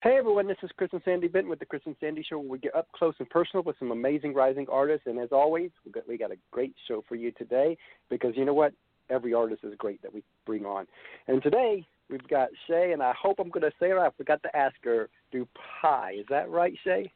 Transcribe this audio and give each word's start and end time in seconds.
Hey 0.00 0.16
everyone, 0.16 0.46
this 0.46 0.56
is 0.62 0.70
Chris 0.76 0.90
and 0.92 1.02
Sandy 1.04 1.26
Benton 1.26 1.50
with 1.50 1.58
the 1.58 1.66
Chris 1.66 1.82
and 1.84 1.96
Sandy 1.98 2.22
Show 2.22 2.38
where 2.38 2.48
we 2.50 2.58
get 2.60 2.76
up 2.76 2.86
close 2.92 3.16
and 3.18 3.28
personal 3.28 3.64
with 3.64 3.74
some 3.80 3.90
amazing 3.90 4.32
rising 4.32 4.64
artists. 4.70 5.08
And 5.08 5.18
as 5.18 5.30
always, 5.32 5.72
we 5.84 5.90
got, 5.90 6.06
we 6.06 6.16
got 6.16 6.30
a 6.30 6.36
great 6.52 6.72
show 6.86 7.02
for 7.08 7.16
you 7.16 7.32
today 7.32 7.76
because 8.08 8.36
you 8.36 8.44
know 8.44 8.54
what? 8.54 8.72
Every 9.10 9.34
artist 9.34 9.64
is 9.64 9.74
great 9.76 10.00
that 10.02 10.14
we 10.14 10.22
bring 10.46 10.64
on. 10.64 10.86
And 11.26 11.42
today 11.42 11.84
we've 12.08 12.28
got 12.28 12.50
Shae, 12.70 12.92
and 12.92 13.02
I 13.02 13.12
hope 13.20 13.40
I'm 13.40 13.48
going 13.50 13.68
to 13.68 13.72
say 13.80 13.90
it 13.90 13.94
right. 13.94 14.06
I 14.06 14.16
forgot 14.16 14.40
to 14.44 14.56
ask 14.56 14.76
her, 14.84 15.08
Do 15.32 15.48
pie? 15.82 16.14
Is 16.20 16.26
that 16.30 16.48
right, 16.48 16.74
Shae? 16.86 17.10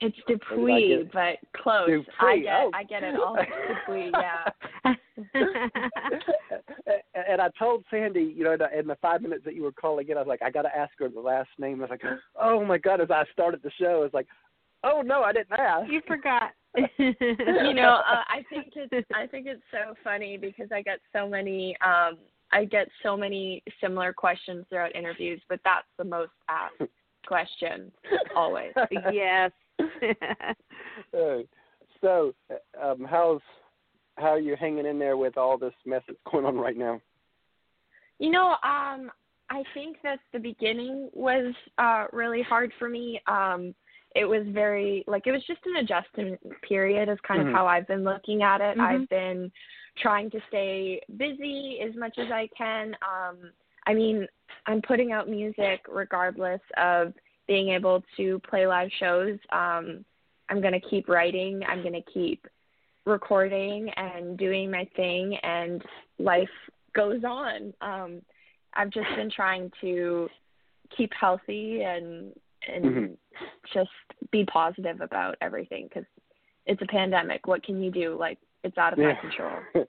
It's 0.00 0.16
Dupuy, 0.28 1.10
but 1.12 1.38
close. 1.60 1.88
Dupuy. 1.88 2.04
I 2.20 2.38
get 2.38 2.54
oh. 2.54 2.70
I 2.74 2.84
get 2.84 3.02
it 3.02 3.14
all 3.20 3.36
Dupuy, 3.36 4.10
yeah. 4.12 4.44
and 7.28 7.40
I 7.40 7.48
told 7.58 7.84
Sandy, 7.90 8.32
you 8.36 8.44
know, 8.44 8.56
in 8.76 8.86
the 8.86 8.96
five 9.02 9.22
minutes 9.22 9.44
that 9.44 9.54
you 9.54 9.62
were 9.62 9.72
calling 9.72 10.08
in, 10.08 10.16
I 10.16 10.20
was 10.20 10.28
like, 10.28 10.42
I 10.42 10.50
got 10.50 10.62
to 10.62 10.76
ask 10.76 10.92
her 10.98 11.08
the 11.08 11.20
last 11.20 11.48
name. 11.58 11.78
I 11.80 11.82
was 11.82 11.90
like, 11.90 12.02
oh 12.40 12.64
my 12.64 12.78
god! 12.78 13.00
As 13.00 13.10
I 13.10 13.24
started 13.32 13.60
the 13.62 13.72
show, 13.78 13.96
I 13.96 14.04
was 14.04 14.14
like, 14.14 14.28
oh 14.84 15.02
no, 15.02 15.22
I 15.22 15.32
didn't 15.32 15.52
ask. 15.52 15.90
You 15.90 16.00
forgot. 16.06 16.52
you 16.76 17.74
know, 17.74 18.00
uh, 18.06 18.22
I 18.28 18.44
think 18.50 18.72
it's 18.76 19.08
I 19.14 19.26
think 19.26 19.46
it's 19.46 19.62
so 19.70 19.94
funny 20.04 20.36
because 20.36 20.68
I 20.72 20.82
get 20.82 21.00
so 21.12 21.28
many 21.28 21.76
um 21.84 22.18
I 22.52 22.64
get 22.64 22.88
so 23.02 23.16
many 23.16 23.62
similar 23.80 24.12
questions 24.12 24.64
throughout 24.68 24.94
interviews, 24.94 25.40
but 25.48 25.60
that's 25.64 25.86
the 25.98 26.04
most 26.04 26.32
asked 26.48 26.90
question 27.26 27.92
always. 28.34 28.72
yes. 29.12 29.50
uh, 31.14 31.42
so, 32.00 32.34
um, 32.82 33.06
how's 33.08 33.40
how 34.16 34.28
are 34.28 34.40
you 34.40 34.56
hanging 34.58 34.86
in 34.86 34.98
there 34.98 35.16
with 35.16 35.36
all 35.36 35.56
this 35.56 35.74
mess 35.86 36.02
that's 36.06 36.18
going 36.30 36.44
on 36.44 36.56
right 36.56 36.76
now? 36.76 37.00
You 38.18 38.30
know, 38.30 38.56
um, 38.64 39.10
I 39.50 39.62
think 39.74 39.98
that 40.02 40.18
the 40.32 40.38
beginning 40.38 41.08
was 41.12 41.54
uh, 41.78 42.06
really 42.12 42.42
hard 42.42 42.72
for 42.78 42.88
me. 42.88 43.20
Um, 43.26 43.74
it 44.14 44.24
was 44.24 44.42
very 44.48 45.04
like 45.06 45.26
it 45.26 45.32
was 45.32 45.44
just 45.46 45.60
an 45.66 45.76
adjustment 45.76 46.40
period 46.66 47.08
is 47.08 47.18
kind 47.26 47.40
mm-hmm. 47.40 47.50
of 47.50 47.54
how 47.54 47.66
I've 47.66 47.86
been 47.86 48.04
looking 48.04 48.42
at 48.42 48.60
it. 48.60 48.76
Mm-hmm. 48.76 48.80
I've 48.80 49.08
been 49.08 49.52
trying 49.98 50.30
to 50.30 50.40
stay 50.48 51.00
busy 51.16 51.78
as 51.86 51.94
much 51.96 52.18
as 52.18 52.30
I 52.32 52.48
can. 52.56 52.96
Um 53.02 53.52
I 53.86 53.94
mean, 53.94 54.26
I'm 54.66 54.82
putting 54.82 55.12
out 55.12 55.28
music 55.28 55.80
regardless 55.88 56.60
of 56.76 57.12
being 57.48 57.70
able 57.70 58.04
to 58.16 58.40
play 58.48 58.66
live 58.66 58.90
shows. 59.00 59.38
Um 59.50 60.04
I'm 60.50 60.60
going 60.62 60.72
to 60.72 60.88
keep 60.88 61.08
writing. 61.08 61.60
I'm 61.68 61.82
going 61.82 61.92
to 61.92 62.12
keep 62.12 62.46
recording 63.04 63.90
and 63.96 64.38
doing 64.38 64.70
my 64.70 64.88
thing 64.96 65.36
and 65.42 65.82
life 66.18 66.48
goes 66.94 67.24
on. 67.24 67.74
Um 67.80 68.22
I've 68.74 68.90
just 68.90 69.08
been 69.16 69.30
trying 69.30 69.72
to 69.80 70.28
keep 70.96 71.10
healthy 71.18 71.82
and 71.82 72.32
and 72.66 72.84
mm-hmm. 72.84 73.12
just 73.72 73.90
be 74.30 74.44
positive 74.44 75.00
about 75.00 75.36
everything 75.40 75.88
because 75.88 76.04
it's 76.66 76.82
a 76.82 76.86
pandemic. 76.86 77.46
What 77.46 77.64
can 77.64 77.82
you 77.82 77.90
do? 77.90 78.16
Like 78.18 78.38
it's 78.64 78.78
out 78.78 78.92
of 78.92 78.98
yeah. 78.98 79.14
my 79.14 79.20
control. 79.20 79.60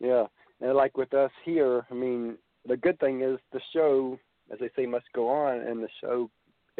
yeah, 0.00 0.24
and 0.60 0.76
like 0.76 0.96
with 0.96 1.14
us 1.14 1.30
here, 1.44 1.86
I 1.90 1.94
mean, 1.94 2.36
the 2.66 2.76
good 2.76 2.98
thing 3.00 3.22
is 3.22 3.38
the 3.52 3.60
show, 3.72 4.18
as 4.52 4.58
they 4.58 4.70
say, 4.76 4.86
must 4.86 5.06
go 5.14 5.28
on, 5.28 5.58
and 5.60 5.82
the 5.82 5.88
show 6.00 6.30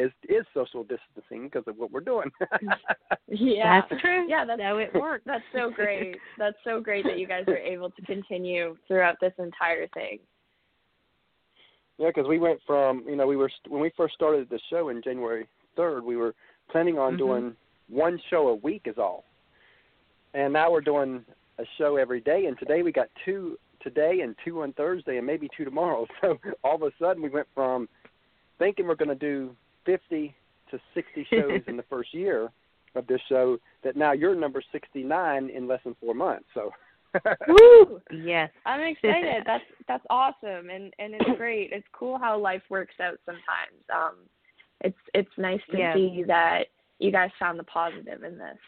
is 0.01 0.11
is 0.29 0.45
social 0.55 0.83
distancing 0.83 1.45
because 1.45 1.65
of 1.67 1.77
what 1.77 1.91
we're 1.91 2.01
doing. 2.01 2.31
yeah, 3.29 3.81
that's 3.81 4.01
true. 4.01 4.27
Yeah, 4.29 4.45
that's 4.45 4.61
how 4.61 4.79
it 4.79 4.95
works. 4.95 5.25
That's 5.27 5.45
so 5.53 5.71
great. 5.71 6.17
that's 6.39 6.57
so 6.65 6.81
great 6.81 7.05
that 7.05 7.19
you 7.19 7.27
guys 7.27 7.45
are 7.49 7.57
able 7.57 7.91
to 7.91 8.03
continue 8.03 8.77
throughout 8.89 9.17
this 9.21 9.33
entire 9.39 9.87
thing. 9.89 10.19
Yeah, 11.99 12.09
because 12.09 12.29
we 12.29 12.39
went 12.39 12.61
from 12.67 13.05
you 13.07 13.17
know 13.17 13.27
we 13.27 13.37
were 13.37 13.51
when 13.69 13.81
we 13.81 13.91
first 13.97 14.15
started 14.15 14.49
the 14.49 14.61
show 14.71 14.89
in 14.89 15.03
January 15.03 15.47
third, 15.77 16.05
we 16.05 16.17
were 16.17 16.35
planning 16.71 16.99
on 16.99 17.13
mm-hmm. 17.13 17.19
doing 17.19 17.57
one 17.89 18.21
show 18.31 18.49
a 18.49 18.55
week 18.55 18.83
is 18.87 18.97
all, 18.99 19.25
and 20.35 20.53
now 20.53 20.71
we're 20.71 20.81
doing 20.81 21.25
a 21.59 21.65
show 21.79 21.97
every 21.97 22.21
day. 22.21 22.47
And 22.47 22.59
today 22.59 22.83
we 22.83 22.93
got 22.93 23.09
two 23.25 23.59
today 23.83 24.21
and 24.23 24.35
two 24.45 24.63
on 24.63 24.73
Thursday 24.75 25.17
and 25.19 25.27
maybe 25.27 25.49
two 25.57 25.65
tomorrow. 25.65 26.07
So 26.21 26.39
all 26.65 26.77
of 26.77 26.83
a 26.83 26.91
sudden 27.01 27.23
we 27.23 27.31
went 27.31 27.47
from 27.55 27.89
thinking 28.59 28.87
we're 28.87 28.95
going 28.95 29.09
to 29.09 29.15
do 29.15 29.55
fifty 29.91 30.35
to 30.71 30.79
sixty 30.95 31.27
shows 31.31 31.63
in 31.67 31.77
the 31.77 31.83
first 31.91 32.15
year 32.15 32.51
of 32.95 33.07
this 33.07 33.21
show 33.29 33.59
that 33.85 33.97
now 33.97 34.13
you're 34.13 34.35
number 34.35 34.63
sixty 34.73 35.03
nine 35.03 35.51
in 35.51 35.67
less 35.67 35.81
than 35.85 35.97
four 36.01 36.15
months. 36.15 36.47
So. 36.55 36.71
Woo! 37.49 38.01
Yes. 38.13 38.51
I'm 38.65 38.81
excited. 38.83 39.43
that's 39.45 39.65
that's 39.89 40.05
awesome 40.11 40.71
and 40.71 40.95
and 41.01 41.15
it's 41.15 41.37
great. 41.37 41.71
It's 41.73 41.87
cool 41.93 42.19
how 42.19 42.39
life 42.39 42.63
works 42.69 42.95
out 43.03 43.19
sometimes. 43.27 43.83
Um 43.93 44.15
it's 44.81 44.99
it's 45.13 45.31
nice 45.37 45.61
to 45.73 45.79
yeah. 45.79 45.95
see 45.95 46.23
that 46.29 46.67
you 47.01 47.11
guys 47.11 47.31
found 47.39 47.59
the 47.59 47.65
positive 47.65 48.23
in 48.23 48.39
this. 48.39 48.59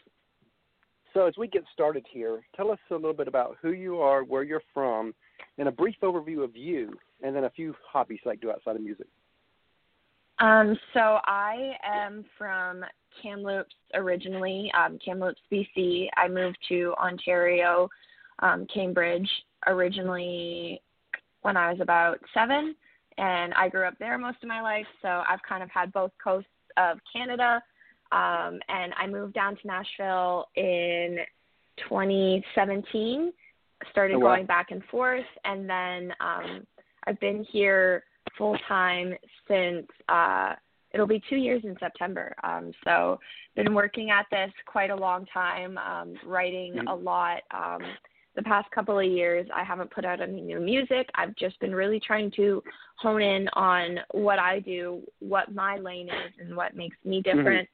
So 1.13 1.27
as 1.27 1.35
we 1.37 1.47
get 1.47 1.63
started 1.71 2.05
here, 2.11 2.41
tell 2.55 2.71
us 2.71 2.79
a 2.91 2.95
little 2.95 3.13
bit 3.13 3.27
about 3.27 3.57
who 3.61 3.71
you 3.71 3.99
are, 4.01 4.23
where 4.23 4.43
you're 4.43 4.63
from, 4.73 5.13
and 5.57 5.67
a 5.67 5.71
brief 5.71 5.95
overview 6.01 6.43
of 6.43 6.55
you, 6.55 6.97
and 7.21 7.35
then 7.35 7.43
a 7.43 7.49
few 7.51 7.75
hobbies 7.87 8.19
you 8.25 8.31
like 8.31 8.41
to 8.41 8.47
do 8.47 8.51
outside 8.51 8.75
of 8.75 8.81
music. 8.81 9.07
Um, 10.39 10.77
so 10.93 11.19
I 11.25 11.73
am 11.85 12.25
from 12.37 12.83
Kamloops 13.21 13.75
originally, 13.93 14.71
um, 14.77 14.97
Kamloops, 15.03 15.41
BC. 15.51 16.07
I 16.17 16.27
moved 16.27 16.57
to 16.69 16.93
Ontario 17.01 17.89
um, 18.39 18.65
Cambridge 18.73 19.29
originally 19.67 20.81
when 21.41 21.55
I 21.55 21.71
was 21.71 21.79
about 21.81 22.19
seven, 22.33 22.75
and 23.17 23.53
I 23.53 23.69
grew 23.69 23.85
up 23.85 23.97
there 23.99 24.17
most 24.17 24.37
of 24.41 24.49
my 24.49 24.61
life. 24.61 24.87
So 25.01 25.23
I've 25.27 25.43
kind 25.47 25.61
of 25.61 25.69
had 25.69 25.93
both 25.93 26.11
coasts 26.23 26.49
of 26.77 26.97
Canada. 27.11 27.61
Um, 28.11 28.59
and 28.69 28.93
I 28.95 29.07
moved 29.07 29.33
down 29.33 29.55
to 29.55 29.67
Nashville 29.67 30.47
in 30.55 31.17
2017. 31.89 33.33
Started 33.91 34.15
oh, 34.15 34.19
wow. 34.19 34.35
going 34.35 34.45
back 34.45 34.67
and 34.71 34.83
forth, 34.85 35.25
and 35.43 35.69
then 35.69 36.13
um, 36.21 36.65
I've 37.05 37.19
been 37.19 37.45
here 37.51 38.03
full 38.37 38.57
time 38.67 39.13
since 39.47 39.87
uh, 40.09 40.53
it'll 40.93 41.07
be 41.07 41.21
two 41.29 41.37
years 41.37 41.63
in 41.63 41.75
September. 41.79 42.35
Um, 42.43 42.71
so 42.83 43.19
been 43.55 43.73
working 43.73 44.09
at 44.11 44.25
this 44.31 44.51
quite 44.65 44.89
a 44.89 44.95
long 44.95 45.25
time, 45.33 45.77
um, 45.77 46.15
writing 46.25 46.73
mm-hmm. 46.75 46.87
a 46.87 46.95
lot. 46.95 47.41
Um, 47.51 47.81
the 48.35 48.43
past 48.43 48.69
couple 48.71 48.97
of 48.97 49.05
years 49.05 49.47
I 49.55 49.63
haven't 49.63 49.91
put 49.91 50.05
out 50.05 50.21
any 50.21 50.41
new 50.41 50.59
music. 50.59 51.09
I've 51.15 51.35
just 51.35 51.59
been 51.59 51.73
really 51.73 51.99
trying 51.99 52.31
to 52.37 52.63
hone 52.97 53.21
in 53.21 53.47
on 53.53 53.99
what 54.11 54.39
I 54.39 54.59
do, 54.59 55.01
what 55.19 55.53
my 55.53 55.77
lane 55.77 56.09
is 56.09 56.33
and 56.39 56.55
what 56.55 56.75
makes 56.75 56.97
me 57.03 57.21
Mm-hmm. 57.21 57.37
different. 57.37 57.69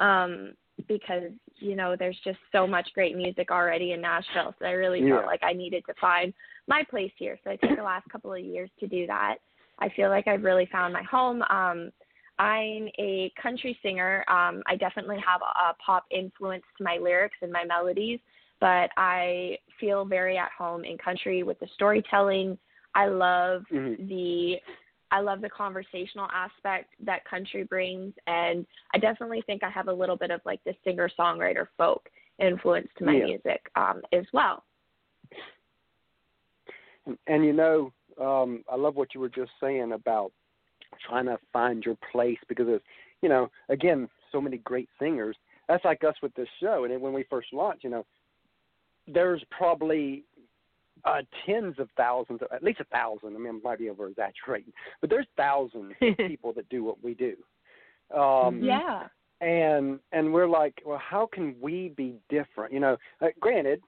Mm-hmm. 0.00 0.04
Um 0.04 0.52
because, 0.86 1.24
you 1.56 1.74
know, 1.74 1.96
there's 1.98 2.18
just 2.22 2.38
so 2.52 2.64
much 2.64 2.88
great 2.94 3.16
music 3.16 3.50
already 3.50 3.92
in 3.92 4.00
Nashville. 4.00 4.54
So 4.58 4.64
I 4.64 4.70
really 4.70 5.00
yeah. 5.00 5.16
felt 5.16 5.26
like 5.26 5.42
I 5.42 5.52
needed 5.52 5.82
to 5.86 5.94
find 6.00 6.32
my 6.68 6.84
place 6.88 7.10
here. 7.16 7.36
So 7.42 7.50
I 7.50 7.56
took 7.56 7.76
the 7.76 7.82
last 7.82 8.08
couple 8.10 8.32
of 8.32 8.38
years 8.38 8.70
to 8.78 8.86
do 8.86 9.04
that. 9.08 9.38
I 9.78 9.88
feel 9.90 10.10
like 10.10 10.26
I've 10.26 10.44
really 10.44 10.68
found 10.70 10.92
my 10.92 11.02
home. 11.02 11.42
Um 11.50 11.90
I'm 12.40 12.88
a 13.00 13.32
country 13.42 13.76
singer. 13.82 14.24
Um, 14.28 14.62
I 14.68 14.76
definitely 14.76 15.16
have 15.26 15.40
a, 15.42 15.70
a 15.70 15.74
pop 15.84 16.04
influence 16.12 16.62
to 16.76 16.84
my 16.84 16.96
lyrics 16.96 17.34
and 17.42 17.50
my 17.50 17.64
melodies 17.64 18.20
but 18.60 18.90
I 18.96 19.58
feel 19.78 20.04
very 20.04 20.36
at 20.36 20.50
home 20.56 20.84
in 20.84 20.98
country 20.98 21.42
with 21.42 21.58
the 21.60 21.68
storytelling. 21.74 22.58
I 22.94 23.06
love 23.06 23.62
mm-hmm. 23.72 24.06
the 24.08 24.56
I 25.10 25.20
love 25.20 25.40
the 25.40 25.48
conversational 25.48 26.28
aspect 26.32 26.92
that 27.04 27.24
country 27.24 27.64
brings 27.64 28.12
and 28.26 28.66
I 28.94 28.98
definitely 28.98 29.42
think 29.46 29.62
I 29.62 29.70
have 29.70 29.88
a 29.88 29.92
little 29.92 30.16
bit 30.16 30.30
of 30.30 30.40
like 30.44 30.62
the 30.64 30.74
singer 30.84 31.08
songwriter 31.18 31.66
folk 31.78 32.08
influence 32.38 32.88
to 32.98 33.04
my 33.04 33.16
yeah. 33.16 33.24
music 33.24 33.60
um 33.76 34.02
as 34.12 34.24
well. 34.32 34.64
And, 37.06 37.18
and 37.26 37.44
you 37.44 37.52
know, 37.52 37.92
um, 38.20 38.64
I 38.70 38.76
love 38.76 38.96
what 38.96 39.14
you 39.14 39.20
were 39.20 39.28
just 39.28 39.50
saying 39.60 39.92
about 39.92 40.32
trying 41.08 41.26
to 41.26 41.38
find 41.52 41.84
your 41.84 41.96
place 42.12 42.38
because 42.48 42.68
of 42.68 42.80
you 43.22 43.28
know, 43.28 43.50
again, 43.68 44.08
so 44.32 44.40
many 44.40 44.58
great 44.58 44.88
singers. 44.98 45.36
That's 45.68 45.84
like 45.84 46.04
us 46.04 46.14
with 46.22 46.34
this 46.34 46.48
show. 46.60 46.84
And 46.84 47.00
when 47.00 47.12
we 47.12 47.24
first 47.28 47.48
launched, 47.52 47.84
you 47.84 47.90
know, 47.90 48.06
there's 49.06 49.42
probably 49.50 50.24
uh, 51.04 51.22
tens 51.46 51.76
of 51.78 51.88
thousands, 51.96 52.40
at 52.52 52.62
least 52.62 52.80
a 52.80 52.84
thousand. 52.84 53.34
I 53.34 53.38
mean, 53.38 53.60
I 53.64 53.68
might 53.68 53.78
be 53.78 53.90
over 53.90 54.08
exaggerating, 54.08 54.72
but 55.00 55.10
there's 55.10 55.26
thousands 55.36 55.92
of 56.00 56.16
people 56.16 56.52
that 56.54 56.68
do 56.68 56.84
what 56.84 57.02
we 57.02 57.14
do. 57.14 57.34
Um, 58.16 58.62
yeah. 58.62 59.06
And 59.40 60.00
and 60.12 60.32
we're 60.32 60.48
like, 60.48 60.82
well, 60.84 60.98
how 60.98 61.28
can 61.32 61.54
we 61.60 61.92
be 61.96 62.16
different? 62.28 62.72
You 62.72 62.80
know, 62.80 62.96
uh, 63.20 63.28
granted, 63.38 63.80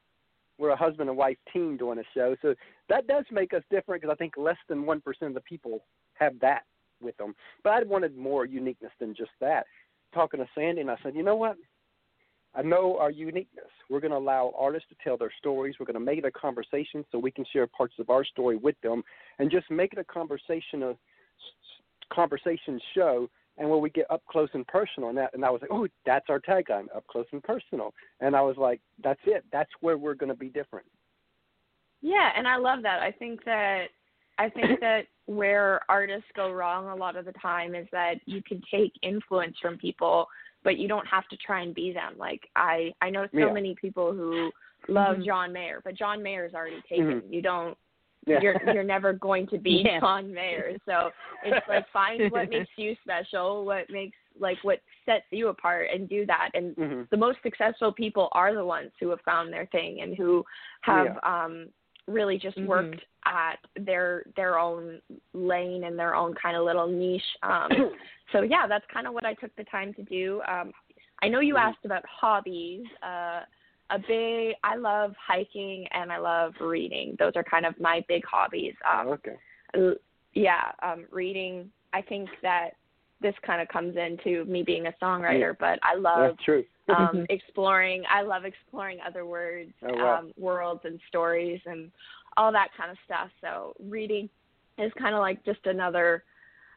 we're 0.61 0.71
a 0.71 0.77
husband 0.77 1.09
and 1.09 1.19
wife 1.19 1.39
team 1.53 1.77
doing 1.77 1.99
a 1.99 2.05
show, 2.15 2.37
so 2.43 2.55
that 2.89 3.07
does 3.07 3.25
make 3.33 3.55
us 3.55 3.63
different 3.71 4.03
because 4.03 4.13
I 4.13 4.17
think 4.17 4.35
less 4.37 4.59
than 4.69 4.85
one 4.85 5.01
percent 5.01 5.31
of 5.31 5.35
the 5.35 5.41
people 5.41 5.83
have 6.15 6.39
that 6.41 6.63
with 7.01 7.17
them. 7.17 7.35
But 7.65 7.71
I 7.71 7.83
wanted 7.83 8.17
more 8.17 8.45
uniqueness 8.45 8.93
than 9.01 9.15
just 9.15 9.31
that. 9.41 9.65
Talking 10.15 10.41
to 10.41 10.47
Sandy, 10.55 10.83
and 10.83 10.91
I 10.91 10.97
said, 11.03 11.15
you 11.15 11.23
know 11.23 11.37
what? 11.37 11.57
I 12.55 12.63
know 12.63 12.99
our 12.99 13.11
uniqueness. 13.11 13.71
We're 13.89 14.01
going 14.01 14.11
to 14.11 14.19
allow 14.19 14.53
artists 14.59 14.89
to 14.91 14.97
tell 15.03 15.17
their 15.17 15.33
stories. 15.39 15.77
We're 15.79 15.87
going 15.87 15.95
to 15.95 16.01
make 16.01 16.19
it 16.19 16.25
a 16.25 16.33
conversation 16.33 17.05
so 17.11 17.19
we 17.19 17.31
can 17.31 17.45
share 17.53 17.67
parts 17.67 17.95
of 17.99 18.11
our 18.11 18.25
story 18.25 18.57
with 18.57 18.75
them, 18.83 19.03
and 19.39 19.51
just 19.51 19.71
make 19.71 19.93
it 19.93 19.99
a 19.99 20.05
conversation, 20.05 20.83
a 20.83 20.95
conversation 22.13 22.81
show 22.95 23.31
and 23.61 23.69
where 23.69 23.79
we 23.79 23.91
get 23.91 24.11
up 24.11 24.23
close 24.27 24.49
and 24.55 24.67
personal 24.67 25.11
and 25.11 25.19
that 25.19 25.33
and 25.35 25.45
I 25.45 25.51
was 25.51 25.61
like, 25.61 25.71
Oh, 25.73 25.87
that's 26.05 26.27
our 26.29 26.41
tagline, 26.41 26.87
up 26.97 27.07
close 27.07 27.27
and 27.33 27.43
personal 27.43 27.95
and 28.19 28.35
I 28.35 28.41
was 28.41 28.57
like, 28.57 28.81
That's 29.05 29.21
it. 29.27 29.45
That's 29.53 29.71
where 29.81 29.99
we're 29.99 30.15
gonna 30.15 30.35
be 30.35 30.49
different. 30.49 30.87
Yeah, 32.01 32.31
and 32.35 32.49
I 32.49 32.57
love 32.57 32.83
that. 32.83 33.01
I 33.03 33.13
think 33.13 33.45
that 33.45 33.89
I 34.39 34.49
think 34.49 34.81
that 34.81 35.03
where 35.27 35.81
artists 35.89 36.29
go 36.35 36.51
wrong 36.51 36.89
a 36.89 36.97
lot 36.97 37.15
of 37.15 37.25
the 37.27 37.35
time 37.35 37.75
is 37.77 37.87
that 37.93 38.15
you 38.27 38.43
can 38.43 38.61
take 38.71 38.93
influence 39.03 39.57
from 39.63 39.79
people, 39.79 40.27
but 40.65 40.79
you 40.79 40.89
don't 40.89 41.07
have 41.07 41.29
to 41.29 41.37
try 41.37 41.61
and 41.61 41.75
be 41.75 41.93
them. 41.93 42.15
Like 42.19 42.41
I 42.57 42.93
I 43.03 43.11
know 43.11 43.27
so 43.33 43.39
Yeah. 43.39 43.53
many 43.53 43.77
people 43.81 44.13
who 44.13 44.51
love 44.89 45.19
Mhm. 45.19 45.27
John 45.27 45.53
Mayer, 45.53 45.83
but 45.85 45.95
John 45.95 46.23
Mayer's 46.23 46.55
already 46.55 46.81
taken. 46.89 47.21
Mhm. 47.21 47.33
You 47.33 47.43
don't 47.43 47.77
Yeah. 48.27 48.41
you're 48.43 48.57
you're 48.75 48.85
never 48.85 49.13
going 49.13 49.47
to 49.49 49.59
be 49.59 49.83
Yeah. 49.85 50.01
John 50.01 50.33
Mayer. 50.33 50.77
So 50.87 51.11
it's 51.45 51.67
like 51.69 51.87
find 51.93 52.31
what 52.31 52.51
makes 52.51 52.71
you 52.77 52.95
special, 53.03 53.65
what 53.65 53.89
makes 53.91 54.17
like 54.39 54.59
what 54.63 54.81
sets 55.07 55.25
you 55.31 55.49
apart 55.49 55.89
and 55.93 56.09
do 56.09 56.25
that. 56.27 56.51
And 56.55 56.77
Mhm. 56.77 57.09
the 57.11 57.17
most 57.17 57.39
successful 57.43 57.93
people 57.93 58.29
are 58.33 58.55
the 58.55 58.65
ones 58.65 58.91
who 59.01 59.09
have 59.11 59.21
found 59.23 59.53
their 59.53 59.67
thing 59.67 60.01
and 60.03 60.17
who 60.17 60.45
have 60.83 61.19
Yeah. 61.23 61.45
um 61.45 61.69
really 62.07 62.39
just 62.39 62.57
Mhm. 62.57 62.67
worked 62.67 63.05
at 63.27 63.59
their 63.79 64.25
their 64.37 64.59
own 64.59 65.01
lane 65.33 65.85
and 65.85 65.99
their 65.99 66.15
own 66.15 66.35
kind 66.35 66.57
of 66.57 66.65
little 66.65 66.87
niche. 66.87 67.37
Um 67.43 67.71
so 68.33 68.43
yeah, 68.43 68.67
that's 68.67 68.87
kind 68.93 69.07
of 69.07 69.15
what 69.15 69.25
I 69.25 69.35
took 69.35 69.55
the 69.57 69.65
time 69.65 69.93
to 69.95 70.03
do. 70.03 70.43
Um 70.47 70.73
I 71.23 71.29
know 71.29 71.41
you 71.41 71.55
Mhm. 71.55 71.61
asked 71.69 71.85
about 71.85 72.05
hobbies. 72.07 72.85
Uh 73.03 73.43
a 73.91 73.99
big 73.99 74.55
I 74.65 74.77
love 74.77 75.13
hiking 75.25 75.87
and 75.93 76.11
I 76.13 76.19
love 76.19 76.53
reading. 76.61 77.17
Those 77.19 77.33
are 77.37 77.45
kind 77.45 77.67
of 77.67 77.79
my 77.81 78.05
big 78.09 78.23
hobbies. 78.25 78.75
Um 78.91 79.09
okay. 79.09 79.37
yeah, 80.35 80.73
um, 80.83 81.07
reading. 81.11 81.71
I 81.93 82.03
think 82.03 82.29
that 82.43 82.71
this 83.21 83.35
kind 83.47 83.61
of 83.61 83.69
comes 83.69 83.97
into 83.97 84.45
me 84.47 84.63
being 84.63 84.87
a 84.87 84.95
songwriter, 85.03 85.55
but 85.59 85.79
I 85.83 85.95
love 85.97 86.31
That's 86.37 86.45
true. 86.45 86.65
um, 86.89 87.27
exploring. 87.31 88.03
I 88.11 88.23
love 88.23 88.45
exploring 88.45 88.99
other 89.07 89.27
words, 89.27 89.73
Oh, 89.83 89.93
wow. 89.93 90.19
um, 90.21 90.33
worlds, 90.39 90.81
and 90.85 90.99
stories, 91.09 91.61
and 91.67 91.91
all 92.37 92.53
that 92.53 92.69
kind 92.79 92.91
of 92.91 92.97
stuff. 93.05 93.29
So 93.41 93.75
reading 93.83 94.29
is 94.79 94.93
kind 94.99 95.15
of 95.15 95.21
like 95.21 95.45
just 95.45 95.67
another, 95.67 96.25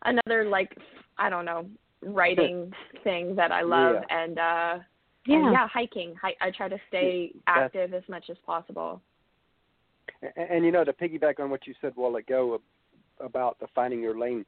another 0.03 0.45
like 0.49 0.75
I 1.17 1.29
don't 1.29 1.45
know, 1.45 1.67
writing 2.01 2.73
thing 3.03 3.35
that 3.35 3.51
I 3.51 3.61
love, 3.61 3.95
Yeah. 4.09 4.17
and 4.23 4.39
uh, 4.39 4.79
Yeah. 5.25 5.37
and 5.37 5.51
yeah, 5.53 5.67
hiking. 5.67 6.15
Hi- 6.21 6.35
I 6.41 6.51
try 6.51 6.67
to 6.67 6.77
stay 6.87 7.31
That's- 7.45 7.65
active 7.65 7.93
as 7.93 8.03
much 8.09 8.29
as 8.29 8.37
possible. 8.45 9.01
And, 10.21 10.49
and 10.49 10.65
you 10.65 10.71
know, 10.71 10.83
to 10.83 10.93
piggyback 10.93 11.39
on 11.39 11.49
what 11.49 11.65
you 11.67 11.73
said 11.81 11.93
a 11.95 11.99
while 11.99 12.15
ago 12.15 12.61
about 13.19 13.59
the 13.59 13.67
finding 13.73 14.01
your 14.01 14.17
lane, 14.17 14.45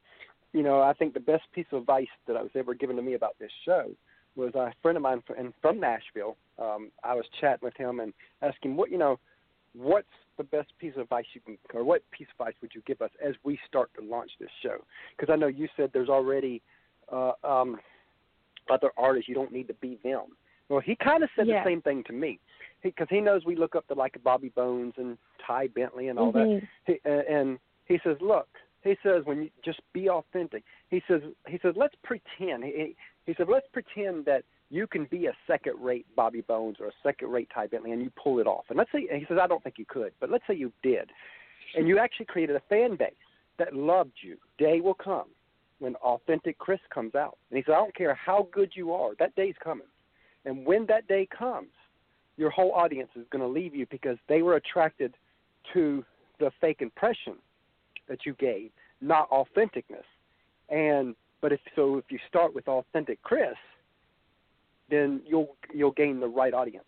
you 0.54 0.64
know, 0.64 0.82
I 0.82 0.94
think 0.94 1.14
the 1.14 1.20
best 1.20 1.44
piece 1.54 1.66
of 1.72 1.82
advice 1.82 2.08
that 2.28 2.36
I 2.38 2.42
was 2.42 2.52
ever 2.56 2.74
given 2.74 2.96
to 2.96 3.02
me 3.02 3.14
about 3.14 3.38
this 3.40 3.52
show 3.66 3.92
was 4.36 4.54
a 4.56 4.74
friend 4.82 4.98
of 4.98 5.04
mine 5.04 5.22
from, 5.26 5.38
and 5.38 5.54
from 5.62 5.80
Nashville. 5.80 6.36
Um, 6.60 6.92
I 7.04 7.14
was 7.14 7.26
chatting 7.40 7.60
with 7.64 7.76
him 7.78 8.00
and 8.00 8.14
asking 8.42 8.76
what 8.76 8.92
you 8.92 8.98
know, 8.98 9.20
what's 9.74 10.08
the 10.38 10.44
best 10.44 10.72
piece 10.80 10.94
of 10.96 11.02
advice 11.04 11.26
you 11.34 11.42
can, 11.42 11.58
or 11.74 11.84
what 11.84 12.04
piece 12.12 12.28
of 12.38 12.46
advice 12.46 12.56
would 12.62 12.72
you 12.74 12.82
give 12.86 13.02
us 13.02 13.12
as 13.26 13.36
we 13.44 13.60
start 13.68 13.90
to 14.00 14.06
launch 14.06 14.32
this 14.40 14.50
show? 14.62 14.78
Because 15.18 15.32
I 15.32 15.38
know 15.38 15.48
you 15.48 15.68
said 15.78 15.92
there's 15.94 16.10
already 16.10 16.62
uh, 17.12 17.32
um, 17.44 17.78
other 18.70 18.92
artists. 18.98 19.30
You 19.30 19.36
don't 19.36 19.52
need 19.54 19.68
to 19.68 19.74
be 19.76 20.00
them. 20.04 20.26
Well, 20.70 20.80
he 20.80 20.96
kind 20.96 21.24
of 21.24 21.30
said 21.36 21.48
Yeah. 21.48 21.64
the 21.64 21.70
same 21.70 21.82
thing 21.82 22.04
to 22.06 22.14
me 22.14 22.40
because 22.82 23.08
he, 23.10 23.22
knows 23.22 23.46
we 23.46 23.56
look 23.56 23.76
up 23.76 23.88
to 23.88 23.94
like 23.94 24.22
Bobby 24.24 24.50
Bones 24.50 24.94
and 24.98 25.18
Ty 25.40 25.68
Bentley 25.68 26.10
and 26.10 26.20
all 26.20 26.32
that. 26.32 26.48
Mhm. 26.48 26.68
He, 26.86 27.00
uh, 27.06 27.10
and 27.10 27.60
he 27.86 28.00
says, 28.00 28.20
"Look," 28.22 28.48
he 28.84 28.96
says, 29.04 29.26
"when 29.26 29.44
you 29.44 29.52
just 29.64 29.82
be 29.94 30.10
authentic." 30.10 30.64
He 30.90 31.02
says, 31.08 31.22
"He 31.48 31.58
says 31.60 31.76
let's 31.76 31.96
pretend." 32.04 32.64
He, 32.64 32.72
he, 32.72 32.96
he 33.26 33.34
said, 33.34 33.48
"Let's 33.48 33.68
pretend 33.68 34.26
that 34.26 34.44
you 34.70 34.88
can 34.88 35.06
be 35.06 35.28
a 35.28 35.36
second-rate 35.48 36.08
Bobby 36.16 36.42
Bones 36.42 36.80
or 36.80 36.88
a 36.88 36.94
second-rate 37.04 37.50
Ty 37.54 37.68
Bentley, 37.68 37.92
and 37.92 38.02
you 38.02 38.12
pull 38.12 38.40
it 38.40 38.48
off." 38.48 38.66
And 38.70 38.78
let's 38.78 38.92
say, 38.92 39.08
and 39.10 39.20
he 39.20 39.26
says, 39.26 39.38
"I 39.40 39.48
don't 39.48 39.64
think 39.64 39.78
you 39.78 39.86
could, 39.86 40.14
but 40.20 40.30
let's 40.30 40.46
say 40.48 40.56
you 40.56 40.72
did, 40.84 41.12
and 41.76 41.88
you 41.88 41.98
actually 42.00 42.26
created 42.26 42.56
a 42.56 42.62
fan 42.62 42.96
base 42.96 43.14
that 43.58 43.76
loved 43.76 44.18
you. 44.22 44.38
Day 44.58 44.82
will 44.82 44.96
come 44.96 45.30
when 45.80 45.96
authentic 45.98 46.58
Chris 46.60 46.82
comes 46.90 47.16
out." 47.16 47.38
And 47.50 47.58
he 47.58 47.64
said, 47.64 47.74
"I 47.74 47.78
don't 47.78 47.96
care 47.96 48.14
how 48.14 48.48
good 48.52 48.76
you 48.76 48.94
are, 48.94 49.16
that 49.16 49.36
day's 49.36 49.58
coming, 49.58 49.88
and 50.46 50.66
when 50.66 50.86
that 50.88 51.08
day 51.08 51.28
comes." 51.28 51.70
Your 52.38 52.50
whole 52.50 52.74
audience 52.74 53.10
is 53.16 53.26
going 53.30 53.42
to 53.42 53.48
leave 53.48 53.74
you 53.74 53.86
because 53.90 54.18
they 54.28 54.42
were 54.42 54.56
attracted 54.56 55.16
to 55.72 56.04
the 56.38 56.52
fake 56.60 56.82
impression 56.82 57.36
that 58.10 58.26
you 58.26 58.34
gave, 58.34 58.72
not 59.00 59.30
authenticness. 59.30 60.04
And 60.70 61.16
but 61.42 61.54
if 61.54 61.60
so, 61.76 61.98
if 61.98 62.06
you 62.10 62.20
start 62.28 62.54
with 62.54 62.68
authentic 62.68 63.22
Chris, 63.22 63.56
then 64.90 65.22
you'll 65.26 65.56
you'll 65.74 65.92
gain 65.92 66.20
the 66.20 66.28
right 66.28 66.54
audience. 66.54 66.86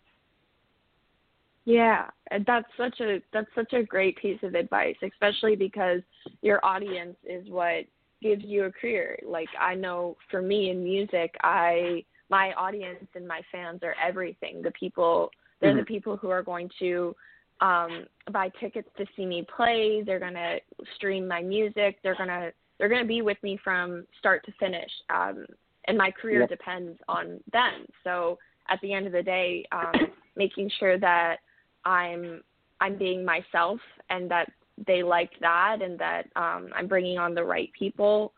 Yeah, 1.64 2.06
that's 2.46 2.68
such 2.76 3.00
a 3.00 3.22
that's 3.32 3.48
such 3.54 3.72
a 3.72 3.82
great 3.82 4.16
piece 4.16 4.42
of 4.42 4.54
advice, 4.54 4.96
especially 5.02 5.54
because 5.54 6.00
your 6.42 6.64
audience 6.64 7.16
is 7.24 7.48
what 7.48 7.84
gives 8.20 8.44
you 8.44 8.64
a 8.64 8.72
career. 8.72 9.18
Like 9.24 9.48
I 9.60 9.74
know 9.74 10.16
for 10.30 10.42
me 10.42 10.70
in 10.70 10.82
music, 10.82 11.34
I 11.42 12.04
my 12.30 12.52
audience 12.54 13.04
and 13.14 13.26
my 13.26 13.40
fans 13.50 13.80
are 13.82 13.94
everything. 14.02 14.62
The 14.62 14.72
people 14.72 15.30
they're 15.60 15.74
Mhm. 15.74 15.78
the 15.80 15.84
people 15.84 16.16
who 16.16 16.30
are 16.30 16.42
going 16.42 16.70
to 16.78 17.14
um 17.60 18.06
buy 18.30 18.48
tickets 18.60 18.88
to 18.96 19.06
see 19.16 19.26
me 19.26 19.42
play, 19.56 20.02
they're 20.02 20.20
going 20.20 20.34
to 20.34 20.60
stream 20.94 21.26
my 21.26 21.42
music, 21.42 21.98
they're 22.02 22.14
going 22.16 22.28
to 22.28 22.52
they're 22.78 22.88
going 22.88 23.02
to 23.02 23.08
be 23.08 23.22
with 23.22 23.42
me 23.42 23.56
from 23.64 24.06
start 24.18 24.44
to 24.46 24.52
finish. 24.60 24.90
Um 25.10 25.46
and 25.86 25.96
my 25.96 26.10
career 26.10 26.40
Yep. 26.40 26.50
depends 26.50 26.98
on 27.08 27.40
them. 27.52 27.86
So 28.04 28.38
at 28.68 28.78
the 28.82 28.92
end 28.92 29.06
of 29.06 29.12
the 29.12 29.22
day, 29.22 29.64
um 29.72 29.92
making 30.36 30.70
sure 30.78 30.98
that 30.98 31.38
I'm 31.84 32.42
I'm 32.80 32.96
being 32.96 33.24
myself 33.24 33.80
and 34.10 34.30
that 34.30 34.52
they 34.86 35.02
like 35.02 35.32
that 35.40 35.82
and 35.82 35.98
that 35.98 36.28
um 36.36 36.68
I'm 36.76 36.86
bringing 36.86 37.18
on 37.18 37.34
the 37.34 37.44
right 37.44 37.70
people. 37.76 38.32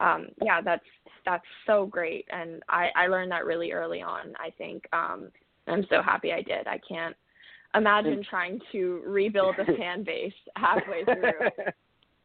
Um 0.00 0.26
yeah, 0.42 0.60
that's 0.60 0.84
that's 1.26 1.44
so 1.66 1.84
great 1.84 2.26
and 2.30 2.62
I 2.68 2.88
I 2.96 3.06
learned 3.08 3.30
that 3.32 3.44
really 3.44 3.72
early 3.72 4.00
on, 4.00 4.34
I 4.38 4.50
think. 4.56 4.84
Um 4.92 5.28
I'm 5.68 5.84
so 5.90 6.00
happy 6.00 6.32
I 6.32 6.42
did. 6.42 6.66
I 6.66 6.80
can't 6.88 7.16
imagine 7.74 8.24
trying 8.28 8.60
to 8.72 9.02
rebuild 9.06 9.56
a 9.58 9.64
fan 9.76 10.04
base 10.04 10.32
halfway 10.56 11.04
through. 11.04 11.66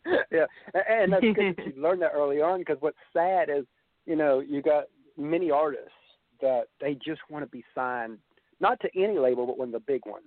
yeah, 0.32 0.46
and 0.90 1.14
that's 1.14 1.22
good 1.22 1.56
that 1.58 1.76
you 1.76 1.82
learned 1.82 2.02
that 2.02 2.12
early 2.14 2.42
on. 2.42 2.60
Because 2.60 2.78
what's 2.80 2.98
sad 3.14 3.50
is, 3.50 3.66
you 4.06 4.16
know, 4.16 4.40
you 4.40 4.62
got 4.62 4.86
many 5.18 5.52
artists 5.52 5.90
that 6.42 6.64
they 6.80 6.96
just 6.96 7.22
want 7.30 7.44
to 7.46 7.50
be 7.50 7.64
signed, 7.76 8.18
not 8.60 8.80
to 8.82 8.90
any 8.96 9.20
label, 9.20 9.46
but 9.46 9.58
one 9.58 9.70
of 9.70 9.74
the 9.74 9.80
big 9.80 10.06
ones. 10.06 10.26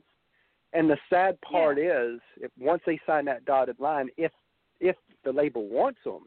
And 0.73 0.91
the 0.91 0.99
sad 1.09 1.41
part 1.41 1.79
is, 1.79 2.21
if 2.41 2.51
once 2.59 2.83
they 2.87 3.01
sign 3.07 3.25
that 3.27 3.45
dotted 3.45 3.79
line, 3.79 4.09
if 4.17 4.33
if 4.81 4.97
the 5.25 5.33
label 5.33 5.69
wants 5.69 6.01
them, 6.05 6.27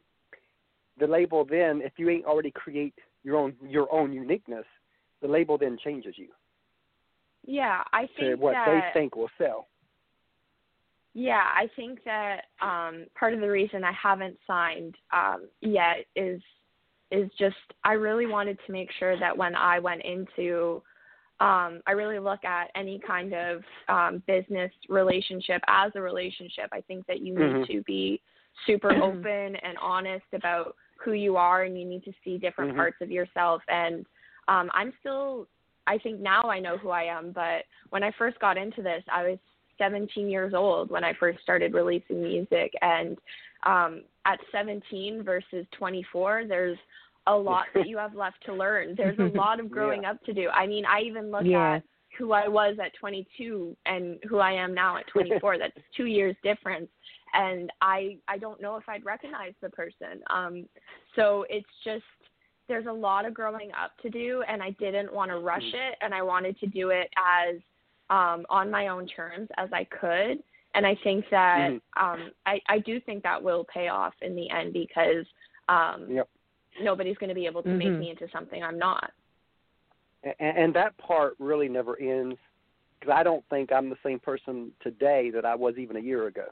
the 1.00 1.08
label 1.08 1.46
then, 1.46 1.82
if 1.84 1.94
you 1.98 2.10
ain't 2.10 2.26
already 2.26 2.52
create 2.52 2.94
your 3.24 3.38
own 3.38 3.56
your 3.68 3.92
own 3.94 4.14
uniqueness, 4.14 4.66
the 5.22 5.28
label 5.28 5.58
then 5.58 5.78
changes 5.84 6.16
you 6.18 6.30
Yeah, 7.46 7.84
I 7.94 8.08
to 8.20 8.30
think 8.30 8.42
what 8.42 8.54
that 8.54 8.94
they 8.94 9.00
think 9.00 9.16
will 9.16 9.30
sell. 9.38 9.68
Yeah, 11.14 11.46
I 11.56 11.68
think 11.76 12.04
that 12.06 12.42
um, 12.62 13.06
part 13.18 13.34
of 13.34 13.40
the 13.40 13.50
reason 13.50 13.84
I 13.84 13.92
haven't 13.92 14.38
signed 14.46 14.96
um, 15.12 15.48
yet 15.62 16.06
is 16.16 16.42
is 17.10 17.30
just 17.40 17.56
I 17.84 17.94
really 17.94 18.28
wanted 18.28 18.60
to 18.66 18.72
make 18.72 18.90
sure 19.00 19.18
that 19.20 19.36
when 19.36 19.56
I 19.56 19.80
went 19.80 20.04
into 20.04 20.84
um, 21.40 21.82
I 21.86 21.92
really 21.92 22.20
look 22.20 22.44
at 22.44 22.70
any 22.76 23.00
kind 23.06 23.34
of 23.34 23.62
um, 23.88 24.24
business 24.28 24.72
relationship 24.90 25.62
as 25.68 25.92
a 25.96 26.02
relationship. 26.02 26.70
I 26.72 26.82
think 26.82 27.06
that 27.08 27.22
you 27.22 27.34
need 27.36 27.54
Mhm. 27.54 27.68
to 27.68 27.84
be 27.84 28.22
super 28.66 28.90
open 29.04 29.56
and 29.56 29.78
honest 29.82 30.26
about 30.34 30.76
who 31.04 31.14
you 31.14 31.38
are, 31.38 31.64
and 31.64 31.80
you 31.80 31.86
need 31.86 32.04
to 32.06 32.14
see 32.24 32.38
different 32.38 32.74
Mhm. 32.74 32.78
parts 32.78 33.02
of 33.02 33.12
yourself. 33.12 33.62
And 33.68 34.06
um, 34.48 34.70
I'm 34.74 34.94
still, 35.00 35.48
I 35.88 35.98
think 35.98 36.20
now 36.20 36.44
I 36.44 36.60
know 36.60 36.78
who 36.78 36.90
I 36.90 37.04
am, 37.04 37.32
but 37.32 37.66
when 37.90 38.04
I 38.04 38.12
first 38.12 38.40
got 38.40 38.58
into 38.58 38.82
this, 38.82 39.04
I 39.12 39.24
was 39.30 39.40
17 39.78 40.30
years 40.30 40.54
old 40.54 40.90
when 40.90 41.04
I 41.04 41.14
first 41.14 41.40
started 41.42 41.74
releasing 41.74 42.22
music, 42.24 42.74
and 42.82 43.18
um, 43.64 44.04
at 44.26 44.40
17 44.52 45.24
versus 45.24 45.66
24, 45.78 46.46
there's 46.48 46.78
a 47.28 47.36
lot 47.36 47.66
that 47.74 47.88
you 47.88 47.98
have 47.98 48.16
left 48.16 48.44
to 48.46 48.54
learn. 48.54 48.96
There's 48.96 49.20
a 49.20 49.24
lot 49.24 49.60
of 49.60 49.70
growing 49.78 50.04
Yeah. 50.04 50.12
up 50.12 50.24
to 50.26 50.34
do. 50.34 50.50
I 50.50 50.68
mean, 50.68 50.86
I 50.86 51.02
even 51.02 51.32
look 51.32 51.46
Yeah. 51.46 51.76
at 51.76 51.84
who 52.18 52.32
I 52.32 52.48
was 52.48 52.78
at 52.84 52.94
22 53.00 53.76
and 53.86 54.20
who 54.28 54.40
I 54.40 54.52
am 54.52 54.74
now 54.74 54.98
at 54.98 55.08
24. 55.14 55.58
That's 55.58 55.74
two 55.96 56.06
years 56.06 56.36
difference, 56.44 56.90
and 57.34 57.72
I 57.82 58.18
I 58.28 58.38
don't 58.38 58.62
know 58.62 58.76
if 58.78 58.88
I'd 58.90 59.06
recognize 59.06 59.54
the 59.62 59.70
person. 59.70 60.22
Um, 60.30 60.66
so 61.16 61.46
it's 61.50 61.68
just 61.84 62.04
there's 62.68 62.88
a 62.88 62.92
lot 62.92 63.26
of 63.26 63.34
growing 63.34 63.72
up 63.72 63.92
to 64.02 64.10
do, 64.10 64.44
and 64.48 64.62
I 64.62 64.72
didn't 64.72 65.14
want 65.14 65.32
to 65.32 65.40
rush 65.40 65.64
it, 65.64 65.98
and 66.02 66.14
I 66.14 66.22
wanted 66.22 66.60
to 66.60 66.68
do 66.68 66.90
it 66.90 67.10
as 67.18 67.56
um, 68.10 68.46
on 68.50 68.70
my 68.72 68.88
own 68.88 69.08
terms 69.08 69.48
as 69.58 69.70
I 69.72 69.86
could. 69.86 70.44
And 70.76 70.86
I 70.86 70.96
think 71.04 71.26
that 71.32 71.72
Mhm. 71.72 71.82
um, 71.96 72.32
I 72.46 72.62
I 72.68 72.80
do 72.80 73.00
think 73.00 73.24
that 73.24 73.42
will 73.42 73.66
pay 73.66 73.88
off 73.88 74.14
in 74.22 74.36
the 74.36 74.50
end 74.50 74.74
because 74.74 75.26
um, 75.70 76.10
Yep. 76.10 76.30
nobody's 76.82 77.18
going 77.18 77.30
to 77.30 77.36
be 77.36 77.46
able 77.46 77.64
to 77.64 77.70
mm-hmm. 77.70 77.78
make 77.78 78.00
me 78.00 78.10
into 78.10 78.30
something 78.30 78.64
I'm 78.64 78.78
not. 78.78 79.12
And, 80.24 80.58
and 80.58 80.76
that 80.76 80.98
part 80.98 81.36
really 81.40 81.70
never 81.70 82.00
ends 82.00 82.38
because 83.00 83.14
I 83.16 83.24
don't 83.24 83.44
think 83.50 83.72
I'm 83.72 83.90
the 83.90 83.98
same 84.04 84.20
person 84.20 84.72
today 84.82 85.30
that 85.34 85.46
I 85.46 85.56
was 85.56 85.76
even 85.78 85.98
a 85.98 86.02
year 86.02 86.28
ago. 86.28 86.46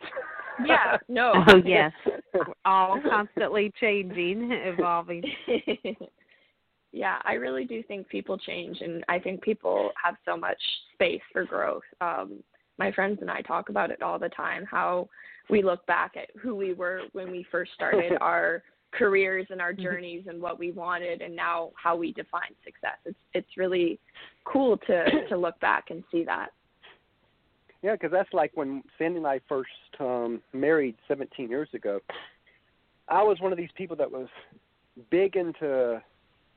yeah, 0.66 0.96
no. 1.08 1.32
Oh 1.48 1.56
yes, 1.64 1.92
all 2.64 3.00
constantly 3.08 3.72
changing, 3.80 4.50
evolving. 4.52 5.22
yeah, 6.92 7.18
I 7.24 7.34
really 7.34 7.64
do 7.64 7.82
think 7.82 8.08
people 8.08 8.38
change, 8.38 8.78
and 8.80 9.04
I 9.08 9.18
think 9.18 9.42
people 9.42 9.92
have 10.02 10.16
so 10.24 10.36
much 10.36 10.60
space 10.94 11.22
for 11.32 11.44
growth. 11.44 11.82
Um, 12.00 12.42
my 12.78 12.90
friends 12.92 13.18
and 13.20 13.30
I 13.30 13.42
talk 13.42 13.68
about 13.68 13.90
it 13.90 14.02
all 14.02 14.18
the 14.18 14.30
time. 14.30 14.64
How 14.64 15.08
we 15.50 15.62
look 15.62 15.84
back 15.86 16.12
at 16.16 16.28
who 16.40 16.54
we 16.54 16.72
were 16.74 17.02
when 17.12 17.30
we 17.30 17.46
first 17.50 17.72
started 17.74 18.14
our 18.20 18.62
careers 18.92 19.46
and 19.50 19.60
our 19.60 19.72
mm-hmm. 19.72 19.82
journeys 19.82 20.24
and 20.28 20.40
what 20.40 20.58
we 20.58 20.70
wanted 20.70 21.22
and 21.22 21.34
now 21.34 21.70
how 21.74 21.96
we 21.96 22.12
define 22.12 22.54
success. 22.64 22.98
It's 23.04 23.18
it's 23.34 23.56
really 23.56 23.98
cool 24.44 24.76
to 24.86 25.04
to 25.28 25.36
look 25.36 25.58
back 25.60 25.86
and 25.90 26.04
see 26.10 26.24
that. 26.24 26.50
Yeah, 27.82 27.92
because 27.92 28.12
that's 28.12 28.32
like 28.32 28.52
when 28.54 28.82
Sandy 28.96 29.18
and 29.18 29.26
I 29.26 29.40
first 29.48 29.70
um, 29.98 30.40
married 30.52 30.94
17 31.08 31.48
years 31.48 31.68
ago. 31.74 32.00
I 33.08 33.22
was 33.22 33.40
one 33.40 33.50
of 33.50 33.58
these 33.58 33.70
people 33.76 33.96
that 33.96 34.10
was 34.10 34.28
big 35.10 35.34
into 35.34 36.00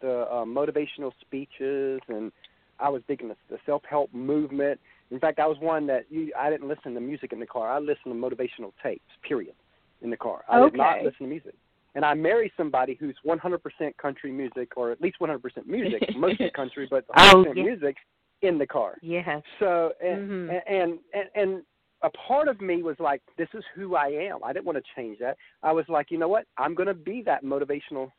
the 0.01 0.21
uh, 0.31 0.45
motivational 0.45 1.11
speeches, 1.21 1.99
and 2.07 2.31
I 2.79 2.89
was 2.89 3.01
big 3.07 3.21
into 3.21 3.35
the 3.49 3.57
self-help 3.65 4.13
movement. 4.13 4.79
In 5.09 5.19
fact, 5.19 5.39
I 5.39 5.47
was 5.47 5.57
one 5.59 5.87
that 5.87 6.05
you, 6.11 6.31
I 6.37 6.51
didn't 6.51 6.67
listen 6.67 6.93
to 6.93 6.99
music 6.99 7.33
in 7.33 7.39
the 7.39 7.47
car. 7.47 7.71
I 7.71 7.79
listened 7.79 8.05
to 8.05 8.11
motivational 8.11 8.71
tapes. 8.83 9.01
Period. 9.27 9.55
In 10.01 10.11
the 10.11 10.17
car, 10.17 10.43
I 10.47 10.59
okay. 10.59 10.71
did 10.71 10.77
not 10.77 10.97
listen 11.01 11.21
to 11.21 11.27
music 11.27 11.55
and 11.95 12.05
I 12.05 12.13
marry 12.13 12.51
somebody 12.57 12.97
who's 12.99 13.15
100% 13.25 13.97
country 13.97 14.31
music, 14.31 14.73
or 14.75 14.91
at 14.91 15.01
least 15.01 15.17
100% 15.21 15.39
music, 15.65 16.03
mostly 16.15 16.51
country, 16.51 16.87
but 16.89 17.07
100% 17.07 17.33
oh, 17.33 17.45
yeah. 17.55 17.63
music 17.63 17.95
in 18.41 18.57
the 18.57 18.67
car. 18.67 18.97
Yes. 19.01 19.41
So 19.59 19.93
and, 20.01 20.29
mm-hmm. 20.29 20.55
and 20.67 20.99
and 21.13 21.29
and 21.35 21.63
a 22.03 22.09
part 22.09 22.47
of 22.47 22.61
me 22.61 22.83
was 22.83 22.97
like, 22.99 23.21
this 23.37 23.47
is 23.53 23.63
who 23.73 23.95
I 23.95 24.07
am. 24.07 24.43
I 24.43 24.53
didn't 24.53 24.65
want 24.65 24.77
to 24.77 24.83
change 24.95 25.17
that. 25.19 25.37
I 25.63 25.71
was 25.71 25.85
like, 25.87 26.11
you 26.11 26.19
know 26.19 26.27
what? 26.27 26.45
I'm 26.57 26.75
going 26.75 26.87
to 26.87 26.93
be 26.93 27.23
that 27.25 27.43
motivational 27.43 28.11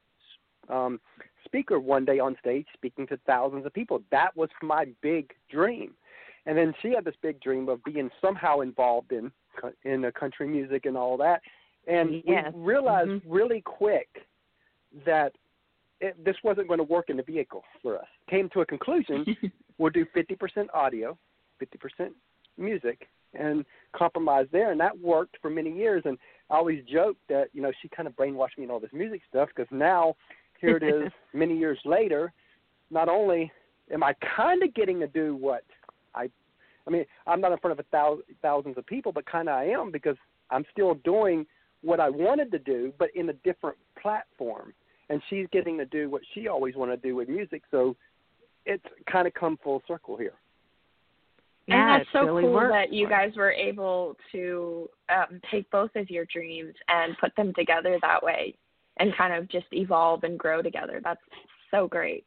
um, 0.68 0.98
speaker 1.44 1.78
one 1.78 2.04
day 2.04 2.18
on 2.18 2.36
stage, 2.40 2.66
speaking 2.74 3.06
to 3.08 3.18
thousands 3.26 3.66
of 3.66 3.72
people. 3.72 4.02
That 4.10 4.36
was 4.36 4.48
my 4.62 4.86
big 5.02 5.32
dream. 5.50 5.92
And 6.46 6.56
then 6.56 6.72
she 6.80 6.92
had 6.92 7.04
this 7.04 7.14
big 7.22 7.40
dream 7.40 7.68
of 7.68 7.84
being 7.84 8.10
somehow 8.20 8.60
involved 8.60 9.12
in 9.12 9.30
in 9.84 10.02
the 10.02 10.12
country 10.12 10.48
music 10.48 10.86
and 10.86 10.96
all 10.96 11.16
that. 11.18 11.40
And 11.86 12.22
yes. 12.26 12.52
we 12.54 12.62
realized 12.62 13.10
mm-hmm. 13.10 13.32
really 13.32 13.60
quick 13.60 14.08
that 15.04 15.32
it, 16.00 16.22
this 16.24 16.36
wasn't 16.42 16.68
going 16.68 16.78
to 16.78 16.84
work 16.84 17.08
in 17.08 17.16
the 17.16 17.22
vehicle 17.22 17.62
for 17.82 17.96
us. 17.96 18.06
Came 18.28 18.48
to 18.50 18.60
a 18.60 18.66
conclusion: 18.66 19.24
we'll 19.78 19.90
do 19.90 20.04
50% 20.16 20.66
audio, 20.74 21.16
50% 21.62 22.10
music, 22.58 23.08
and 23.34 23.64
compromise 23.94 24.46
there. 24.52 24.72
And 24.72 24.80
that 24.80 24.98
worked 24.98 25.36
for 25.40 25.50
many 25.50 25.72
years. 25.72 26.02
And 26.04 26.18
I 26.50 26.56
always 26.56 26.84
joke 26.84 27.16
that 27.28 27.48
you 27.52 27.62
know 27.62 27.72
she 27.82 27.88
kind 27.88 28.06
of 28.06 28.16
brainwashed 28.16 28.58
me 28.58 28.64
in 28.64 28.70
all 28.70 28.80
this 28.80 28.92
music 28.92 29.22
stuff 29.28 29.48
because 29.54 29.68
now 29.70 30.16
here 30.60 30.76
it 30.76 30.82
is, 30.82 31.12
many 31.32 31.56
years 31.56 31.78
later. 31.84 32.32
Not 32.90 33.08
only 33.08 33.50
am 33.92 34.02
I 34.02 34.14
kind 34.36 34.62
of 34.62 34.72
getting 34.74 35.00
to 35.00 35.08
do 35.08 35.34
what 35.34 35.64
I, 36.14 36.30
I 36.86 36.90
mean, 36.90 37.04
I'm 37.26 37.40
not 37.40 37.52
in 37.52 37.58
front 37.58 37.72
of 37.72 37.84
a 37.84 37.88
thousand, 37.90 38.24
thousands 38.42 38.78
of 38.78 38.86
people, 38.86 39.12
but 39.12 39.26
kind 39.26 39.48
of 39.48 39.56
I 39.56 39.64
am 39.64 39.90
because 39.90 40.16
I'm 40.50 40.64
still 40.72 40.94
doing 41.04 41.46
what 41.82 42.00
I 42.00 42.08
wanted 42.08 42.50
to 42.52 42.58
do, 42.58 42.92
but 42.98 43.08
in 43.14 43.28
a 43.28 43.34
different 43.44 43.76
platform. 44.00 44.72
And 45.08 45.22
she's 45.30 45.46
getting 45.52 45.78
to 45.78 45.86
do 45.86 46.10
what 46.10 46.22
she 46.34 46.48
always 46.48 46.74
wanted 46.74 47.00
to 47.02 47.08
do 47.08 47.14
with 47.14 47.28
music. 47.28 47.62
So 47.70 47.94
it's 48.64 48.84
kind 49.10 49.26
of 49.26 49.34
come 49.34 49.58
full 49.62 49.82
circle 49.86 50.16
here. 50.16 50.34
Yeah, 51.68 51.94
and 51.94 52.00
that's 52.00 52.12
so 52.12 52.24
really 52.24 52.42
cool 52.42 52.52
worked. 52.52 52.72
that 52.72 52.92
you 52.92 53.08
guys 53.08 53.32
were 53.36 53.52
able 53.52 54.16
to 54.32 54.88
um, 55.08 55.40
take 55.50 55.68
both 55.70 55.90
of 55.96 56.10
your 56.10 56.24
dreams 56.26 56.74
and 56.88 57.16
put 57.18 57.34
them 57.36 57.52
together 57.54 57.98
that 58.02 58.22
way 58.22 58.56
and 58.98 59.16
kind 59.16 59.34
of 59.34 59.48
just 59.48 59.66
evolve 59.72 60.24
and 60.24 60.38
grow 60.38 60.62
together. 60.62 61.00
That's 61.02 61.20
so 61.70 61.88
great. 61.88 62.24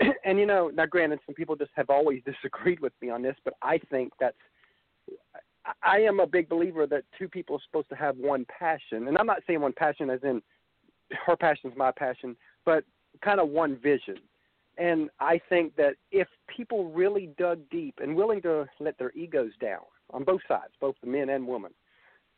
and 0.24 0.38
you 0.38 0.46
know, 0.46 0.70
now 0.72 0.86
granted, 0.86 1.20
some 1.26 1.34
people 1.34 1.56
just 1.56 1.72
have 1.74 1.90
always 1.90 2.22
disagreed 2.42 2.80
with 2.80 2.92
me 3.00 3.10
on 3.10 3.22
this, 3.22 3.36
but 3.44 3.54
I 3.62 3.78
think 3.90 4.12
that's 4.20 4.36
I 5.82 5.98
am 5.98 6.20
a 6.20 6.26
big 6.26 6.48
believer 6.48 6.86
that 6.86 7.04
two 7.18 7.28
people 7.28 7.56
are 7.56 7.62
supposed 7.66 7.88
to 7.88 7.96
have 7.96 8.16
one 8.16 8.46
passion, 8.46 9.08
and 9.08 9.18
I'm 9.18 9.26
not 9.26 9.42
saying 9.46 9.60
one 9.60 9.72
passion 9.72 10.10
as 10.10 10.20
in 10.22 10.42
her 11.26 11.36
passion 11.36 11.70
is 11.70 11.76
my 11.76 11.90
passion, 11.90 12.36
but 12.64 12.84
kind 13.22 13.40
of 13.40 13.48
one 13.48 13.76
vision. 13.76 14.16
And 14.78 15.08
I 15.20 15.40
think 15.48 15.74
that 15.76 15.94
if 16.12 16.28
people 16.54 16.90
really 16.90 17.30
dug 17.38 17.60
deep 17.70 17.94
and 18.02 18.14
willing 18.14 18.42
to 18.42 18.66
let 18.78 18.98
their 18.98 19.12
egos 19.12 19.52
down 19.60 19.80
on 20.10 20.22
both 20.24 20.42
sides, 20.46 20.72
both 20.80 20.96
the 21.00 21.08
men 21.08 21.30
and 21.30 21.46
women, 21.46 21.72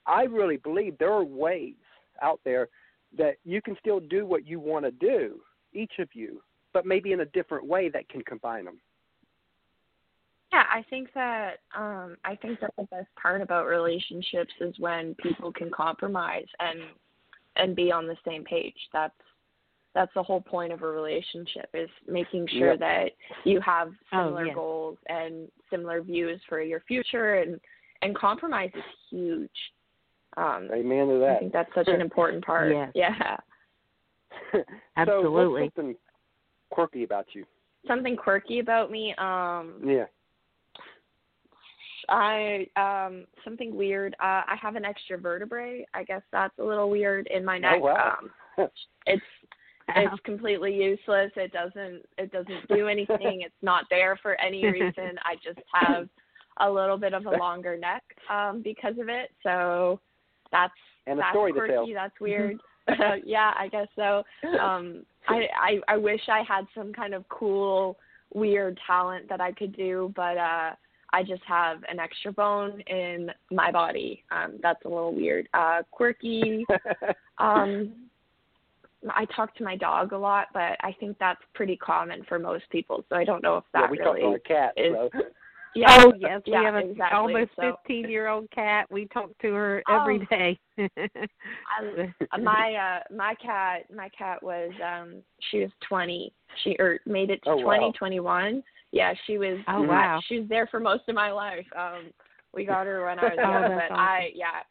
I 0.06 0.23
really 0.23 0.56
believe 0.56 0.97
there 0.99 1.12
are 1.12 1.25
ways 1.25 1.75
out 2.23 2.40
there 2.44 2.68
that 3.16 3.37
you 3.44 3.61
can 3.61 3.76
still 3.80 4.00
do 4.00 4.25
what 4.25 4.47
you 4.47 4.61
want 4.61 4.85
to 4.85 4.90
do, 4.90 5.40
each 5.73 5.92
of 5.99 6.08
you, 6.12 6.40
but 6.73 6.87
maybe 6.87 7.12
in 7.12 7.20
a 7.20 7.26
different 7.26 7.66
way 7.66 7.88
that 7.88 8.08
can 8.08 8.23
combine 8.23 8.64
them. 8.64 8.78
Yeah, 10.52 10.64
I 10.73 10.83
think 10.88 11.09
that 11.14 11.59
um 11.76 12.17
I 12.25 12.35
think 12.37 12.61
that 12.61 12.73
the 12.78 12.85
best 12.85 13.09
part 13.21 13.43
about 13.43 13.67
relationships 13.67 14.52
is 14.61 14.75
when 14.78 15.14
people 15.17 15.52
can 15.52 15.71
compromise 15.71 16.47
and 16.59 16.81
and 17.57 17.76
be 17.76 17.93
on 17.93 18.07
the 18.07 18.17
same 18.26 18.45
page. 18.45 18.76
That's 18.93 19.12
that's 19.95 20.12
the 20.14 20.23
whole 20.23 20.40
point 20.40 20.73
of 20.73 20.83
a 20.83 20.87
relationship 20.87 21.69
is 21.75 21.90
making 22.07 22.47
sure 22.52 22.73
yep. 22.73 22.78
that 22.78 23.07
you 23.45 23.61
have 23.61 23.88
Oh, 24.12 24.26
similar 24.26 24.55
goals 24.55 24.99
and 25.09 25.49
similar 25.71 26.02
views 26.02 26.40
for 26.49 26.61
your 26.62 26.81
future 26.81 27.37
and 27.37 27.61
and 28.00 28.17
compromise 28.17 28.71
is 28.75 28.83
huge. 29.11 29.50
Um 30.37 30.69
Amen 30.73 31.09
to 31.09 31.19
that. 31.19 31.37
I 31.37 31.38
think 31.40 31.52
that's 31.52 31.75
such 31.75 31.88
an 31.88 32.00
important 32.00 32.45
part. 32.45 32.73
Yes. 32.73 32.93
Yeah. 32.95 33.37
Absolutely. 34.97 35.62
So 35.64 35.64
what's 35.64 35.76
something 35.76 35.97
quirky 36.71 37.05
about 37.05 37.26
you? 37.35 37.45
Something 37.87 38.17
quirky 38.17 38.61
about 38.61 38.90
me, 38.90 39.14
um 39.19 39.75
Yeah. 39.85 40.07
I 42.09 42.67
um 42.77 43.25
something 43.45 43.75
weird. 43.77 44.15
Uh 44.15 44.43
I 44.47 44.57
have 44.61 44.77
an 44.77 44.85
extra 44.85 45.19
vertebrae. 45.19 45.87
I 45.95 46.05
guess 46.05 46.23
that's 46.33 46.59
a 46.59 46.65
little 46.65 46.91
weird 46.91 47.27
in 47.29 47.45
my 47.45 47.59
neck. 47.59 47.77
Oh, 47.77 47.85
wow. 47.87 48.17
Um 48.59 48.69
it's 49.07 49.23
it's 49.95 50.21
completely 50.25 50.75
useless. 50.75 51.31
It 51.37 51.53
doesn't 51.53 52.03
it 52.17 52.33
doesn't 52.33 52.69
do 52.69 52.88
anything. 52.88 53.43
it's 53.45 53.55
not 53.62 53.85
there 53.91 54.19
for 54.23 54.41
any 54.41 54.65
reason. 54.67 55.19
I 55.25 55.35
just 55.45 55.61
have 55.73 56.09
a 56.61 56.71
little 56.71 56.97
bit 56.97 57.15
of 57.15 57.27
a 57.27 57.31
longer 57.31 57.77
neck 57.77 58.03
um 58.31 58.62
because 58.62 58.99
of 58.99 59.09
it. 59.09 59.31
So 59.43 60.00
that's 60.50 60.73
and 61.07 61.19
a 61.19 61.23
that's 61.23 61.33
story 61.33 61.53
quirky, 61.53 61.73
to 61.88 61.95
that's 61.95 62.21
weird. 62.21 62.59
yeah, 63.25 63.53
I 63.59 63.69
guess 63.69 63.88
so. 63.97 64.23
Um 64.59 65.05
I, 65.29 65.47
I 65.61 65.81
I 65.88 65.97
wish 65.99 66.23
I 66.29 66.43
had 66.43 66.65
some 66.75 66.93
kind 66.93 67.12
of 67.12 67.29
cool 67.29 67.99
weird 68.35 68.79
talent 68.87 69.29
that 69.29 69.41
I 69.41 69.53
could 69.53 69.77
do, 69.77 70.12
but 70.17 70.37
uh 70.38 70.71
I 71.12 71.23
just 71.23 71.43
have 71.47 71.79
an 71.88 71.99
extra 71.99 72.33
bone 72.33 72.81
in 72.87 73.31
my 73.50 73.71
body. 73.71 74.25
Um, 74.31 74.59
that's 74.62 74.85
a 74.85 74.88
little 74.88 75.15
weird. 75.15 75.49
Uh, 75.55 75.83
quirky. 75.91 76.67
um, 77.38 77.93
I 79.11 79.25
talk 79.27 79.55
to 79.57 79.65
my 79.65 79.77
dog 79.77 80.12
a 80.12 80.19
lot, 80.19 80.49
but 80.53 80.77
I 80.83 80.95
think 80.99 81.17
that's 81.19 81.41
pretty 81.55 81.77
common 81.77 82.25
for 82.29 82.38
most 82.38 82.65
people. 82.71 83.05
So 83.09 83.17
I 83.17 83.25
don't 83.25 83.43
know 83.43 83.57
if 83.57 83.65
that 83.73 83.83
yeah, 83.85 83.91
we 83.91 83.99
really 83.99 84.21
talk 84.21 84.45
to 84.45 84.55
our 84.55 84.61
cat, 84.61 84.73
is. 84.77 84.93
so. 84.93 85.11
Yeah, 85.75 86.03
oh 86.05 86.12
yes, 86.19 86.41
yeah, 86.47 86.61
we 86.61 86.65
have 86.65 86.75
an 86.77 86.91
exactly. 86.91 87.17
almost 87.19 87.50
so, 87.55 87.77
fifteen 87.77 88.11
year 88.11 88.29
old 88.29 88.50
cat. 88.50 88.91
We 88.91 89.07
talk 89.07 89.31
to 89.43 89.53
her 89.53 89.83
every 89.88 90.19
Oh. 90.23 90.25
day. 90.37 90.59
I, 90.79 92.38
my 92.38 92.75
uh 92.75 93.15
my 93.15 93.35
cat 93.35 93.85
my 93.95 94.09
cat 94.09 94.43
was 94.43 94.73
um 94.85 95.23
she 95.50 95.61
was 95.61 95.71
20 95.88 96.33
she 96.65 96.75
or 96.79 97.00
made 97.05 97.31
it 97.31 97.43
to 97.45 97.50
Oh, 97.50 97.57
wow. 97.57 97.77
20 97.77 97.93
21 97.93 98.62
yeah 98.92 99.12
she 99.26 99.38
was 99.38 99.59
Oh, 99.68 99.83
wow. 99.83 100.21
she 100.28 100.40
was 100.40 100.49
there 100.49 100.66
for 100.66 100.80
most 100.80 101.02
of 101.09 101.14
my 101.14 101.30
life. 101.33 101.66
Um 101.76 102.11
we 102.54 102.64
got 102.64 102.87
her 102.87 103.04
when 103.04 103.18
i 103.18 103.23
was 103.25 103.33
Oh, 103.38 103.42
young 103.50 103.62
that's 103.62 103.75
but 103.88 103.95
awesome. 103.95 103.97
i 103.97 104.30
yeah 104.35 104.62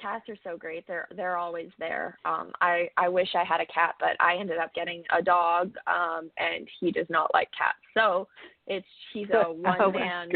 cats 0.00 0.28
are 0.28 0.36
so 0.44 0.58
great. 0.58 0.86
They're 0.86 1.08
they're 1.16 1.36
always 1.38 1.70
there. 1.78 2.18
Um 2.24 2.52
i 2.60 2.88
i 2.96 3.08
wish 3.08 3.28
i 3.34 3.44
had 3.44 3.60
a 3.60 3.66
cat 3.66 3.94
but 3.98 4.10
i 4.20 4.36
ended 4.36 4.58
up 4.58 4.74
getting 4.74 5.02
a 5.16 5.22
dog 5.22 5.72
um 5.86 6.30
and 6.38 6.68
he 6.80 6.90
does 6.92 7.06
not 7.08 7.30
like 7.32 7.48
cats. 7.56 7.78
So 7.94 8.28
it's 8.66 8.86
he's 9.12 9.28
a 9.30 9.50
one 9.52 9.80
Oh, 9.80 9.90
man. 9.92 10.28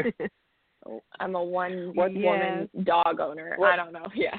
i'm 1.19 1.35
a 1.35 1.43
one 1.45 1.93
What- 1.95 2.15
woman 2.15 2.69
dog 2.85 3.21
owner. 3.21 3.55
What- 3.57 3.71
i 3.73 3.77
don't 3.77 3.93
know. 3.93 4.07
Yeah. 4.15 4.39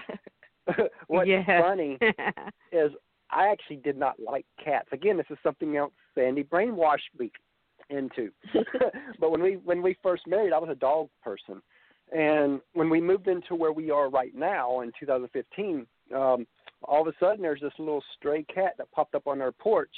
What's 1.08 1.28
Yes. 1.28 1.46
funny 1.48 1.98
is 2.72 2.92
I 3.32 3.48
actually 3.48 3.78
did 3.78 3.98
not 3.98 4.16
like 4.20 4.46
cats. 4.64 4.88
Again, 4.92 5.16
this 5.18 5.26
is 5.30 5.38
something 5.42 5.76
else 5.78 5.94
Sandy 6.16 6.44
brainwashed 6.44 7.12
me 7.18 7.32
into. 7.90 8.32
but 9.20 9.32
when 9.32 9.42
we 9.42 9.54
when 9.64 9.82
we 9.82 9.98
first 10.02 10.28
married, 10.28 10.54
I 10.54 10.60
was 10.60 10.70
a 10.70 10.76
dog 10.76 11.10
person, 11.24 11.62
and 12.12 12.62
when 12.74 12.90
we 12.90 13.02
moved 13.02 13.28
into 13.28 13.56
where 13.56 13.72
we 13.72 13.90
are 13.90 14.10
right 14.10 14.36
now 14.36 14.82
in 14.82 14.92
2015, 15.00 15.86
um, 16.16 16.48
all 16.84 17.02
of 17.02 17.08
a 17.08 17.14
sudden 17.20 17.42
there's 17.42 17.62
this 17.62 17.74
little 17.80 18.04
stray 18.18 18.44
cat 18.44 18.74
that 18.78 18.92
popped 18.92 19.16
up 19.16 19.28
on 19.28 19.42
our 19.42 19.52
porch 19.52 19.96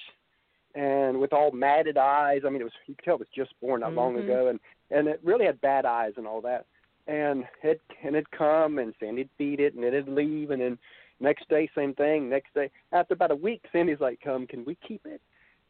and 0.75 1.19
with 1.19 1.33
all 1.33 1.51
matted 1.51 1.97
eyes. 1.97 2.41
I 2.45 2.49
mean, 2.49 2.61
it 2.61 2.65
was 2.65 2.73
you 2.87 2.95
could 2.95 3.05
tell 3.05 3.15
it 3.15 3.19
was 3.19 3.27
just 3.35 3.59
born 3.61 3.81
not 3.81 3.95
long 3.95 4.15
Mhm. 4.15 4.23
ago, 4.23 4.47
and 4.47 4.59
and 4.91 5.07
it 5.07 5.19
really 5.23 5.45
had 5.45 5.61
bad 5.61 5.85
eyes 5.85 6.13
and 6.17 6.27
all 6.27 6.41
that. 6.41 6.65
And 7.07 7.47
it 7.63 7.81
and 8.03 8.15
it'd 8.15 8.31
come 8.31 8.79
and 8.79 8.93
Sandy'd 8.99 9.29
feed 9.37 9.59
it, 9.59 9.73
and 9.73 9.83
it'd 9.83 10.07
leave, 10.07 10.51
and 10.51 10.61
then 10.61 10.79
next 11.19 11.47
day 11.49 11.69
same 11.75 11.93
thing. 11.93 12.29
Next 12.29 12.53
day, 12.53 12.69
after 12.91 13.13
about 13.13 13.31
a 13.31 13.35
week, 13.35 13.63
Sandy's 13.71 13.99
like, 13.99 14.19
"Come, 14.21 14.47
can 14.47 14.65
we 14.65 14.75
keep 14.75 15.05
it?" 15.05 15.21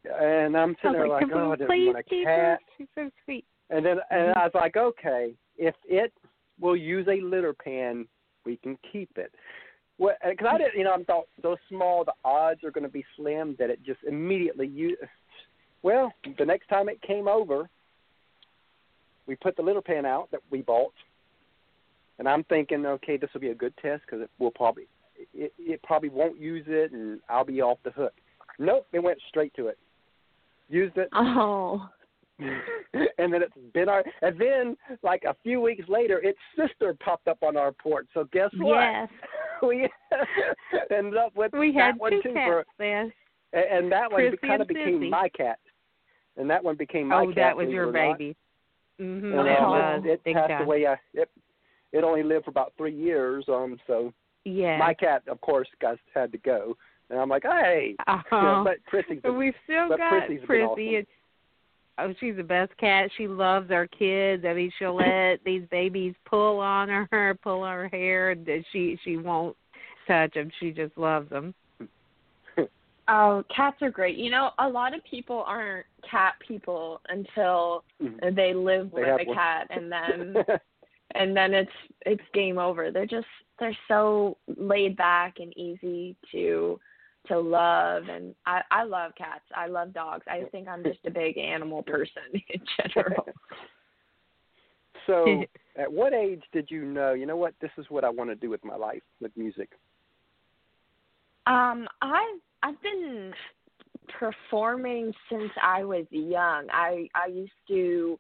And 0.06 0.58
I'm 0.58 0.76
sitting 0.82 0.94
there 0.94 1.08
like, 1.08 1.24
like, 1.24 1.32
"Oh, 1.34 1.52
I 1.52 1.56
didn't 1.56 1.86
want 1.86 2.00
a 2.00 2.26
cat." 2.26 2.60
She's 2.78 2.88
so 2.96 3.10
sweet. 3.24 3.46
And 3.70 3.86
then 3.86 4.00
and 4.12 4.34
Mhm. 4.34 4.38
I 4.38 4.44
was 4.46 4.54
like, 4.54 4.76
okay, 4.76 5.34
if 5.58 5.76
it 5.86 6.14
will 6.60 6.76
use 6.76 7.08
a 7.08 7.22
litter 7.22 7.54
pan, 7.54 8.08
we 8.46 8.58
can 8.58 8.78
keep 8.92 9.18
it. 9.18 9.34
Well, 9.98 10.16
because 10.28 10.48
I 10.50 10.58
didn't, 10.58 10.76
you 10.76 10.84
know, 10.84 10.94
I 10.94 11.04
thought 11.04 11.28
so 11.42 11.56
small, 11.70 12.04
the 12.04 12.14
odds 12.26 12.64
are 12.64 12.72
going 12.72 12.84
to 12.84 12.90
be 12.90 13.06
slim 13.16 13.56
that 13.60 13.70
it 13.70 13.84
just 13.84 14.04
immediately 14.04 14.68
you. 14.68 14.98
Well, 15.84 16.14
the 16.38 16.46
next 16.46 16.68
time 16.68 16.90
it 16.90 17.02
came 17.02 17.28
over, 17.28 17.70
we 19.28 19.36
put 19.36 19.56
the 19.56 19.62
litter 19.62 19.82
pan 19.82 20.06
out 20.06 20.32
that 20.32 20.42
we 20.50 20.62
bought, 20.62 20.94
and 22.20 22.28
I'm 22.28 22.44
thinking, 22.46 22.86
okay, 22.86 23.18
this 23.18 23.30
will 23.34 23.42
be 23.42 23.50
a 23.50 23.56
good 23.56 23.76
test 23.78 24.04
because 24.06 24.22
it 24.22 24.30
will 24.40 24.52
probably, 24.52 24.88
it, 25.34 25.54
it 25.58 25.82
probably 25.84 26.10
won't 26.10 26.40
use 26.40 26.66
it, 26.68 26.92
and 26.92 27.22
I'll 27.30 27.46
be 27.46 27.62
off 27.62 27.78
the 27.84 27.92
hook. 27.92 28.14
Nope, 28.60 28.88
it 28.94 29.00
went 29.00 29.20
straight 29.30 29.54
to 29.56 29.68
it. 29.68 29.78
Used 30.70 30.98
it, 30.98 31.10
Oh. 31.14 31.88
and 32.40 33.32
then 33.32 33.44
it's 33.44 33.54
been 33.74 33.88
our 33.88 34.04
and 34.24 34.40
then 34.40 34.76
like 35.04 35.24
a 35.24 35.36
few 35.44 35.62
weeks 35.62 35.88
later 35.88 36.20
its 36.24 36.40
sister 36.58 36.96
popped 37.00 37.28
up 37.28 37.38
on 37.44 37.56
our 37.56 37.72
porch 37.72 38.08
so 38.14 38.28
guess 38.34 38.50
what 38.58 38.80
Yes. 38.82 39.10
we 39.62 39.88
ended 40.92 41.16
up 41.16 41.36
with 41.36 41.54
We 41.54 41.72
that 41.74 41.80
had 41.80 42.00
one 42.00 42.12
two 42.12 42.22
too 42.24 42.34
cats 42.34 42.50
for, 42.50 42.66
then. 42.80 43.12
and- 43.54 43.66
and 43.84 43.92
that 43.92 44.12
one 44.12 44.22
Chrissy 44.22 44.38
kind 44.48 44.62
of 44.64 44.68
became 44.68 45.10
my 45.12 45.30
cat 45.30 45.60
and 46.36 46.50
that 46.50 46.64
one 46.64 46.76
became 46.76 47.08
my 47.10 47.22
oh, 47.22 47.28
cat 47.28 47.36
that 47.36 47.58
was 47.58 47.70
your 47.70 47.90
or 47.90 47.92
not. 47.92 48.18
baby. 48.18 48.36
Mhm. 49.00 49.40
and 49.40 49.48
it 49.48 49.62
was 49.62 50.04
it 50.06 50.34
passed 50.34 50.50
time. 50.50 50.62
away 50.64 50.86
uh, 50.88 50.96
it 51.14 51.30
it 51.92 52.04
only 52.04 52.24
lived 52.24 52.46
for 52.46 52.52
about 52.52 52.74
three 52.78 52.96
years 52.96 53.46
um 53.48 53.78
so 53.86 54.12
Yeah. 54.44 54.78
my 54.80 54.96
cat 54.96 55.22
of 55.28 55.40
course 55.42 55.68
guys 55.80 55.98
had 56.16 56.32
to 56.32 56.40
go 56.40 56.76
and 57.10 57.20
i'm 57.20 57.30
like 57.30 57.44
hey 57.44 57.96
uh-huh. 58.08 58.64
but 58.64 58.78
Chrissy's 58.86 59.20
But 59.22 59.30
been, 59.30 59.38
we've 59.38 59.54
still 59.66 59.90
but 59.90 59.98
got 59.98 60.10
Prissy's 60.26 60.40
been 60.40 60.48
Prissy. 60.48 60.64
awesome. 60.66 60.96
and 60.96 61.08
Oh, 62.00 62.12
she's 62.20 62.36
the 62.36 62.42
best 62.44 62.76
cat. 62.80 63.12
She 63.18 63.28
loves 63.28 63.70
our 63.70 63.86
kids. 63.86 64.44
I 64.48 64.54
mean, 64.56 64.72
she'll 64.80 64.96
let 64.96 65.38
these 65.46 65.62
babies 65.70 66.16
pull 66.26 66.60
on 66.60 66.90
her, 66.90 67.38
pull 67.44 67.62
on 67.62 67.72
her 67.76 67.88
hair, 67.88 68.32
and 68.32 68.48
she 68.72 68.98
she 69.04 69.18
won't 69.18 69.56
touch 70.08 70.34
them. 70.34 70.50
She 70.60 70.72
just 70.72 70.98
loves 70.98 71.30
them. 71.30 71.54
Oh, 73.10 73.44
cats 73.56 73.78
are 73.82 73.92
great. 73.92 74.18
You 74.18 74.32
know, 74.32 74.52
a 74.60 74.68
lot 74.68 74.96
of 74.96 75.02
people 75.04 75.44
aren't 75.46 75.86
cat 76.10 76.34
people 76.48 77.02
until 77.10 77.84
Mhm. 78.02 78.34
they 78.36 78.54
live 78.54 78.90
They 78.92 79.02
with 79.02 79.22
a 79.22 79.26
one. 79.26 79.36
cat 79.36 79.68
and 79.70 79.92
then 79.92 80.36
and 81.16 81.36
then 81.38 81.54
it's 81.54 81.72
it's 82.08 82.24
game 82.34 82.58
over. 82.58 82.90
They're 82.92 83.06
just 83.06 83.28
they're 83.60 83.78
so 83.88 84.38
laid 84.58 84.96
back 84.96 85.36
and 85.40 85.56
easy 85.58 86.16
to 86.32 86.80
to 87.28 87.40
love 87.40 88.04
and 88.10 88.36
I 88.46 88.62
I 88.72 88.84
love 88.84 89.14
cats. 89.18 89.46
I 89.56 89.68
love 89.68 89.94
dogs. 89.94 90.26
I 90.28 90.44
think 90.52 90.68
I'm 90.68 90.84
just 90.84 91.00
a 91.06 91.12
big 91.12 91.38
animal 91.38 91.84
person 91.84 92.24
in 92.34 92.62
general. 92.78 93.28
So, 95.08 95.44
at 95.78 95.92
what 95.92 96.14
age 96.14 96.44
did 96.52 96.70
you 96.70 96.86
know? 96.86 97.14
You 97.14 97.26
know 97.26 97.36
what? 97.36 97.54
This 97.62 97.72
is 97.78 97.86
what 97.90 98.04
I 98.04 98.10
want 98.10 98.30
to 98.30 98.36
do 98.36 98.50
with 98.50 98.64
my 98.64 98.76
life, 98.76 99.02
with 99.20 99.36
music. 99.36 99.70
Um, 101.46 101.88
I've 102.02 102.40
I've 102.62 102.82
been 102.82 103.34
performing 104.20 105.14
since 105.30 105.52
I 105.62 105.84
was 105.84 106.06
young. 106.10 106.68
I 106.72 107.10
I 107.16 107.28
used 107.28 107.52
to 107.68 108.20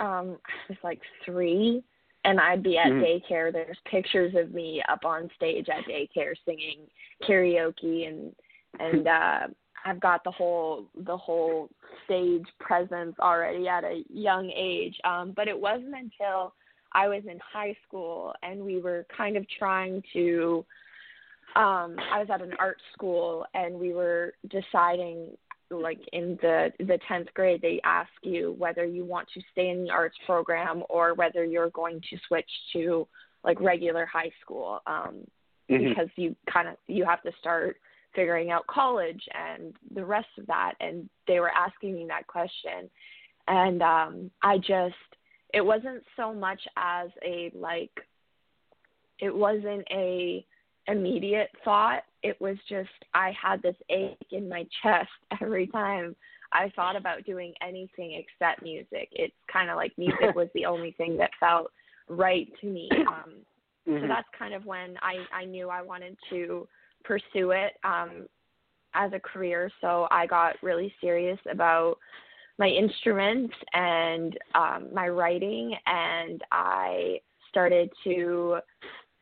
um 0.00 0.38
I 0.46 0.70
was 0.70 0.78
like 0.82 1.00
three 1.24 1.82
and 2.24 2.40
I'd 2.40 2.62
be 2.62 2.78
at 2.78 2.90
Mhm. 2.90 3.02
daycare. 3.02 3.52
There's 3.52 3.78
pictures 3.84 4.34
of 4.34 4.52
me 4.52 4.82
up 4.88 5.04
on 5.04 5.30
stage 5.36 5.68
at 5.68 5.84
daycare 5.84 6.34
singing 6.44 6.90
karaoke 7.22 8.08
and 8.08 8.34
and 8.80 9.06
uh 9.08 9.46
I've 9.86 10.00
got 10.00 10.24
the 10.24 10.30
whole 10.30 10.86
the 10.94 11.16
whole 11.16 11.68
stage 12.04 12.46
presence 12.58 13.14
already 13.20 13.68
at 13.68 13.84
a 13.84 14.02
young 14.08 14.50
age. 14.50 14.98
Um 15.04 15.32
but 15.32 15.48
it 15.48 15.58
wasn't 15.58 15.94
until 15.94 16.54
I 16.92 17.08
was 17.08 17.24
in 17.26 17.38
high 17.40 17.76
school 17.86 18.34
and 18.42 18.64
we 18.64 18.80
were 18.80 19.06
kind 19.14 19.36
of 19.36 19.46
trying 19.58 20.02
to 20.14 20.64
um 21.56 21.98
I 22.10 22.18
was 22.18 22.30
at 22.30 22.40
an 22.40 22.54
art 22.58 22.80
school 22.92 23.46
and 23.54 23.78
we 23.78 23.92
were 23.92 24.34
deciding 24.48 25.36
like 25.80 26.00
in 26.12 26.38
the 26.42 26.72
the 26.78 26.98
10th 27.10 27.32
grade 27.34 27.62
they 27.62 27.80
ask 27.84 28.10
you 28.22 28.54
whether 28.58 28.84
you 28.84 29.04
want 29.04 29.28
to 29.34 29.40
stay 29.52 29.70
in 29.70 29.84
the 29.84 29.90
arts 29.90 30.16
program 30.26 30.82
or 30.88 31.14
whether 31.14 31.44
you're 31.44 31.70
going 31.70 32.00
to 32.10 32.16
switch 32.28 32.50
to 32.72 33.06
like 33.44 33.60
regular 33.60 34.06
high 34.06 34.30
school 34.42 34.80
um 34.86 35.24
Mm-hmm. 35.70 35.88
because 35.88 36.08
you 36.16 36.36
kind 36.52 36.68
of 36.68 36.74
you 36.88 37.06
have 37.06 37.22
to 37.22 37.32
start 37.40 37.78
figuring 38.14 38.50
out 38.50 38.66
college 38.66 39.22
and 39.32 39.72
the 39.94 40.04
rest 40.04 40.28
of 40.38 40.46
that 40.46 40.74
and 40.80 41.08
they 41.26 41.40
were 41.40 41.50
asking 41.50 41.94
me 41.94 42.04
that 42.06 42.26
question 42.26 42.90
and 43.48 43.82
um 43.82 44.30
I 44.42 44.58
just 44.58 44.94
it 45.54 45.62
wasn't 45.62 46.02
so 46.18 46.34
much 46.34 46.60
as 46.76 47.08
a 47.26 47.50
like 47.54 47.90
it 49.20 49.34
wasn't 49.34 49.86
a 49.90 50.44
immediate 50.86 51.48
thought 51.64 52.02
it 52.24 52.40
was 52.40 52.56
just 52.68 52.90
I 53.12 53.32
had 53.40 53.62
this 53.62 53.76
ache 53.90 54.26
in 54.32 54.48
my 54.48 54.66
chest 54.82 55.10
every 55.40 55.68
time 55.68 56.16
I 56.52 56.72
thought 56.74 56.96
about 56.96 57.24
doing 57.24 57.54
anything 57.62 58.20
except 58.20 58.62
music 58.62 59.08
it's 59.12 59.34
kind 59.52 59.70
of 59.70 59.76
like 59.76 59.92
music 59.96 60.34
was 60.34 60.48
the 60.54 60.66
only 60.66 60.92
thing 60.92 61.16
that 61.18 61.30
felt 61.38 61.70
right 62.08 62.48
to 62.60 62.66
me 62.66 62.90
um 63.08 63.34
so 63.86 63.92
Mhm. 63.96 64.08
that's 64.08 64.28
kind 64.38 64.54
of 64.54 64.64
when 64.64 64.96
I 65.02 65.16
I 65.32 65.44
knew 65.44 65.68
I 65.68 65.82
wanted 65.82 66.16
to 66.30 66.66
pursue 67.04 67.50
it 67.50 67.74
um 67.84 68.26
as 68.94 69.12
a 69.12 69.20
career. 69.20 69.70
So 69.80 70.06
I 70.10 70.26
got 70.26 70.56
really 70.62 70.94
serious 71.00 71.38
about 71.50 71.96
my 72.58 72.68
instruments 72.68 73.54
and 73.72 74.38
um 74.54 74.88
my 74.94 75.08
writing 75.08 75.74
and 75.86 76.42
I 76.50 77.20
started 77.50 77.90
to 78.04 78.58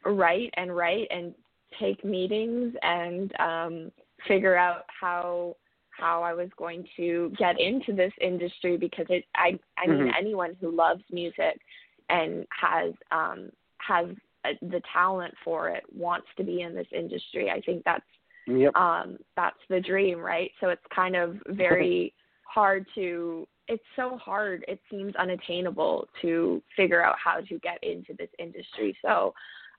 write 0.05 0.53
and 0.57 0.75
write 0.77 1.09
and 1.11 1.35
take 1.81 2.05
meetings 2.05 2.75
and 2.83 3.33
um 3.41 3.93
figure 4.29 4.57
out 4.57 4.85
how 5.01 5.57
how 5.91 6.23
I 6.23 6.33
was 6.33 6.49
going 6.57 6.87
to 6.97 7.33
get 7.39 7.61
into 7.61 7.93
this 7.93 8.13
industry 8.21 8.77
because 8.77 9.07
it 9.09 9.25
I 9.35 9.59
I 9.79 9.87
mean 9.87 10.09
Mhm. 10.09 10.15
anyone 10.19 10.57
who 10.61 10.71
loves 10.71 11.03
music 11.11 11.61
and 12.09 12.47
has 12.51 12.95
um 13.11 13.51
has 13.79 14.07
uh, 14.45 14.55
the 14.63 14.81
talent 14.93 15.35
for 15.45 15.69
it 15.69 15.85
wants 15.95 16.27
to 16.37 16.45
be 16.45 16.63
in 16.63 16.75
this 16.75 16.89
industry. 16.93 17.51
I 17.51 17.61
think 17.61 17.85
that's 17.85 18.05
Yep. 18.47 18.75
um 18.75 19.19
that's 19.37 19.61
the 19.69 19.81
dream, 19.81 20.19
right? 20.19 20.51
So 20.61 20.69
it's 20.71 20.87
kind 20.95 21.15
of 21.15 21.37
very 21.49 22.15
hard 22.45 22.87
to 22.95 23.47
it's 23.69 23.85
so 23.97 24.19
hard. 24.19 24.65
It 24.67 24.81
seems 24.91 25.15
unattainable 25.17 26.09
to 26.21 26.63
figure 26.77 27.03
out 27.03 27.17
how 27.23 27.41
to 27.41 27.59
get 27.61 27.83
into 27.83 28.13
this 28.15 28.29
industry. 28.39 28.97
So 29.03 29.33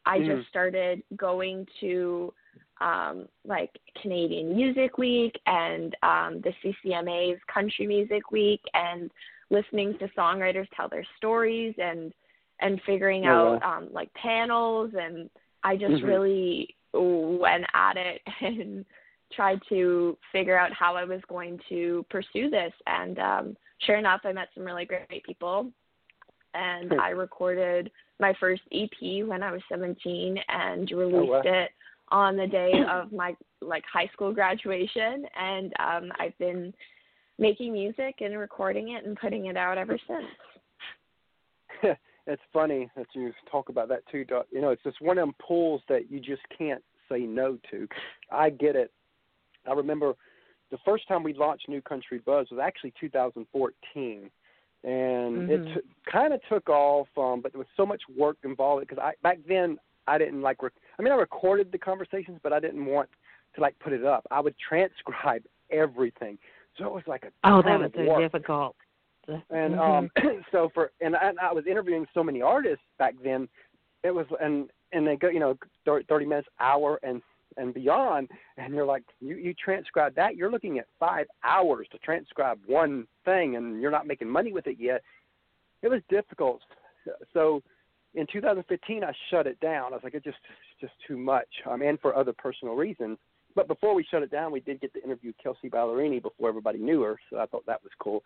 I 0.05 0.19
Mhm. 0.19 0.27
just 0.37 0.49
started 0.49 1.03
going 1.15 1.67
to 1.81 2.33
um 2.81 3.27
like 3.45 3.69
Canadian 4.01 4.55
Music 4.55 4.97
Week 4.97 5.39
and 5.45 5.95
um 6.03 6.41
the 6.41 6.53
CCMA's 6.61 7.39
Country 7.53 7.87
Music 7.87 8.31
Week 8.31 8.61
and 8.73 9.11
listening 9.49 9.97
to 9.99 10.07
songwriters 10.09 10.67
tell 10.75 10.89
their 10.89 11.05
stories 11.17 11.75
and 11.77 12.13
and 12.59 12.81
figuring 12.85 13.25
Oh, 13.25 13.29
out 13.29 13.61
wow. 13.63 13.77
um 13.77 13.89
like 13.93 14.13
panels 14.13 14.91
and 14.99 15.29
I 15.63 15.75
just 15.77 15.93
Mhm. 15.93 16.07
really 16.07 16.75
went 16.93 17.65
at 17.73 17.97
it 17.97 18.21
and 18.41 18.85
tried 19.31 19.61
to 19.69 20.17
figure 20.31 20.57
out 20.57 20.71
how 20.73 20.95
I 20.95 21.05
was 21.05 21.21
going 21.27 21.59
to 21.69 22.05
pursue 22.09 22.49
this 22.49 22.73
and 22.87 23.19
um 23.19 23.57
sure 23.79 23.97
enough 23.97 24.21
I 24.25 24.33
met 24.33 24.49
some 24.53 24.63
really 24.65 24.85
great 24.85 25.23
people 25.23 25.71
and 26.53 26.91
Hmm. 26.93 26.99
I 26.99 27.09
recorded 27.09 27.91
my 28.19 28.33
first 28.39 28.61
EP 28.71 29.23
when 29.25 29.43
I 29.43 29.51
was 29.51 29.61
17 29.69 30.37
and 30.47 30.91
released 30.91 31.15
Oh, 31.15 31.25
wow. 31.25 31.41
it 31.43 31.71
on 32.09 32.37
the 32.37 32.47
day 32.47 32.71
of 32.89 33.11
my 33.11 33.35
like 33.61 33.83
high 33.91 34.07
school 34.13 34.33
graduation 34.33 35.25
and 35.39 35.73
um 35.79 36.11
I've 36.19 36.37
been 36.37 36.73
making 37.39 37.73
music 37.73 38.15
and 38.21 38.37
recording 38.37 38.89
it 38.89 39.05
and 39.05 39.17
putting 39.17 39.47
it 39.47 39.57
out 39.57 39.77
ever 39.77 39.97
since. 40.07 40.25
it's 42.27 42.41
funny 42.51 42.89
that 42.95 43.07
you 43.13 43.33
talk 43.51 43.69
about 43.69 43.89
that 43.89 44.05
too. 44.11 44.23
Doc. 44.23 44.45
You 44.51 44.61
know, 44.61 44.69
it's 44.69 44.83
just 44.83 45.01
one 45.01 45.17
of 45.17 45.25
them 45.25 45.35
pulls 45.45 45.81
that 45.89 46.11
you 46.11 46.19
just 46.19 46.43
can't 46.55 46.83
say 47.09 47.21
no 47.21 47.57
to. 47.71 47.87
I 48.31 48.49
get 48.49 48.75
it. 48.75 48.91
I 49.67 49.73
remember 49.73 50.13
the 50.71 50.77
first 50.85 51.07
time 51.07 51.23
we 51.23 51.33
launched 51.33 51.67
New 51.69 51.81
Country 51.81 52.19
Buzz 52.19 52.47
was 52.51 52.59
actually 52.61 52.93
2014, 52.99 54.29
and 54.83 55.49
it 55.49 55.61
Mhm. 55.61 55.73
t- 55.73 55.81
kind 56.05 56.33
of 56.33 56.41
took 56.43 56.69
off. 56.69 57.07
Um, 57.17 57.41
but 57.41 57.53
there 57.53 57.59
was 57.59 57.67
so 57.75 57.85
much 57.85 58.01
work 58.09 58.37
involved 58.43 58.87
because 58.87 59.01
I 59.01 59.13
back 59.21 59.39
then 59.47 59.79
I 60.07 60.17
didn't 60.17 60.41
like. 60.41 60.61
Rec- 60.61 60.73
I 60.99 61.01
mean, 61.01 61.13
I 61.13 61.15
recorded 61.15 61.71
the 61.71 61.77
conversations, 61.77 62.39
but 62.43 62.51
I 62.53 62.59
didn't 62.59 62.85
want 62.85 63.09
to 63.55 63.61
like 63.61 63.77
put 63.79 63.93
it 63.93 64.05
up. 64.05 64.25
I 64.31 64.39
would 64.39 64.55
transcribe 64.57 65.43
everything. 65.69 66.37
So 66.77 66.85
it 66.85 66.91
was 66.93 67.03
like 67.07 67.23
a 67.23 67.31
oh, 67.43 67.61
that 67.61 67.79
was 67.79 67.91
so 67.95 68.19
difficult. 68.19 68.75
And 69.49 69.75
Mhm. 69.75 69.79
um 69.79 70.11
so 70.51 70.69
for 70.69 70.91
and 71.01 71.15
I, 71.15 71.29
and 71.29 71.39
I 71.39 71.53
was 71.53 71.65
interviewing 71.67 72.07
so 72.13 72.23
many 72.23 72.41
artists 72.41 72.85
back 72.97 73.15
then. 73.23 73.47
It 74.03 74.11
was 74.11 74.25
and 74.41 74.69
and 74.91 75.07
they 75.07 75.15
go 75.15 75.29
you 75.29 75.39
know 75.39 75.57
thir- 75.85 76.03
thirty 76.03 76.25
minutes, 76.25 76.49
hour, 76.59 76.99
and 77.03 77.21
and 77.57 77.73
beyond. 77.73 78.29
And 78.57 78.73
you're 78.73 78.85
like 78.85 79.03
you 79.19 79.35
you 79.35 79.53
transcribe 79.53 80.15
that 80.15 80.35
you're 80.35 80.51
looking 80.51 80.79
at 80.79 80.87
five 80.99 81.27
hours 81.43 81.87
to 81.91 81.97
transcribe 81.99 82.59
one 82.65 83.07
thing, 83.25 83.55
and 83.55 83.81
you're 83.81 83.91
not 83.91 84.07
making 84.07 84.29
money 84.29 84.53
with 84.53 84.67
it 84.67 84.77
yet. 84.79 85.01
It 85.81 85.89
was 85.89 86.01
difficult. 86.09 86.61
So 87.33 87.61
in 88.15 88.27
2015, 88.31 89.03
I 89.03 89.11
shut 89.29 89.47
it 89.47 89.59
down. 89.59 89.91
I 89.91 89.95
was 89.95 90.03
like, 90.03 90.13
it 90.13 90.23
just 90.23 90.37
it's 90.49 90.81
just 90.81 90.93
too 91.07 91.17
much, 91.17 91.47
um, 91.69 91.81
and 91.81 91.99
for 91.99 92.15
other 92.15 92.33
personal 92.33 92.75
reasons. 92.75 93.17
But 93.55 93.67
before 93.67 93.93
we 93.93 94.05
shut 94.09 94.23
it 94.23 94.31
down, 94.31 94.51
we 94.51 94.59
did 94.61 94.81
get 94.81 94.93
to 94.93 95.03
interview 95.03 95.31
Kelsea 95.41 95.69
Ballerini 95.69 96.21
before 96.21 96.49
everybody 96.49 96.79
knew 96.79 97.01
her, 97.01 97.19
so 97.29 97.37
I 97.37 97.45
thought 97.45 97.65
that 97.67 97.81
was 97.83 97.91
cool. 97.99 98.23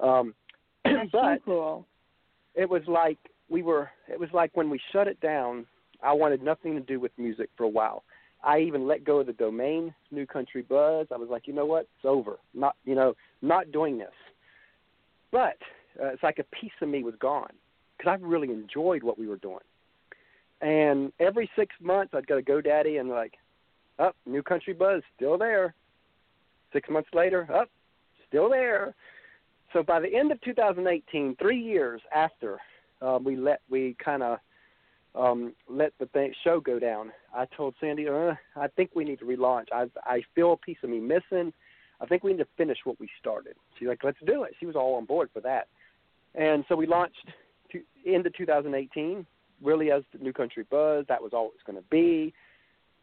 Um, 0.00 0.34
That's 0.84 1.10
but 1.10 1.38
so 1.38 1.42
cool. 1.44 1.86
it 2.54 2.68
was 2.68 2.82
like 2.86 3.18
we 3.48 3.62
were. 3.62 3.90
It 4.08 4.18
was 4.18 4.28
like 4.32 4.50
when 4.54 4.70
we 4.70 4.80
shut 4.92 5.08
it 5.08 5.20
down. 5.20 5.66
I 6.00 6.12
wanted 6.12 6.42
nothing 6.42 6.74
to 6.74 6.80
do 6.80 7.00
with 7.00 7.10
music 7.18 7.50
for 7.56 7.64
a 7.64 7.68
while. 7.68 8.04
I 8.42 8.60
even 8.60 8.86
let 8.86 9.04
go 9.04 9.20
of 9.20 9.26
the 9.26 9.32
domain, 9.32 9.94
New 10.10 10.26
Country 10.26 10.62
Buzz. 10.62 11.08
I 11.12 11.16
was 11.16 11.28
like, 11.30 11.46
you 11.46 11.52
know 11.52 11.66
what? 11.66 11.82
It's 11.96 12.04
over. 12.04 12.38
Not, 12.54 12.76
you 12.84 12.94
know, 12.94 13.14
not 13.42 13.72
doing 13.72 13.98
this. 13.98 14.12
But 15.32 15.58
uh, 16.00 16.08
it's 16.08 16.22
like 16.22 16.38
a 16.38 16.56
piece 16.56 16.72
of 16.80 16.88
me 16.88 17.02
was 17.02 17.14
gone 17.20 17.52
because 17.96 18.10
I 18.10 18.24
really 18.24 18.50
enjoyed 18.50 19.02
what 19.02 19.18
we 19.18 19.26
were 19.26 19.36
doing. 19.36 19.58
And 20.60 21.12
every 21.20 21.50
six 21.56 21.74
months, 21.80 22.14
I'd 22.14 22.26
go 22.26 22.40
to 22.40 22.42
GoDaddy 22.42 23.00
and 23.00 23.08
like, 23.08 23.34
up, 23.98 24.14
oh, 24.26 24.30
New 24.30 24.42
Country 24.42 24.72
Buzz 24.72 25.02
still 25.16 25.36
there. 25.36 25.74
Six 26.72 26.88
months 26.88 27.08
later, 27.12 27.42
up, 27.52 27.68
oh, 27.68 28.22
still 28.28 28.48
there. 28.48 28.94
So 29.72 29.82
by 29.82 30.00
the 30.00 30.14
end 30.14 30.32
of 30.32 30.40
2018, 30.42 31.36
three 31.40 31.60
years 31.60 32.00
after 32.14 32.58
um, 33.02 33.24
we 33.24 33.36
let 33.36 33.60
we 33.70 33.96
kind 34.02 34.22
of 34.22 34.38
um, 35.14 35.54
let 35.68 35.92
the 35.98 36.06
thing, 36.06 36.32
show 36.44 36.60
go 36.60 36.78
down, 36.78 37.12
I 37.34 37.46
told 37.46 37.74
Sandy, 37.80 38.08
uh, 38.08 38.34
I 38.56 38.68
think 38.68 38.90
we 38.94 39.04
need 39.04 39.18
to 39.20 39.24
relaunch. 39.24 39.66
I 39.72 39.88
I 40.04 40.22
feel 40.34 40.52
a 40.52 40.56
piece 40.56 40.78
of 40.82 40.90
me 40.90 41.00
missing. 41.00 41.52
I 42.00 42.06
think 42.06 42.22
we 42.22 42.32
need 42.32 42.38
to 42.38 42.48
finish 42.56 42.78
what 42.84 43.00
we 43.00 43.08
started. 43.20 43.56
She's 43.78 43.88
like, 43.88 44.04
let's 44.04 44.18
do 44.24 44.44
it. 44.44 44.54
She 44.60 44.66
was 44.66 44.76
all 44.76 44.94
on 44.94 45.04
board 45.04 45.30
for 45.32 45.40
that. 45.40 45.66
And 46.34 46.64
so 46.68 46.76
we 46.76 46.86
launched 46.86 47.28
to, 47.72 47.80
into 48.04 48.30
2018, 48.30 49.26
really 49.62 49.90
as 49.90 50.04
the 50.12 50.22
New 50.22 50.32
Country 50.32 50.64
Buzz. 50.70 51.06
That 51.08 51.22
was 51.22 51.32
all 51.32 51.46
it 51.46 51.54
was 51.54 51.62
going 51.66 51.78
to 51.78 51.88
be. 51.90 52.32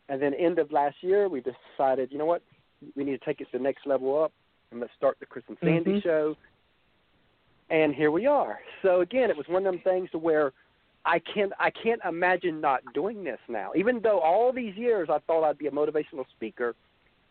And 0.08 0.22
then 0.22 0.34
end 0.36 0.60
of 0.60 0.72
last 0.72 0.98
year, 1.02 1.28
we 1.28 1.42
decided, 1.42 2.12
you 2.12 2.18
know 2.18 2.26
what, 2.26 2.42
we 2.96 3.04
need 3.04 3.20
to 3.20 3.26
take 3.26 3.42
it 3.42 3.52
to 3.52 3.58
the 3.58 3.64
next 3.64 3.86
level 3.86 4.22
up, 4.22 4.32
and 4.72 4.80
let's 4.80 4.94
start 4.96 5.18
the 5.20 5.26
Chris 5.26 5.44
and 5.48 5.58
Sandy 5.62 5.94
Mhm. 5.94 6.04
show. 6.04 6.38
And 7.70 7.96
here 7.96 8.12
we 8.12 8.28
are. 8.28 8.62
So 8.82 9.02
again, 9.02 9.30
it 9.30 9.36
was 9.36 9.48
one 9.48 9.66
of 9.66 9.74
them 9.74 9.82
things 9.82 10.12
to 10.12 10.20
where 10.20 10.54
I 11.06 11.20
can't 11.20 11.54
I 11.60 11.70
can't 11.70 12.02
imagine 12.08 12.60
not 12.60 12.82
doing 12.94 13.24
this 13.24 13.40
now. 13.48 13.72
Even 13.76 14.00
though 14.02 14.20
all 14.20 14.52
these 14.52 14.76
years 14.76 15.08
I 15.12 15.20
thought 15.20 15.44
I'd 15.44 15.58
be 15.58 15.68
a 15.68 15.72
motivational 15.72 16.26
speaker, 16.36 16.76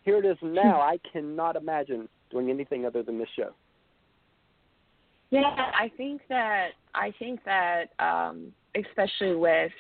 here 0.05 0.19
it 0.19 0.25
is 0.25 0.39
now. 0.43 0.81
I 0.81 0.99
cannot 1.13 1.57
imagine 1.57 2.09
doing 2.31 2.51
anything 2.51 2.87
other 2.87 3.03
than 3.03 3.19
this 3.19 3.29
show. 3.37 3.51
Yeah, 5.31 5.43
I 5.57 5.91
think 5.97 6.23
that 6.29 6.71
I 6.95 7.13
think 7.19 7.41
that 7.45 7.87
um, 7.99 8.53
especially 8.77 9.35
with 9.35 9.73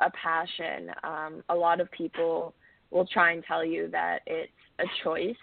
a 0.00 0.10
passion, 0.10 0.90
um, 1.04 1.44
a 1.48 1.54
lot 1.54 1.80
of 1.80 1.90
people 1.92 2.54
will 2.90 3.06
try 3.06 3.32
and 3.32 3.44
tell 3.44 3.64
you 3.64 3.88
that 3.92 4.20
it's 4.26 4.52
a 4.80 4.84
choice 5.04 5.36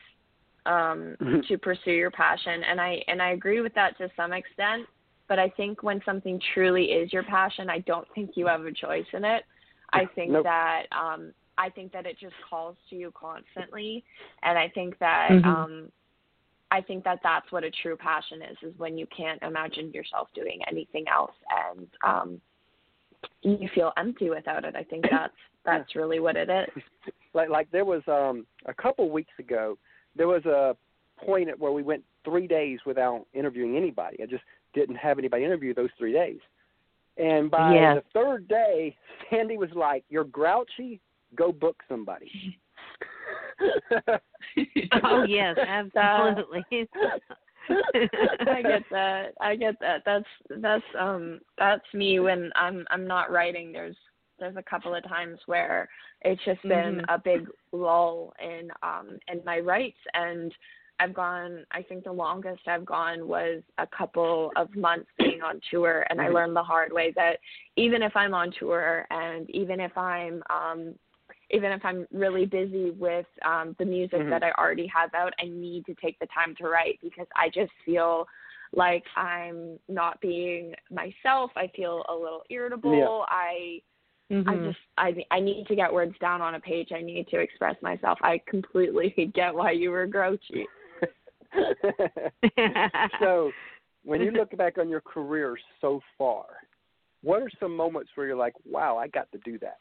um, 0.65 1.15
Mhm. 1.19 1.47
to 1.47 1.57
pursue 1.57 1.91
your 1.91 2.11
passion, 2.11 2.63
and 2.63 2.79
I 2.79 3.03
and 3.07 3.21
I 3.21 3.29
agree 3.31 3.61
with 3.61 3.73
that 3.75 3.97
to 3.97 4.09
some 4.15 4.33
extent. 4.33 4.87
But 5.27 5.39
I 5.39 5.49
think 5.49 5.83
when 5.83 6.01
something 6.05 6.39
truly 6.53 6.86
is 6.86 7.13
your 7.13 7.23
passion, 7.23 7.69
I 7.69 7.79
don't 7.79 8.07
think 8.13 8.31
you 8.36 8.47
have 8.47 8.65
a 8.65 8.71
choice 8.71 9.05
in 9.13 9.23
it. 9.23 9.43
I 9.91 10.05
think 10.15 10.31
Nope. 10.31 10.43
that 10.43 10.83
um, 10.91 11.33
I 11.57 11.69
think 11.69 11.91
that 11.93 12.05
it 12.05 12.17
just 12.19 12.33
calls 12.49 12.75
to 12.89 12.95
you 12.95 13.12
constantly, 13.12 14.03
and 14.41 14.57
I 14.57 14.67
think 14.69 14.97
that 14.99 15.29
Mhm. 15.31 15.45
um, 15.45 15.91
I 16.71 16.81
think 16.81 17.03
that 17.03 17.19
that's 17.21 17.51
what 17.51 17.63
a 17.63 17.69
true 17.69 17.95
passion 17.95 18.41
is 18.41 18.57
is 18.63 18.77
when 18.79 18.97
you 18.97 19.05
can't 19.15 19.41
imagine 19.43 19.91
yourself 19.91 20.27
doing 20.33 20.59
anything 20.67 21.07
else 21.07 21.36
and 21.69 21.88
um 22.03 22.41
you 23.43 23.69
feel 23.75 23.93
empty 23.95 24.29
without 24.29 24.65
it. 24.65 24.75
I 24.75 24.83
think 24.83 25.05
that's 25.12 25.38
that's 25.63 25.95
really 25.95 26.19
what 26.19 26.36
it 26.36 26.49
is. 26.49 26.83
like 27.33 27.49
like 27.49 27.69
there 27.71 27.86
was 27.86 28.01
um 28.07 28.45
a 28.65 28.73
couple 28.73 29.09
weeks 29.09 29.33
ago 29.39 29.77
there 30.15 30.27
was 30.27 30.45
a 30.45 30.75
point 31.17 31.49
at 31.49 31.59
where 31.59 31.71
we 31.71 31.83
went 31.83 32.03
three 32.25 32.47
days 32.47 32.79
without 32.86 33.25
interviewing 33.33 33.75
anybody 33.77 34.21
i 34.21 34.25
just 34.25 34.43
didn't 34.73 34.95
have 34.95 35.19
anybody 35.19 35.43
interview 35.45 35.73
those 35.73 35.89
three 35.97 36.13
days 36.13 36.39
and 37.17 37.49
by 37.51 37.73
Yes. 37.73 37.97
the 37.97 38.19
third 38.19 38.47
day 38.47 38.95
sandy 39.29 39.57
was 39.57 39.69
like 39.75 40.03
you're 40.09 40.23
grouchy 40.23 40.99
go 41.36 41.51
book 41.51 41.81
somebody 41.88 42.57
oh 45.03 45.23
yes, 45.23 45.55
absolutely. 45.67 46.65
I 47.69 48.62
get 48.62 48.83
that. 48.91 49.27
I 49.39 49.55
get 49.55 49.75
that. 49.79 50.01
That's 50.05 50.25
that's 50.57 50.83
um 50.99 51.39
that's 51.57 51.86
me 51.93 52.19
when 52.19 52.51
I'm 52.55 52.86
I'm 52.89 53.07
not 53.07 53.31
writing. 53.31 53.71
There's 53.71 53.95
there's 54.39 54.57
a 54.57 54.63
couple 54.63 54.93
of 54.95 55.03
times 55.07 55.39
where 55.45 55.88
it's 56.21 56.43
just 56.43 56.62
been 56.63 57.01
Mhm. 57.01 57.05
a 57.09 57.17
big 57.19 57.47
lull 57.71 58.33
in 58.43 58.69
um 58.81 59.17
in 59.27 59.41
my 59.45 59.59
writes 59.59 59.99
and 60.13 60.53
I've 60.99 61.13
gone 61.13 61.65
I 61.71 61.82
think 61.82 62.03
the 62.03 62.12
longest 62.12 62.62
I've 62.67 62.86
gone 62.86 63.27
was 63.27 63.62
a 63.77 63.88
couple 63.88 64.51
of 64.56 64.73
months 64.75 65.10
being 65.17 65.41
on 65.41 65.60
tour 65.69 66.06
and 66.10 66.21
I 66.21 66.29
Mhm. 66.29 66.34
learned 66.34 66.56
the 66.56 66.63
hard 66.63 66.93
way 66.93 67.12
that 67.15 67.39
even 67.75 68.03
if 68.03 68.15
I'm 68.15 68.34
on 68.34 68.51
tour 68.51 69.06
and 69.10 69.49
even 69.49 69.79
if 69.79 69.97
I'm 69.97 70.43
um 70.49 70.95
even 71.49 71.71
if 71.71 71.84
I'm 71.86 72.08
really 72.12 72.45
busy 72.45 72.91
with 72.91 73.27
um, 73.45 73.75
the 73.77 73.86
music 73.86 74.19
Mhm. 74.21 74.29
that 74.29 74.43
I 74.43 74.51
already 74.53 74.88
have 74.88 75.13
out, 75.13 75.34
I 75.39 75.45
need 75.45 75.86
to 75.86 75.93
take 75.95 76.17
the 76.19 76.25
time 76.27 76.56
to 76.56 76.67
write 76.67 76.99
because 77.01 77.27
I 77.36 77.49
just 77.49 77.71
feel 77.86 78.27
like 78.75 79.03
I'm 79.15 79.79
not 79.88 80.19
being 80.19 80.73
myself. 80.89 81.51
I 81.56 81.67
feel 81.75 82.03
a 82.10 82.13
little 82.13 82.43
irritable. 82.49 83.25
Yeah. 83.29 83.36
I 83.36 83.82
I 84.32 84.56
Mhm. 84.56 84.65
just 84.65 84.79
I 84.97 85.25
I 85.32 85.39
need 85.39 85.67
to 85.67 85.75
get 85.75 85.93
words 85.93 86.17
down 86.19 86.41
on 86.41 86.56
a 86.56 86.60
page. 86.60 86.91
I 86.91 87.01
need 87.01 87.27
to 87.27 87.39
express 87.39 87.79
myself. 87.82 88.17
I 88.21 88.39
completely 88.47 89.10
get 89.36 89.53
why 89.53 89.71
you 89.71 89.91
were 89.91 90.08
grouchy. 90.08 90.67
so 93.19 93.51
when 94.03 94.21
you 94.21 94.31
look 94.31 94.55
back 94.57 94.77
on 94.77 94.89
your 94.89 95.01
career 95.01 95.57
so 95.81 96.01
far 96.17 96.45
what 97.21 97.41
are 97.41 97.49
some 97.59 97.75
moments 97.75 98.11
where 98.15 98.27
you're 98.27 98.35
like 98.35 98.53
wow 98.65 98.97
i 98.97 99.07
got 99.07 99.31
to 99.31 99.37
do 99.39 99.57
that 99.59 99.77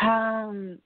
Um, 0.00 0.78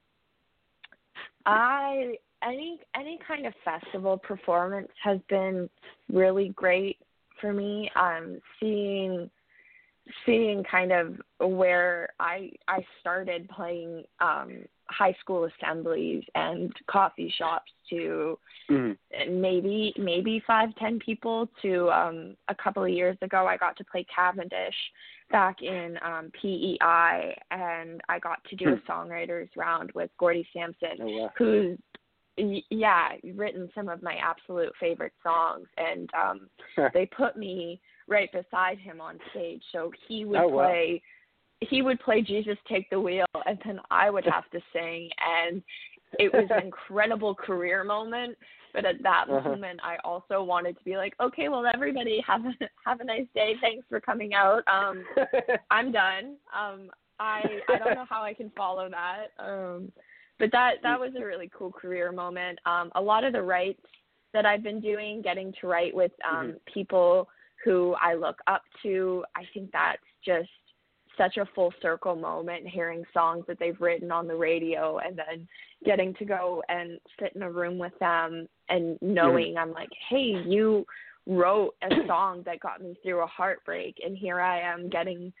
I 1.45 2.15
any 2.43 2.79
any 2.95 3.19
kind 3.27 3.45
of 3.45 3.53
festival 3.63 4.17
performance 4.17 4.89
has 5.03 5.19
been 5.29 5.69
really 6.11 6.49
great 6.49 6.97
for 7.39 7.53
me. 7.53 7.91
Um, 7.95 8.39
seeing 8.59 9.29
seeing 10.25 10.63
kind 10.69 10.91
of 10.91 11.15
where 11.39 12.09
I 12.19 12.51
I 12.67 12.85
started 13.01 13.49
playing 13.49 14.03
um, 14.19 14.65
high 14.89 15.15
school 15.19 15.45
assemblies 15.45 16.23
and 16.35 16.71
coffee 16.89 17.33
shops 17.37 17.71
to 17.89 18.37
mm. 18.69 18.97
maybe 19.29 19.93
maybe 19.97 20.41
five 20.45 20.69
ten 20.75 20.99
people 20.99 21.49
to 21.61 21.89
um 21.89 22.35
a 22.49 22.55
couple 22.55 22.83
of 22.83 22.89
years 22.89 23.17
ago 23.21 23.47
i 23.47 23.57
got 23.57 23.75
to 23.77 23.83
play 23.85 24.05
cavendish 24.13 24.75
back 25.31 25.61
in 25.61 25.97
um 26.05 26.31
pei 26.39 26.77
and 27.51 28.01
i 28.09 28.19
got 28.19 28.43
to 28.49 28.55
do 28.55 28.73
a 28.73 28.91
songwriters 28.91 29.47
round 29.55 29.91
with 29.95 30.09
gordie 30.19 30.47
sampson 30.53 30.97
oh, 31.01 31.07
wow. 31.07 31.29
who's 31.37 31.77
yeah 32.69 33.09
written 33.35 33.69
some 33.75 33.89
of 33.89 34.01
my 34.01 34.15
absolute 34.15 34.73
favorite 34.79 35.13
songs 35.23 35.67
and 35.77 36.09
um 36.13 36.49
they 36.93 37.05
put 37.05 37.37
me 37.37 37.79
right 38.07 38.29
beside 38.31 38.77
him 38.79 38.99
on 39.01 39.19
stage. 39.31 39.63
So 39.71 39.91
he 40.07 40.25
would 40.25 40.41
Oh, 40.41 40.47
wow. 40.49 40.65
play 40.65 41.01
he 41.69 41.81
would 41.81 41.99
play 42.01 42.21
jesus 42.21 42.57
take 42.67 42.89
the 42.89 42.99
wheel 42.99 43.25
and 43.45 43.57
then 43.65 43.79
i 43.89 44.09
would 44.09 44.25
have 44.25 44.49
to 44.51 44.59
sing. 44.73 45.09
And 45.19 45.61
it 46.19 46.31
was 46.33 46.47
an 46.49 46.59
incredible 46.65 47.33
career 47.33 47.83
moment. 47.83 48.37
But 48.73 48.85
at 48.85 49.01
that 49.03 49.29
Uh-huh. 49.29 49.49
moment 49.49 49.79
i 49.83 49.97
also 50.03 50.43
wanted 50.43 50.77
to 50.77 50.83
be 50.83 50.97
like 50.97 51.13
okay 51.21 51.47
well 51.49 51.65
everybody 51.73 52.23
have 52.27 52.41
a 52.45 52.51
have 52.85 52.99
a 52.99 53.05
nice 53.05 53.27
day. 53.33 53.53
Thanks 53.61 53.85
for 53.89 53.99
coming 54.01 54.33
out. 54.33 54.63
Um 54.67 55.03
i'm 55.71 55.91
done. 55.91 56.35
Um 56.53 56.89
i 57.19 57.59
i 57.69 57.77
don't 57.79 57.93
know 57.95 58.05
how 58.09 58.23
i 58.23 58.33
can 58.33 58.51
follow 58.57 58.89
that. 58.89 59.27
Um 59.39 59.91
but 60.39 60.51
that 60.51 60.75
that 60.83 60.99
was 60.99 61.11
a 61.17 61.23
really 61.23 61.49
cool 61.57 61.71
career 61.71 62.11
moment. 62.11 62.59
Um 62.65 62.91
a 62.95 63.01
lot 63.01 63.23
of 63.23 63.33
the 63.33 63.41
writes 63.41 63.79
that 64.33 64.45
i've 64.45 64.63
been 64.63 64.81
doing 64.81 65.21
getting 65.21 65.53
to 65.61 65.67
write 65.67 65.95
with 65.95 66.11
um 66.29 66.55
people 66.73 67.29
who 67.63 67.95
i 68.01 68.13
look 68.13 68.37
up 68.47 68.63
to 68.81 69.23
i 69.35 69.43
think 69.53 69.71
that's 69.71 70.01
just 70.25 70.49
such 71.17 71.37
a 71.37 71.45
full 71.53 71.71
circle 71.81 72.15
moment 72.15 72.67
hearing 72.67 73.03
songs 73.13 73.43
that 73.47 73.59
they've 73.59 73.79
written 73.79 74.11
on 74.11 74.27
the 74.27 74.35
radio 74.35 74.97
and 74.97 75.15
then 75.17 75.47
getting 75.85 76.13
to 76.15 76.25
go 76.25 76.63
and 76.69 76.99
sit 77.19 77.33
in 77.35 77.43
a 77.43 77.51
room 77.51 77.77
with 77.77 77.93
them 77.99 78.47
and 78.69 78.97
knowing 79.01 79.55
I'm 79.57 79.71
like, 79.73 79.89
hey, 80.09 80.41
you 80.45 80.85
wrote 81.27 81.75
a 81.83 81.89
song 82.07 82.41
that 82.45 82.59
got 82.61 82.81
me 82.81 82.97
through 83.03 83.21
a 83.21 83.27
heartbreak 83.27 83.97
and 84.03 84.17
here 84.17 84.39
I 84.41 84.59
am 84.61 84.89
getting 84.89 85.31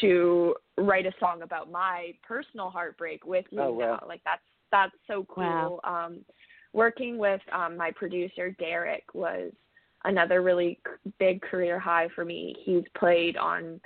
to 0.00 0.54
write 0.78 1.04
a 1.06 1.12
song 1.20 1.42
about 1.42 1.70
my 1.70 2.12
personal 2.26 2.70
heartbreak 2.70 3.26
with 3.26 3.44
you 3.50 3.60
Oh, 3.60 3.72
wow. 3.72 3.98
now. 4.00 4.06
Like 4.08 4.22
that's 4.24 4.40
that's 4.72 4.96
so 5.06 5.26
cool. 5.28 5.80
Wow. 5.84 6.04
Um 6.06 6.24
working 6.72 7.18
with 7.18 7.40
um 7.52 7.76
my 7.76 7.90
producer 7.90 8.50
Derek 8.58 9.04
was 9.12 9.52
another 10.04 10.42
really 10.42 10.78
big 11.18 11.40
career 11.42 11.78
high 11.78 12.08
for 12.14 12.24
me. 12.24 12.54
He's 12.64 12.84
played 12.96 13.36
on 13.36 13.80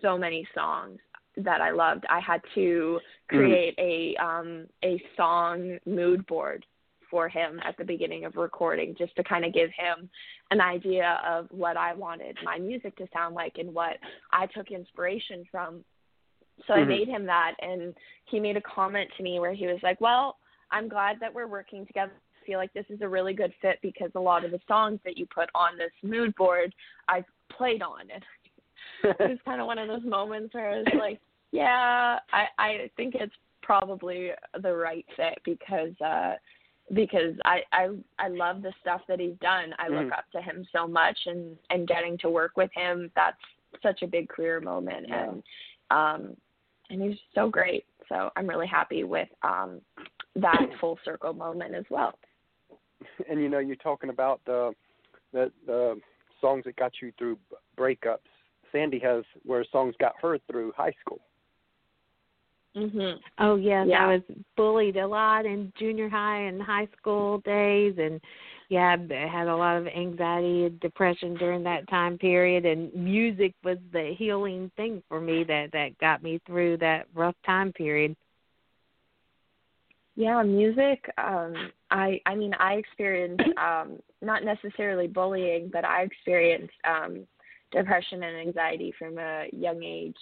so 0.00 0.18
many 0.18 0.46
songs 0.54 0.98
that 1.36 1.60
I 1.60 1.70
loved. 1.70 2.04
I 2.10 2.20
had 2.20 2.42
to 2.54 3.00
create 3.28 3.74
a 3.78 4.16
um 4.22 4.66
a 4.84 5.02
song 5.16 5.78
mood 5.86 6.26
board 6.26 6.66
for 7.10 7.28
him 7.28 7.60
at 7.64 7.76
the 7.76 7.84
beginning 7.84 8.24
of 8.24 8.36
recording 8.36 8.94
just 8.98 9.14
to 9.16 9.24
kind 9.24 9.44
of 9.44 9.52
give 9.52 9.70
him 9.76 10.08
an 10.50 10.60
idea 10.60 11.20
of 11.26 11.46
what 11.50 11.76
I 11.76 11.92
wanted 11.94 12.38
my 12.42 12.58
music 12.58 12.96
to 12.96 13.06
sound 13.12 13.34
like 13.34 13.58
and 13.58 13.72
what 13.74 13.98
I 14.32 14.46
took 14.46 14.70
inspiration 14.70 15.44
from. 15.50 15.84
So 16.66 16.74
I 16.74 16.82
Mhm. 16.82 16.88
made 16.88 17.08
him 17.08 17.26
that 17.26 17.54
and 17.60 17.94
he 18.24 18.40
made 18.40 18.56
a 18.56 18.62
comment 18.62 19.10
to 19.16 19.22
me 19.22 19.40
where 19.40 19.52
he 19.52 19.66
was 19.66 19.82
like, 19.82 20.00
"Well, 20.00 20.38
I'm 20.70 20.88
glad 20.88 21.20
that 21.20 21.32
we're 21.32 21.46
working 21.46 21.86
together. 21.86 22.12
I 22.42 22.46
feel 22.46 22.58
like 22.58 22.72
this 22.72 22.86
is 22.88 23.00
a 23.02 23.08
really 23.08 23.34
good 23.34 23.52
fit 23.60 23.78
because 23.82 24.10
a 24.14 24.20
lot 24.20 24.44
of 24.44 24.50
the 24.50 24.60
songs 24.66 25.00
that 25.04 25.16
you 25.16 25.26
put 25.26 25.48
on 25.54 25.76
this 25.76 25.90
mood 26.02 26.34
board 26.34 26.74
I've 27.08 27.24
played 27.56 27.82
on 27.82 28.00
and 28.12 28.22
it 29.04 29.28
was 29.30 29.38
kind 29.44 29.60
of 29.60 29.66
one 29.66 29.78
of 29.78 29.88
those 29.88 30.04
moments 30.04 30.54
where 30.54 30.70
I 30.70 30.78
was 30.78 30.86
like, 30.98 31.20
yeah, 31.52 32.18
I 32.32 32.46
I 32.58 32.90
think 32.96 33.14
it's 33.14 33.34
probably 33.62 34.30
the 34.60 34.74
right 34.74 35.04
fit 35.16 35.38
because 35.44 35.92
uh 36.04 36.34
because 36.94 37.34
I 37.44 37.60
I 37.72 37.90
I 38.18 38.28
love 38.28 38.62
the 38.62 38.72
stuff 38.80 39.02
that 39.08 39.20
he's 39.20 39.36
done. 39.40 39.74
I 39.78 39.88
look 39.88 40.06
Mhm. 40.06 40.18
up 40.18 40.24
to 40.32 40.42
him 40.42 40.66
so 40.72 40.86
much 40.88 41.18
and 41.26 41.56
and 41.70 41.86
getting 41.86 42.18
to 42.18 42.30
work 42.30 42.56
with 42.56 42.70
him 42.74 43.10
that's 43.14 43.36
such 43.82 44.02
a 44.02 44.06
big 44.06 44.28
career 44.28 44.60
moment 44.60 45.06
Yeah. 45.08 45.28
and 45.30 45.42
um 45.90 46.36
and 46.90 47.02
he's 47.02 47.18
so 47.34 47.48
great. 47.48 47.84
So 48.08 48.30
I'm 48.36 48.46
really 48.48 48.66
happy 48.66 49.04
with 49.04 49.28
um 49.42 49.80
that 50.36 50.58
full 50.80 50.98
circle 51.04 51.32
moment 51.32 51.74
as 51.74 51.84
well. 51.90 52.18
and 53.30 53.40
you 53.40 53.48
know, 53.48 53.58
you're 53.58 53.76
talking 53.76 54.10
about 54.10 54.40
the 54.46 54.72
the 55.32 55.50
the 55.66 56.00
songs 56.40 56.64
that 56.64 56.76
got 56.76 56.92
you 57.00 57.12
through 57.18 57.38
breakups. 57.78 58.18
Sandy 58.70 58.98
has 59.00 59.24
where 59.44 59.64
songs 59.70 59.94
got 60.00 60.14
her 60.22 60.38
through 60.50 60.72
high 60.76 60.94
school. 61.04 61.20
Mhm. 62.74 63.20
Oh 63.38 63.56
yes, 63.56 63.86
Yeah. 63.86 64.04
I 64.04 64.06
was 64.14 64.22
bullied 64.56 64.96
a 64.96 65.06
lot 65.06 65.44
in 65.44 65.72
junior 65.78 66.08
high 66.08 66.40
and 66.42 66.62
high 66.62 66.88
school 66.98 67.38
days, 67.38 67.94
and 67.98 68.20
yeah, 68.70 68.96
I 69.10 69.26
had 69.26 69.48
a 69.48 69.56
lot 69.56 69.76
of 69.76 69.86
anxiety 69.88 70.64
and 70.64 70.80
depression 70.80 71.34
during 71.34 71.62
that 71.64 71.86
time 71.88 72.16
period. 72.16 72.64
And 72.64 72.92
music 72.94 73.52
was 73.62 73.76
the 73.92 74.14
healing 74.16 74.70
thing 74.76 75.02
for 75.08 75.20
me 75.20 75.44
that 75.44 75.70
that 75.72 75.98
got 75.98 76.22
me 76.22 76.40
through 76.46 76.78
that 76.78 77.06
rough 77.14 77.36
time 77.44 77.72
period. 77.74 78.16
Yeah, 80.14 80.42
music. 80.42 81.04
Um, 81.16 81.54
I 81.90 82.20
I 82.26 82.34
mean, 82.34 82.52
I 82.58 82.74
experienced 82.74 83.42
um, 83.56 83.98
not 84.20 84.44
necessarily 84.44 85.06
bullying, 85.06 85.70
but 85.72 85.84
I 85.84 86.02
experienced 86.02 86.74
um, 86.86 87.26
depression 87.70 88.22
and 88.22 88.36
anxiety 88.48 88.92
from 88.98 89.18
a 89.18 89.46
young 89.52 89.82
age 89.82 90.16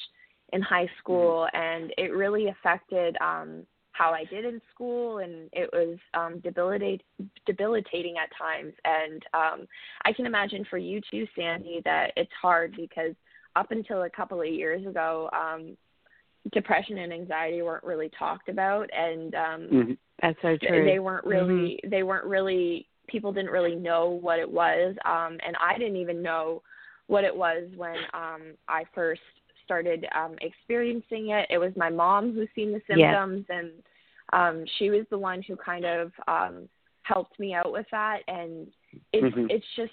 in 0.53 0.62
high 0.62 0.88
school, 0.98 1.48
and 1.53 1.92
it 1.98 2.12
really 2.12 2.48
affected 2.48 3.16
um, 3.20 3.66
how 3.92 4.12
I 4.12 4.24
did 4.24 4.44
in 4.44 4.61
school, 4.72 5.18
and 5.18 5.48
it 5.53 5.68
was 5.72 5.98
um, 6.14 6.40
debilitate, 6.40 7.03
debilitating 7.46 8.14
at 8.16 8.31
times. 8.38 8.72
And 8.85 9.22
um, 9.35 9.66
I 10.05 10.12
can 10.12 10.26
imagine 10.26 10.64
for 10.70 10.79
you 10.79 11.00
too, 11.11 11.26
Sandy, 11.37 11.83
that 11.85 12.12
it's 12.16 12.31
hard 12.40 12.74
because 12.76 13.14
up 13.57 13.72
until 13.72 14.03
a 14.05 14.11
couple 14.11 14.40
of 14.40 14.46
years 14.46 14.87
ago, 14.87 15.29
um, 15.33 15.76
depression 16.53 16.98
and 16.98 17.12
anxiety 17.12 17.62
weren't 17.62 17.85
really 17.85 18.11
talked 18.18 18.48
about, 18.48 18.88
and 18.92 19.35
um, 19.35 19.61
Mm-hmm. 19.72 19.92
That's 20.22 20.38
so 20.42 20.57
true. 20.57 20.85
they 20.85 20.98
weren't 20.98 21.24
really 21.24 21.81
they 21.88 22.03
weren't 22.03 22.26
really 22.26 22.87
people 23.09 23.33
didn't 23.33 23.50
really 23.50 23.74
know 23.74 24.18
what 24.22 24.38
it 24.38 24.48
was 24.50 24.94
um 25.05 25.38
and 25.44 25.57
I 25.61 25.76
didn't 25.79 25.96
even 25.96 26.22
know 26.22 26.62
what 27.07 27.24
it 27.24 27.35
was 27.35 27.64
when 27.76 27.96
um 28.12 28.42
I 28.68 28.85
first 28.94 29.22
started 29.64 30.07
um 30.14 30.37
experiencing 30.42 31.31
it 31.31 31.46
it 31.50 31.59
was 31.59 31.72
my 31.76 31.88
mom 31.88 32.35
who 32.35 32.46
seen 32.55 32.72
the 32.72 32.81
Yes. 32.88 33.14
symptoms 33.16 33.46
and 33.48 33.70
um 34.33 34.64
she 34.79 34.90
was 34.90 35.07
the 35.11 35.18
one 35.18 35.42
who 35.42 35.57
kind 35.57 35.85
of 35.87 36.12
um 36.29 36.68
helped 37.03 37.38
me 37.40 37.55
out 37.55 37.72
with 37.72 37.87
that 37.90 38.18
and 38.29 38.68
it's 39.12 39.35
Mhm. 39.35 39.46
it's 39.50 39.66
just 39.76 39.92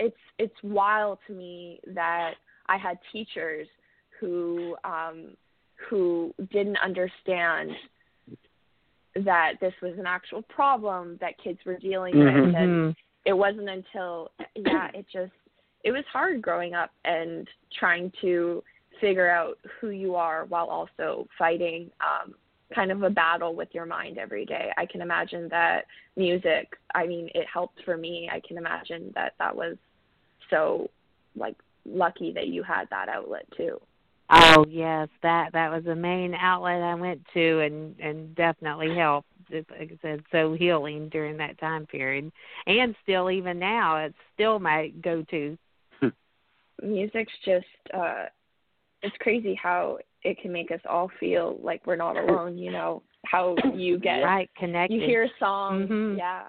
it's 0.00 0.16
it's 0.38 0.62
wild 0.62 1.18
to 1.28 1.32
me 1.32 1.80
that 1.94 2.34
I 2.66 2.76
had 2.76 2.98
teachers 3.12 3.68
who 4.18 4.76
um 4.84 5.36
who 5.88 6.34
didn't 6.50 6.78
understand 6.78 7.70
that 9.24 9.54
this 9.60 9.74
was 9.82 9.92
an 9.98 10.06
actual 10.06 10.42
problem 10.42 11.18
that 11.20 11.38
kids 11.38 11.58
were 11.66 11.76
dealing 11.76 12.16
with. 12.16 12.28
And 12.28 12.54
Mhm. 12.54 12.96
it 13.24 13.32
wasn't 13.32 13.68
until 13.68 14.32
yeah 14.56 14.90
it 14.94 15.06
just 15.08 15.32
it 15.84 15.92
was 15.92 16.04
hard 16.06 16.40
growing 16.42 16.74
up 16.74 16.92
and 17.04 17.48
trying 17.72 18.10
to 18.20 18.62
figure 19.00 19.28
out 19.28 19.58
who 19.80 19.88
you 19.90 20.14
are 20.14 20.44
while 20.46 20.66
also 20.66 21.28
fighting 21.38 21.90
um 22.00 22.34
kind 22.74 22.90
of 22.90 23.02
a 23.02 23.10
battle 23.10 23.54
with 23.54 23.68
your 23.74 23.84
mind 23.84 24.16
every 24.16 24.46
day. 24.46 24.72
I 24.78 24.86
can 24.86 25.02
imagine 25.02 25.48
that 25.50 25.86
music 26.16 26.76
i 26.94 27.06
mean 27.06 27.28
it 27.34 27.46
helped 27.46 27.82
for 27.84 27.96
me. 27.96 28.28
I 28.32 28.40
can 28.40 28.58
imagine 28.58 29.12
that 29.14 29.34
that 29.38 29.54
was 29.54 29.76
so 30.50 30.90
like 31.36 31.56
lucky 31.84 32.32
that 32.32 32.48
you 32.48 32.62
had 32.62 32.88
that 32.90 33.08
outlet 33.08 33.46
too 33.56 33.80
Oh 34.32 34.64
yes, 34.68 35.08
that 35.22 35.52
that 35.52 35.70
was 35.70 35.84
the 35.84 35.94
main 35.94 36.34
outlet 36.34 36.82
I 36.82 36.94
went 36.94 37.20
to, 37.34 37.60
and 37.60 37.98
and 38.00 38.34
definitely 38.34 38.94
helped. 38.96 39.28
It's, 39.50 39.68
like 39.70 39.92
I 39.92 39.98
said, 40.00 40.22
so 40.32 40.54
healing 40.54 41.10
during 41.10 41.36
that 41.36 41.58
time 41.58 41.84
period, 41.86 42.32
and 42.66 42.94
still 43.02 43.30
even 43.30 43.58
now, 43.58 43.96
it's 43.96 44.16
still 44.34 44.58
my 44.58 44.88
go-to. 45.02 45.58
music's 46.82 47.32
just 47.44 47.66
uh 47.94 48.24
it's 49.02 49.16
crazy 49.20 49.58
how 49.60 49.98
it 50.22 50.38
can 50.40 50.52
make 50.52 50.70
us 50.70 50.80
all 50.88 51.10
feel 51.20 51.58
like 51.62 51.86
we're 51.86 51.96
not 51.96 52.16
alone 52.16 52.56
you 52.56 52.70
know 52.70 53.02
how 53.26 53.54
you 53.74 53.98
get 53.98 54.20
right, 54.20 54.50
connected. 54.56 54.94
you 55.00 55.06
hear 55.06 55.24
a 55.24 55.28
song 55.38 55.86
Mhm. 55.86 56.18
yeah 56.18 56.44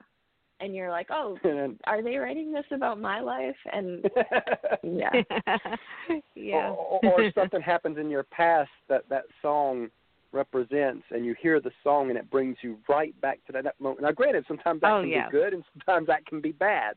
and 0.63 0.73
you're 0.76 0.89
like 0.89 1.08
oh 1.12 1.38
are 1.86 2.02
they 2.02 2.15
writing 2.17 2.52
this 2.54 2.65
about 2.71 2.99
my 2.99 3.19
life 3.19 3.56
and 3.71 4.06
yeah 4.84 5.10
yeah. 6.36 6.56
or, 6.69 6.99
or, 7.04 7.21
or 7.21 7.32
something 7.36 7.62
happens 7.62 7.97
in 7.97 8.10
your 8.10 8.23
past 8.23 8.69
that 8.89 9.04
that 9.10 9.23
song 9.41 9.89
represents, 10.32 11.04
and 11.12 11.23
you 11.28 11.36
hear 11.39 11.60
the 11.60 11.69
song, 11.84 12.10
and 12.10 12.17
it 12.17 12.28
brings 12.32 12.58
you 12.63 12.76
right 12.89 13.13
back 13.21 13.39
to 13.45 13.52
that, 13.52 13.63
that 13.65 13.80
moment. 13.80 14.02
Now, 14.02 14.12
granted, 14.12 14.43
sometimes 14.47 14.82
that 14.82 14.91
Oh, 14.91 15.02
can 15.02 15.10
yeah. 15.12 15.28
be 15.28 15.32
good, 15.32 15.54
and 15.54 15.63
sometimes 15.73 16.08
that 16.08 16.26
can 16.26 16.41
be 16.41 16.52
bad. 16.52 16.95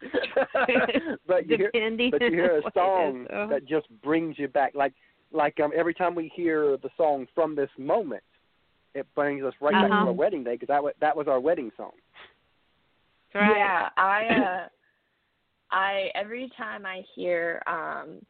but 1.27 1.47
you 1.47 1.59
hear, 1.59 1.71
Depending 1.71 2.11
but 2.13 2.23
you 2.23 2.31
hear 2.31 2.57
a 2.57 2.63
song 2.73 3.25
is. 3.25 3.29
Oh. 3.35 3.47
that 3.49 3.67
just 3.67 3.89
brings 4.03 4.39
you 4.39 4.49
back. 4.49 4.75
Like 4.75 4.95
like 5.33 5.61
um, 5.61 5.71
every 5.77 5.93
time 5.93 6.15
we 6.15 6.33
hear 6.35 6.79
the 6.79 6.89
song 6.97 7.27
from 7.35 7.55
this 7.55 7.69
moment, 7.79 8.23
it 8.95 9.07
brings 9.15 9.45
us 9.45 9.53
right 9.61 9.75
back 9.75 9.89
to 9.89 9.95
Uh-huh. 9.95 10.07
our 10.07 10.13
wedding 10.15 10.43
day 10.43 10.53
because 10.55 10.69
that 10.69 10.83
wa- 10.83 10.93
that 11.03 11.15
was 11.15 11.29
our 11.29 11.39
wedding 11.39 11.71
song. 11.77 11.93
Right. 13.37 13.57
yeah 13.59 13.89
i 13.97 14.27
uh 14.29 14.69
i 15.71 16.11
every 16.15 16.51
time 16.57 16.87
i 16.87 17.03
hear 17.15 17.63
um 17.67 18.21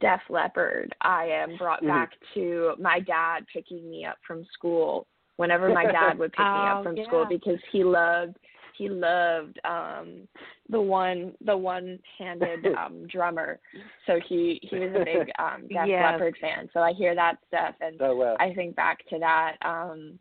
Def 0.00 0.20
Leppard, 0.28 0.94
I 1.00 1.24
am 1.26 1.56
brought 1.56 1.80
Mhm. 1.82 1.88
back 1.88 2.12
to 2.34 2.74
my 2.78 3.00
dad 3.00 3.46
picking 3.52 3.90
me 3.90 4.04
up 4.04 4.18
from 4.26 4.44
school 4.52 5.06
whenever 5.36 5.68
my 5.72 5.86
dad 5.86 6.18
would 6.18 6.32
pick 6.36 6.52
me 6.52 6.66
Oh, 6.66 6.78
up 6.78 6.82
from 6.84 6.96
yeah. 6.96 7.04
school 7.06 7.24
because 7.28 7.58
he 7.72 7.82
loved 7.84 8.36
he 8.76 8.88
loved 8.88 9.58
um 9.64 10.28
the 10.68 10.80
one 10.80 11.34
the 11.44 11.56
one 11.56 11.98
handed 12.18 12.66
um 12.76 13.06
drummer. 13.10 13.58
So 14.06 14.20
he 14.28 14.60
he 14.62 14.78
was 14.78 14.90
a 14.94 15.04
big 15.04 15.30
um 15.38 15.62
Def 15.68 15.88
Yes. 15.88 16.02
Leppard 16.04 16.36
fan. 16.40 16.68
So 16.72 16.80
I 16.80 16.92
hear 16.92 17.14
that 17.14 17.38
stuff 17.48 17.74
and 17.80 17.98
So 17.98 18.20
uh, 18.20 18.36
I 18.38 18.52
think 18.54 18.76
back 18.76 18.98
to 19.08 19.18
that. 19.18 19.56
Um 19.62 20.18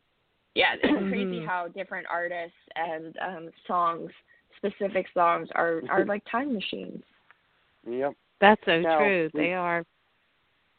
yeah, 0.57 0.73
it's 0.81 0.83
crazy 1.09 1.39
Mhm. 1.41 1.45
how 1.45 1.67
different 1.67 2.07
artists 2.09 2.57
and 2.75 3.15
um 3.27 3.49
songs 3.67 4.11
specific 4.57 5.05
songs 5.13 5.47
are 5.53 5.81
are 5.89 6.05
like 6.13 6.23
time 6.29 6.53
machines. 6.53 7.03
yep. 7.87 8.13
That's 8.41 8.61
so 8.65 8.79
Now, 8.81 8.97
true. 8.99 9.29
we- 9.33 9.39
They 9.41 9.53
are. 9.53 9.83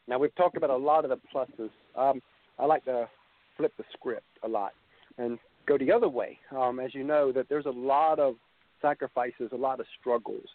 Now 0.08 0.18
we've 0.18 0.34
talked 0.36 0.56
about 0.56 0.70
a 0.70 0.76
lot 0.76 1.04
of 1.04 1.10
the 1.10 1.20
pluses. 1.32 1.70
Um, 1.94 2.20
I 2.58 2.64
like 2.64 2.84
to 2.86 3.08
flip 3.56 3.72
the 3.76 3.84
script 3.92 4.24
a 4.42 4.48
lot 4.48 4.72
and 5.18 5.38
go 5.66 5.76
the 5.76 5.92
other 5.92 6.08
way. 6.08 6.38
Um, 6.56 6.80
as 6.80 6.94
you 6.94 7.04
know, 7.04 7.30
that 7.32 7.46
there's 7.50 7.66
a 7.66 7.70
lot 7.94 8.18
of 8.18 8.36
sacrifices, 8.80 9.50
a 9.52 9.56
lot 9.56 9.80
of 9.80 9.86
struggles, 10.00 10.46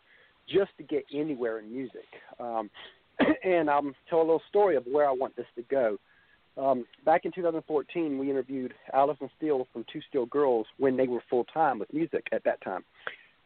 just 0.47 0.71
to 0.77 0.83
get 0.83 1.03
anywhere 1.13 1.59
in 1.59 1.71
music. 1.71 2.07
Um, 2.39 2.69
and 3.43 3.69
I'll 3.69 3.91
tell 4.09 4.19
a 4.19 4.27
little 4.29 4.41
story 4.49 4.75
of 4.75 4.85
where 4.85 5.07
I 5.07 5.11
want 5.11 5.35
this 5.35 5.45
to 5.55 5.61
go. 5.63 5.99
Um, 6.57 6.85
back 7.05 7.25
in 7.25 7.31
2014, 7.31 8.17
we 8.17 8.29
interviewed 8.29 8.73
Allison 8.93 9.29
Steele 9.37 9.67
from 9.73 9.85
Two 9.91 10.01
Steel 10.07 10.25
Girls 10.27 10.67
when 10.77 10.95
they 10.95 11.07
were 11.07 11.23
full 11.29 11.45
time 11.45 11.79
with 11.79 11.91
music 11.91 12.27
at 12.31 12.43
that 12.43 12.61
time. 12.61 12.83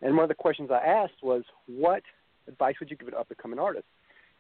And 0.02 0.16
one 0.16 0.24
of 0.24 0.30
the 0.30 0.36
questions 0.36 0.70
I 0.72 0.86
asked 0.86 1.24
was, 1.24 1.44
"What 1.68 2.04
advice 2.48 2.76
would 2.80 2.92
you 2.92 2.98
give 2.98 3.08
an 3.08 3.14
up 3.14 3.30
and 3.30 3.38
coming 3.38 3.60
artist?" 3.60 3.88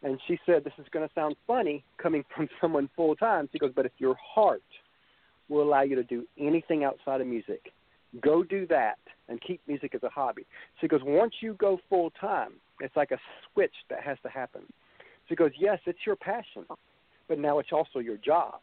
And 0.03 0.19
she 0.27 0.39
said, 0.45 0.63
"This 0.63 0.73
is 0.77 0.85
going 0.91 1.07
to 1.07 1.13
sound 1.13 1.37
funny 1.47 1.83
coming 1.97 2.25
from 2.35 2.49
someone 2.59 2.89
full 2.95 3.15
time." 3.15 3.47
She 3.51 3.57
goes, 3.57 3.71
"But 3.73 3.85
if 3.85 3.93
your 3.99 4.15
heart 4.15 4.61
will 5.49 5.63
allow 5.63 5.81
you 5.81 5.95
to 5.95 6.03
do 6.03 6.27
anything 6.37 6.83
outside 6.83 7.21
of 7.21 7.27
music, 7.27 7.71
go 8.21 8.43
do 8.43 8.67
that 8.67 8.99
and 9.29 9.41
keep 9.41 9.61
music 9.65 9.95
as 9.95 10.03
a 10.03 10.09
hobby." 10.09 10.45
She 10.81 10.89
goes, 10.89 11.01
"Once 11.03 11.35
you 11.41 11.53
go 11.53 11.79
full 11.89 12.11
time, 12.11 12.53
it's 12.81 12.95
like 12.97 13.11
a 13.11 13.19
switch 13.53 13.75
that 13.89 14.01
has 14.03 14.17
to 14.23 14.29
happen." 14.29 14.61
She 15.29 15.35
goes, 15.35 15.51
"Yes, 15.57 15.79
it's 15.85 16.05
your 16.05 16.17
passion, 16.17 16.65
but 17.27 17.39
now 17.39 17.59
it's 17.59 17.71
also 17.71 17.99
your 17.99 18.17
job." 18.17 18.59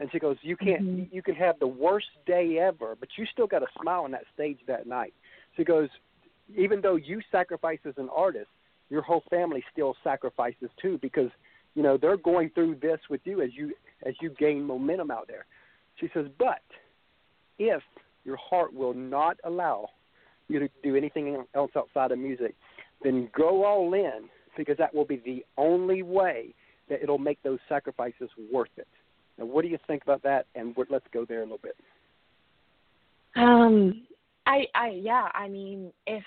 And 0.00 0.10
she 0.12 0.18
goes, 0.18 0.36
"You 0.42 0.56
can't. 0.56 0.82
Mm-hmm. 0.82 1.14
You 1.14 1.22
can 1.22 1.34
have 1.34 1.58
the 1.58 1.66
worst 1.66 2.08
day 2.26 2.58
ever, 2.58 2.96
but 2.98 3.08
you 3.16 3.26
still 3.26 3.46
got 3.46 3.60
to 3.60 3.66
smile 3.80 4.04
on 4.04 4.10
that 4.12 4.24
stage 4.34 4.58
that 4.66 4.86
night." 4.86 5.14
She 5.56 5.64
goes, 5.64 5.88
"Even 6.56 6.80
though 6.80 6.96
you 6.96 7.20
sacrifice 7.30 7.80
as 7.84 7.94
an 7.96 8.08
artist, 8.14 8.50
your 8.90 9.02
whole 9.02 9.24
family 9.30 9.64
still 9.72 9.96
sacrifices 10.04 10.70
too 10.80 10.98
because 10.98 11.30
you 11.74 11.82
know 11.82 11.96
they're 11.96 12.16
going 12.16 12.50
through 12.50 12.76
this 12.76 13.00
with 13.10 13.20
you 13.24 13.42
as 13.42 13.50
you 13.54 13.74
as 14.04 14.14
you 14.20 14.30
gain 14.30 14.64
momentum 14.64 15.10
out 15.10 15.26
there." 15.26 15.46
She 15.96 16.08
says, 16.14 16.26
"But 16.38 16.62
if 17.58 17.82
your 18.24 18.36
heart 18.36 18.72
will 18.72 18.94
not 18.94 19.38
allow 19.44 19.90
you 20.48 20.58
to 20.60 20.68
do 20.82 20.96
anything 20.96 21.44
else 21.54 21.70
outside 21.76 22.12
of 22.12 22.18
music, 22.18 22.54
then 23.02 23.28
go 23.36 23.64
all 23.64 23.94
in 23.94 24.28
because 24.56 24.76
that 24.78 24.94
will 24.94 25.04
be 25.04 25.16
the 25.16 25.44
only 25.56 26.02
way 26.02 26.54
that 26.88 27.02
it'll 27.02 27.18
make 27.18 27.42
those 27.42 27.58
sacrifices 27.68 28.30
worth 28.52 28.70
it." 28.76 28.88
Now, 29.38 29.44
what 29.44 29.62
do 29.62 29.68
you 29.68 29.78
think 29.86 30.02
about 30.02 30.22
that? 30.22 30.46
And 30.54 30.74
let's 30.90 31.06
go 31.12 31.24
there 31.24 31.40
a 31.40 31.44
little 31.44 31.60
bit. 31.62 31.76
Um, 33.36 34.02
I, 34.46 34.66
I, 34.74 34.88
yeah, 34.90 35.28
I 35.34 35.48
mean, 35.48 35.92
if 36.06 36.24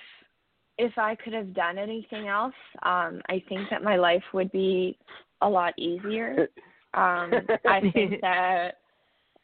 if 0.77 0.97
I 0.97 1.15
could 1.15 1.33
have 1.33 1.53
done 1.53 1.77
anything 1.77 2.27
else, 2.27 2.53
um, 2.83 3.21
I 3.29 3.43
think 3.49 3.69
that 3.69 3.83
my 3.83 3.97
life 3.97 4.23
would 4.33 4.51
be 4.51 4.97
a 5.41 5.49
lot 5.49 5.77
easier. 5.77 6.47
Um, 6.93 7.31
I 7.65 7.89
think 7.93 8.19
that 8.19 8.71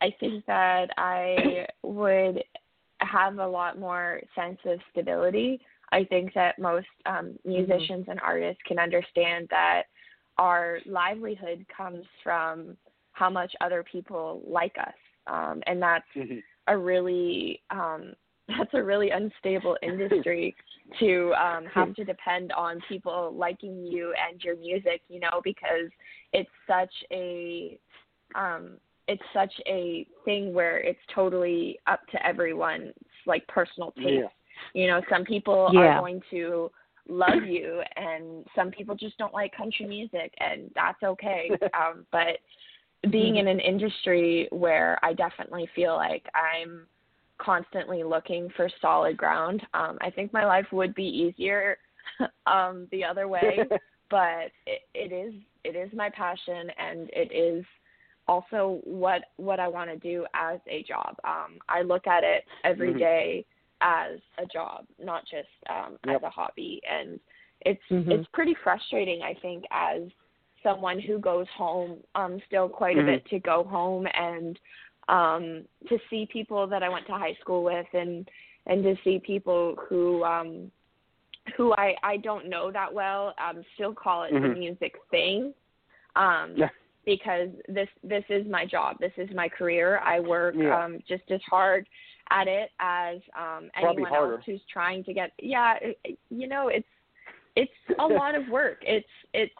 I 0.01 0.13
think 0.19 0.45
that 0.47 0.89
I 0.97 1.65
would 1.81 2.43
have 2.99 3.37
a 3.39 3.47
lot 3.47 3.79
more 3.79 4.19
sense 4.35 4.57
of 4.65 4.79
stability. 4.91 5.61
I 5.93 6.03
think 6.03 6.33
that 6.33 6.59
most 6.59 6.87
um, 7.05 7.39
musicians 7.45 8.07
and 8.09 8.19
artists 8.19 8.61
can 8.67 8.79
understand 8.79 9.47
that 9.49 9.83
our 10.37 10.79
livelihood 10.85 11.65
comes 11.75 12.05
from 12.23 12.77
how 13.11 13.29
much 13.29 13.53
other 13.61 13.83
people 13.83 14.41
like 14.45 14.75
us, 14.79 14.93
um, 15.27 15.61
and 15.67 15.81
that's 15.81 16.07
Mhm. 16.15 16.43
a 16.67 16.77
really 16.77 17.61
um, 17.69 18.15
that's 18.47 18.73
a 18.73 18.83
really 18.83 19.09
unstable 19.09 19.77
industry 19.81 20.55
to 20.99 21.33
um, 21.33 21.65
have 21.65 21.93
to 21.95 22.05
depend 22.05 22.51
on 22.53 22.79
people 22.87 23.33
liking 23.35 23.85
you 23.85 24.13
and 24.29 24.41
your 24.43 24.55
music, 24.55 25.01
you 25.09 25.19
know, 25.19 25.41
because 25.43 25.89
it's 26.33 26.49
such 26.65 26.93
a 27.11 27.77
um, 28.35 28.77
it's 29.07 29.23
such 29.33 29.53
a 29.67 30.05
thing 30.25 30.53
where 30.53 30.77
it's 30.79 30.99
totally 31.13 31.79
up 31.87 32.05
to 32.11 32.25
everyone's 32.25 32.93
like 33.25 33.45
personal 33.47 33.91
taste. 33.91 34.07
Yeah. 34.07 34.27
You 34.73 34.87
know, 34.87 35.01
some 35.09 35.23
people 35.23 35.69
Yeah. 35.73 35.97
are 35.97 35.99
going 35.99 36.21
to 36.31 36.71
love 37.09 37.43
you 37.43 37.81
and 37.95 38.45
some 38.55 38.71
people 38.71 38.95
just 38.95 39.17
don't 39.17 39.33
like 39.33 39.55
country 39.55 39.85
music 39.85 40.33
and 40.39 40.69
that's 40.75 41.01
okay. 41.03 41.49
um, 41.73 42.05
but 42.11 42.39
being 43.11 43.37
in 43.37 43.47
an 43.47 43.59
industry 43.59 44.47
where 44.51 44.99
I 45.03 45.13
definitely 45.13 45.69
feel 45.75 45.95
like 45.95 46.25
I'm 46.35 46.87
constantly 47.39 48.03
looking 48.03 48.49
for 48.55 48.69
solid 48.81 49.17
ground, 49.17 49.61
um, 49.73 49.97
I 50.01 50.09
think 50.09 50.33
my 50.33 50.45
life 50.45 50.65
would 50.71 50.95
be 50.95 51.03
easier 51.03 51.77
um, 52.47 52.87
the 52.91 53.03
other 53.03 53.27
way. 53.27 53.67
but 54.09 54.51
it, 54.65 54.81
it 54.93 55.11
is 55.11 55.33
it 55.63 55.75
is 55.75 55.89
my 55.93 56.09
passion 56.09 56.69
and 56.79 57.09
it 57.11 57.31
is 57.33 57.65
also 58.27 58.79
what 58.83 59.23
what 59.37 59.59
I 59.59 59.67
want 59.67 59.89
to 59.89 59.97
do 59.97 60.25
as 60.33 60.59
a 60.67 60.83
job. 60.83 61.15
Um, 61.23 61.59
I 61.69 61.81
look 61.81 62.07
at 62.07 62.23
it 62.23 62.45
every 62.63 62.93
Mhm. 62.93 62.99
day 62.99 63.45
as 63.81 64.19
a 64.37 64.45
job, 64.45 64.85
not 65.03 65.23
just 65.25 65.49
um, 65.69 65.97
Yep. 66.05 66.15
as 66.17 66.23
a 66.23 66.29
hobby. 66.29 66.81
And 66.89 67.19
it's 67.61 67.83
Mhm. 67.89 68.11
it's 68.11 68.27
pretty 68.29 68.53
frustrating, 68.55 69.21
I 69.21 69.33
think, 69.35 69.65
as 69.71 70.03
someone 70.63 70.99
who 70.99 71.19
goes 71.19 71.47
home 71.49 72.03
um, 72.15 72.39
still 72.47 72.67
quite 72.67 72.97
Mhm. 72.97 73.01
a 73.01 73.05
bit 73.05 73.25
to 73.27 73.39
go 73.39 73.63
home 73.63 74.07
and 74.13 74.59
um, 75.07 75.67
to 75.87 75.99
see 76.09 76.25
people 76.25 76.67
that 76.67 76.83
I 76.83 76.89
went 76.89 77.05
to 77.07 77.13
high 77.13 77.35
school 77.35 77.63
with 77.63 77.87
and 77.93 78.29
and 78.65 78.83
to 78.83 78.95
see 79.03 79.19
people 79.19 79.75
who 79.87 80.23
um, 80.25 80.71
who 81.55 81.73
I 81.75 81.95
I 82.03 82.17
don't 82.17 82.47
know 82.47 82.71
that 82.71 82.93
well 82.93 83.33
um, 83.37 83.63
still 83.75 83.93
call 83.93 84.23
it 84.23 84.31
the 84.31 84.39
Mhm. 84.39 84.57
music 84.57 84.95
thing. 85.11 85.53
Um, 86.15 86.55
Yeah. 86.57 86.69
because 87.05 87.49
this 87.69 87.87
this 88.03 88.25
is 88.29 88.45
my 88.47 88.65
job. 88.65 88.97
This 88.99 89.13
is 89.17 89.29
my 89.31 89.47
career. 89.47 89.99
I 89.99 90.19
work 90.19 90.55
Yeah. 90.55 90.77
um 90.77 91.01
just 91.07 91.31
as 91.31 91.41
hard 91.43 91.87
at 92.31 92.47
it 92.47 92.71
as 92.79 93.17
um 93.37 93.69
anyone 93.77 94.09
harder. 94.09 94.33
else 94.35 94.43
who's 94.45 94.61
trying 94.71 95.03
to 95.03 95.13
get 95.13 95.31
yeah, 95.41 95.75
it, 95.81 96.17
you 96.29 96.47
know, 96.47 96.67
it's 96.69 96.87
it's 97.55 97.71
a 97.99 98.05
lot 98.07 98.35
of 98.35 98.47
work. 98.49 98.79
It's 98.81 99.07
it's 99.33 99.53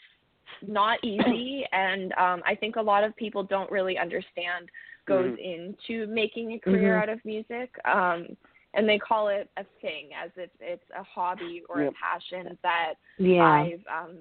not 0.67 1.03
easy 1.03 1.65
and 1.71 2.13
um 2.13 2.41
I 2.45 2.55
think 2.55 2.75
a 2.75 2.81
lot 2.81 3.03
of 3.03 3.15
people 3.15 3.43
don't 3.43 3.71
really 3.71 3.97
understand 3.97 4.69
goes 5.07 5.31
Mhm. 5.31 5.37
into 5.39 6.07
making 6.07 6.53
a 6.53 6.59
career 6.59 6.95
Mhm. 6.95 7.01
out 7.01 7.09
of 7.09 7.23
music. 7.25 7.69
Um 7.85 8.35
and 8.73 8.87
they 8.87 8.97
call 8.99 9.29
it 9.29 9.49
a 9.57 9.63
thing 9.81 10.09
as 10.13 10.29
if 10.35 10.49
it's 10.59 10.89
a 10.95 11.03
hobby 11.03 11.63
or 11.69 11.81
Yep. 11.81 11.93
a 11.93 11.95
passion 11.95 12.57
that 12.63 12.93
Yeah. 13.17 13.43
I've 13.43 13.83
um 13.87 14.17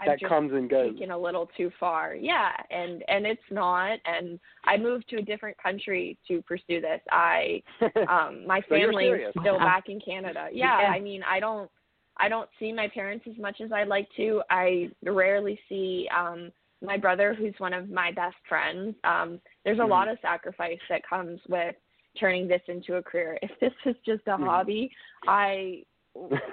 I've 0.00 0.06
that 0.06 0.20
just 0.20 0.28
comes 0.28 0.52
and 0.52 0.68
goes. 0.68 0.92
taken 0.92 1.10
a 1.10 1.18
little 1.18 1.48
too 1.56 1.70
far. 1.78 2.14
Yeah, 2.14 2.52
and 2.70 3.02
and 3.08 3.26
it's 3.26 3.40
not. 3.50 3.98
And 4.04 4.38
I 4.64 4.76
moved 4.76 5.08
to 5.10 5.16
a 5.18 5.22
different 5.22 5.56
country 5.62 6.18
to 6.28 6.42
pursue 6.42 6.80
this. 6.80 7.00
I 7.10 7.62
um 8.08 8.46
my 8.46 8.60
So 8.68 8.76
you're 8.76 8.92
family's 8.92 9.26
still 9.40 9.58
back 9.58 9.88
in 9.88 10.00
Canada. 10.00 10.48
Yeah, 10.52 10.78
Yeah. 10.80 10.88
I 10.88 11.00
mean 11.00 11.22
I 11.28 11.40
don't 11.40 11.70
I 12.16 12.28
don't 12.28 12.48
see 12.58 12.72
my 12.72 12.88
parents 12.88 13.24
as 13.30 13.38
much 13.38 13.60
as 13.60 13.72
I'd 13.72 13.88
like 13.88 14.08
to. 14.16 14.42
I 14.50 14.90
rarely 15.04 15.58
see 15.68 16.08
um 16.16 16.50
my 16.80 16.96
brother 16.96 17.34
who's 17.34 17.54
one 17.58 17.72
of 17.72 17.90
my 17.90 18.12
best 18.12 18.36
friends. 18.48 18.94
Um 19.04 19.40
there's 19.64 19.78
a 19.80 19.82
Mhm. 19.82 19.88
lot 19.90 20.08
of 20.08 20.18
sacrifice 20.22 20.78
that 20.88 21.02
comes 21.08 21.40
with 21.48 21.74
turning 22.18 22.48
this 22.48 22.62
into 22.68 22.96
a 22.96 23.02
career. 23.02 23.38
If 23.42 23.50
this 23.60 23.72
was 23.84 23.94
just 24.04 24.22
a 24.26 24.30
Mhm. 24.36 24.44
hobby, 24.46 24.90
I 25.26 25.82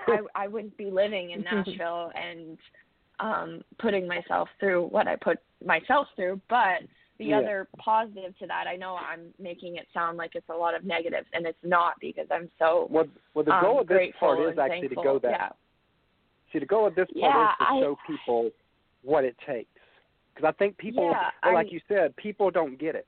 I 0.08 0.20
I 0.36 0.48
wouldn't 0.48 0.78
be 0.78 0.92
living 0.92 1.32
in 1.32 1.42
Nashville 1.52 2.12
and 2.16 2.58
um 3.20 3.62
putting 3.80 4.08
myself 4.08 4.50
through 4.60 4.88
what 4.88 5.08
I 5.08 5.16
put 5.16 5.38
myself 5.64 6.08
through. 6.16 6.42
But 6.50 6.82
the 7.18 7.26
Yeah. 7.26 7.40
other 7.40 7.68
positive 7.78 8.38
to 8.40 8.48
that, 8.48 8.68
I 8.68 8.76
know 8.76 8.96
I'm 8.98 9.34
making 9.40 9.78
it 9.78 9.88
sound 9.94 10.18
like 10.18 10.36
it's 10.36 10.50
a 10.50 10.54
lot 10.56 10.76
of 10.76 10.84
negatives 10.84 11.28
and 11.34 11.46
it's 11.46 11.64
not 11.64 11.94
because 12.02 12.28
I'm 12.30 12.50
so 12.60 12.88
well, 12.90 13.06
well, 13.34 13.46
the 13.46 13.60
goal 13.62 13.76
um, 13.76 13.80
of 13.80 13.88
this 13.88 14.14
part 14.20 14.40
is 14.40 14.58
actually 14.60 14.90
thankful. 14.90 15.04
to 15.04 15.10
go 15.10 15.20
that. 15.20 15.32
Yeah. 15.32 15.50
See, 16.52 16.60
the 16.60 16.66
goal 16.66 16.88
of 16.88 16.96
this 16.96 17.08
part 17.20 17.34
Yeah, 17.36 17.52
is 17.52 17.58
to 17.60 17.64
I- 17.74 17.80
show 17.82 17.98
people 18.08 18.52
what 19.02 19.24
it 19.24 19.38
takes. 19.46 19.70
Because 20.34 20.50
I 20.50 20.52
think 20.58 20.78
people, 20.78 21.06
Yeah, 21.06 21.30
well, 21.44 21.54
like 21.54 21.68
I- 21.68 21.70
you 21.70 21.80
said, 21.88 22.16
people 22.18 22.52
don't 22.52 22.78
get 22.78 22.96
it. 22.96 23.08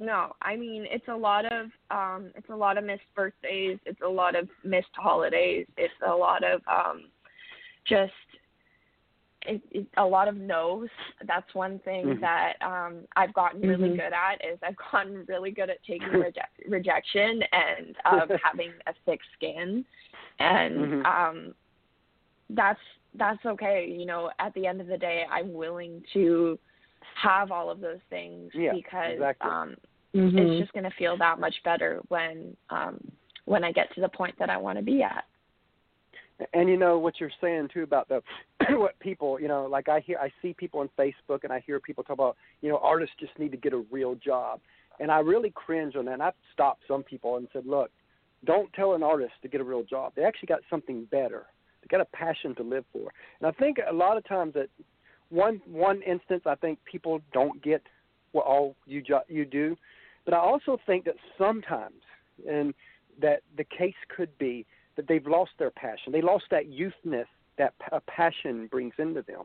No, 0.00 0.32
I 0.42 0.54
mean 0.56 0.86
it's 0.88 1.08
a 1.08 1.16
lot 1.16 1.44
of 1.44 1.66
um 1.90 2.30
it's 2.36 2.48
a 2.50 2.54
lot 2.54 2.78
of 2.78 2.84
missed 2.84 3.12
birthdays, 3.16 3.78
it's 3.84 4.00
a 4.00 4.08
lot 4.08 4.36
of 4.36 4.48
missed 4.64 4.94
holidays, 4.94 5.66
it's 5.76 5.94
a 6.06 6.14
lot 6.14 6.44
of 6.44 6.60
um 6.68 7.10
just 7.84 8.12
it, 9.48 9.62
it, 9.70 9.86
a 9.96 10.04
lot 10.04 10.28
of 10.28 10.36
no's. 10.36 10.88
That's 11.26 11.52
one 11.54 11.78
thing 11.80 12.06
Mhm. 12.06 12.20
that 12.20 12.54
um 12.62 13.06
I've 13.16 13.32
gotten 13.32 13.60
really 13.62 13.90
Mhm. 13.90 13.96
good 13.96 14.12
at 14.12 14.44
is 14.44 14.58
I've 14.62 14.76
gotten 14.92 15.24
really 15.26 15.50
good 15.50 15.70
at 15.70 15.82
taking 15.84 16.08
reject, 16.26 16.60
rejection 16.68 17.42
and 17.52 17.96
um 18.04 18.28
having 18.44 18.72
a 18.86 18.92
thick 19.04 19.20
skin 19.34 19.84
and 20.38 20.76
Mhm. 20.76 21.06
um 21.06 21.54
that's 22.50 22.80
that's 23.14 23.44
okay, 23.44 23.86
you 23.86 24.06
know, 24.06 24.30
at 24.38 24.52
the 24.54 24.66
end 24.66 24.80
of 24.80 24.86
the 24.86 24.98
day 24.98 25.24
I'm 25.30 25.52
willing 25.52 26.02
to 26.12 26.58
have 27.14 27.50
all 27.50 27.70
of 27.70 27.80
those 27.80 28.00
things 28.10 28.50
Yeah, 28.54 28.72
because 28.72 29.12
exactly. 29.12 29.50
um 29.50 29.76
it's 30.14 30.58
just 30.58 30.72
going 30.72 30.84
to 30.84 30.96
feel 30.98 31.16
that 31.18 31.38
much 31.38 31.54
better 31.64 32.00
when 32.08 32.56
um 32.70 32.98
when 33.44 33.64
I 33.64 33.72
get 33.72 33.92
to 33.94 34.00
the 34.00 34.08
point 34.08 34.34
that 34.38 34.50
I 34.50 34.56
want 34.56 34.78
to 34.78 34.84
be 34.84 35.02
at. 35.02 35.24
And 36.52 36.68
you 36.68 36.76
know 36.76 36.98
what 36.98 37.14
you're 37.18 37.30
saying 37.40 37.68
too 37.72 37.82
about 37.82 38.08
the 38.08 38.22
what 38.76 38.98
people, 39.00 39.40
you 39.40 39.48
know, 39.48 39.66
like 39.66 39.88
I 39.88 40.00
hear, 40.00 40.18
I 40.18 40.30
see 40.40 40.54
people 40.54 40.80
on 40.80 40.88
Facebook, 40.98 41.44
and 41.44 41.52
I 41.52 41.62
hear 41.66 41.80
people 41.80 42.04
talk 42.04 42.14
about, 42.14 42.36
you 42.60 42.68
know, 42.68 42.78
artists 42.78 43.14
just 43.18 43.36
need 43.38 43.50
to 43.50 43.56
get 43.56 43.72
a 43.72 43.84
real 43.90 44.14
job, 44.14 44.60
and 45.00 45.10
I 45.10 45.18
really 45.18 45.50
cringe 45.50 45.96
on 45.96 46.04
that. 46.06 46.14
And 46.14 46.22
I've 46.22 46.34
stopped 46.52 46.82
some 46.86 47.02
people 47.02 47.36
and 47.36 47.48
said, 47.52 47.66
look, 47.66 47.90
don't 48.44 48.72
tell 48.72 48.94
an 48.94 49.02
artist 49.02 49.32
to 49.42 49.48
get 49.48 49.60
a 49.60 49.64
real 49.64 49.82
job. 49.82 50.12
They 50.14 50.22
actually 50.22 50.46
got 50.46 50.60
something 50.70 51.06
better. 51.10 51.46
They 51.82 51.88
got 51.88 52.00
a 52.00 52.16
passion 52.16 52.54
to 52.56 52.62
live 52.62 52.84
for. 52.92 53.10
And 53.40 53.48
I 53.48 53.50
think 53.52 53.78
a 53.88 53.92
lot 53.92 54.16
of 54.16 54.26
times 54.26 54.54
that 54.54 54.68
one 55.30 55.60
one 55.66 56.02
instance, 56.02 56.42
I 56.46 56.54
think 56.54 56.78
people 56.84 57.20
don't 57.32 57.62
get 57.62 57.82
what 58.32 58.46
all 58.46 58.76
you 58.86 59.02
jo- 59.02 59.24
you 59.28 59.44
do. 59.44 59.76
But 60.24 60.34
I 60.34 60.38
also 60.38 60.78
think 60.86 61.04
that 61.06 61.16
sometimes, 61.36 62.02
and 62.48 62.74
that 63.20 63.40
the 63.56 63.64
case 63.64 63.94
could 64.14 64.36
be 64.38 64.66
that 64.98 65.06
they've 65.06 65.26
lost 65.28 65.52
their 65.60 65.70
passion. 65.70 66.10
They 66.10 66.20
lost 66.20 66.46
that 66.50 66.64
youthness 66.66 67.28
that 67.56 67.72
a 67.92 68.00
passion 68.00 68.66
brings 68.66 68.94
into 68.98 69.22
them. 69.22 69.44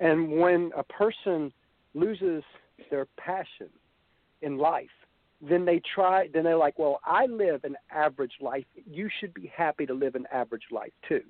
And 0.00 0.32
when 0.32 0.72
a 0.76 0.82
person 0.82 1.52
loses 1.94 2.42
their 2.90 3.06
passion 3.16 3.68
in 4.42 4.58
life, 4.58 4.90
then 5.40 5.64
they 5.64 5.80
try. 5.94 6.28
Then 6.34 6.42
they're 6.42 6.56
like, 6.56 6.80
"Well, 6.80 6.98
I 7.04 7.26
live 7.26 7.62
an 7.62 7.76
average 7.92 8.32
life. 8.40 8.66
You 8.74 9.08
should 9.20 9.32
be 9.32 9.46
happy 9.46 9.86
to 9.86 9.94
live 9.94 10.16
an 10.16 10.26
average 10.32 10.66
life 10.72 10.92
too." 11.08 11.24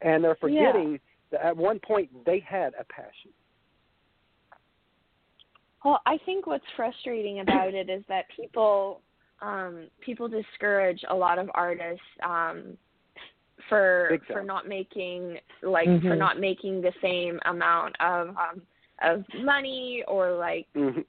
And 0.00 0.24
they're 0.24 0.34
forgetting 0.34 0.92
yeah. 0.92 0.98
that 1.30 1.46
at 1.46 1.56
one 1.56 1.78
point 1.78 2.10
they 2.24 2.40
had 2.40 2.74
a 2.74 2.84
passion. 2.84 3.32
Well, 5.84 6.00
I 6.06 6.18
think 6.26 6.48
what's 6.48 6.64
frustrating 6.74 7.38
about 7.38 7.72
it 7.72 7.88
is 7.88 8.02
that 8.08 8.24
people 8.34 9.00
um 9.40 9.86
people 10.00 10.28
discourage 10.28 11.00
a 11.10 11.14
lot 11.14 11.38
of 11.38 11.50
artists 11.54 12.02
um 12.24 12.76
for 13.68 14.18
for 14.26 14.42
not 14.42 14.68
making 14.68 15.38
like 15.62 15.88
mm-hmm. 15.88 16.06
for 16.06 16.16
not 16.16 16.38
making 16.38 16.80
the 16.80 16.92
same 17.02 17.38
amount 17.44 17.94
of 18.00 18.28
um 18.28 18.62
of 19.02 19.24
money 19.42 20.02
or 20.08 20.32
like 20.32 20.66
mm-hmm. 20.74 21.00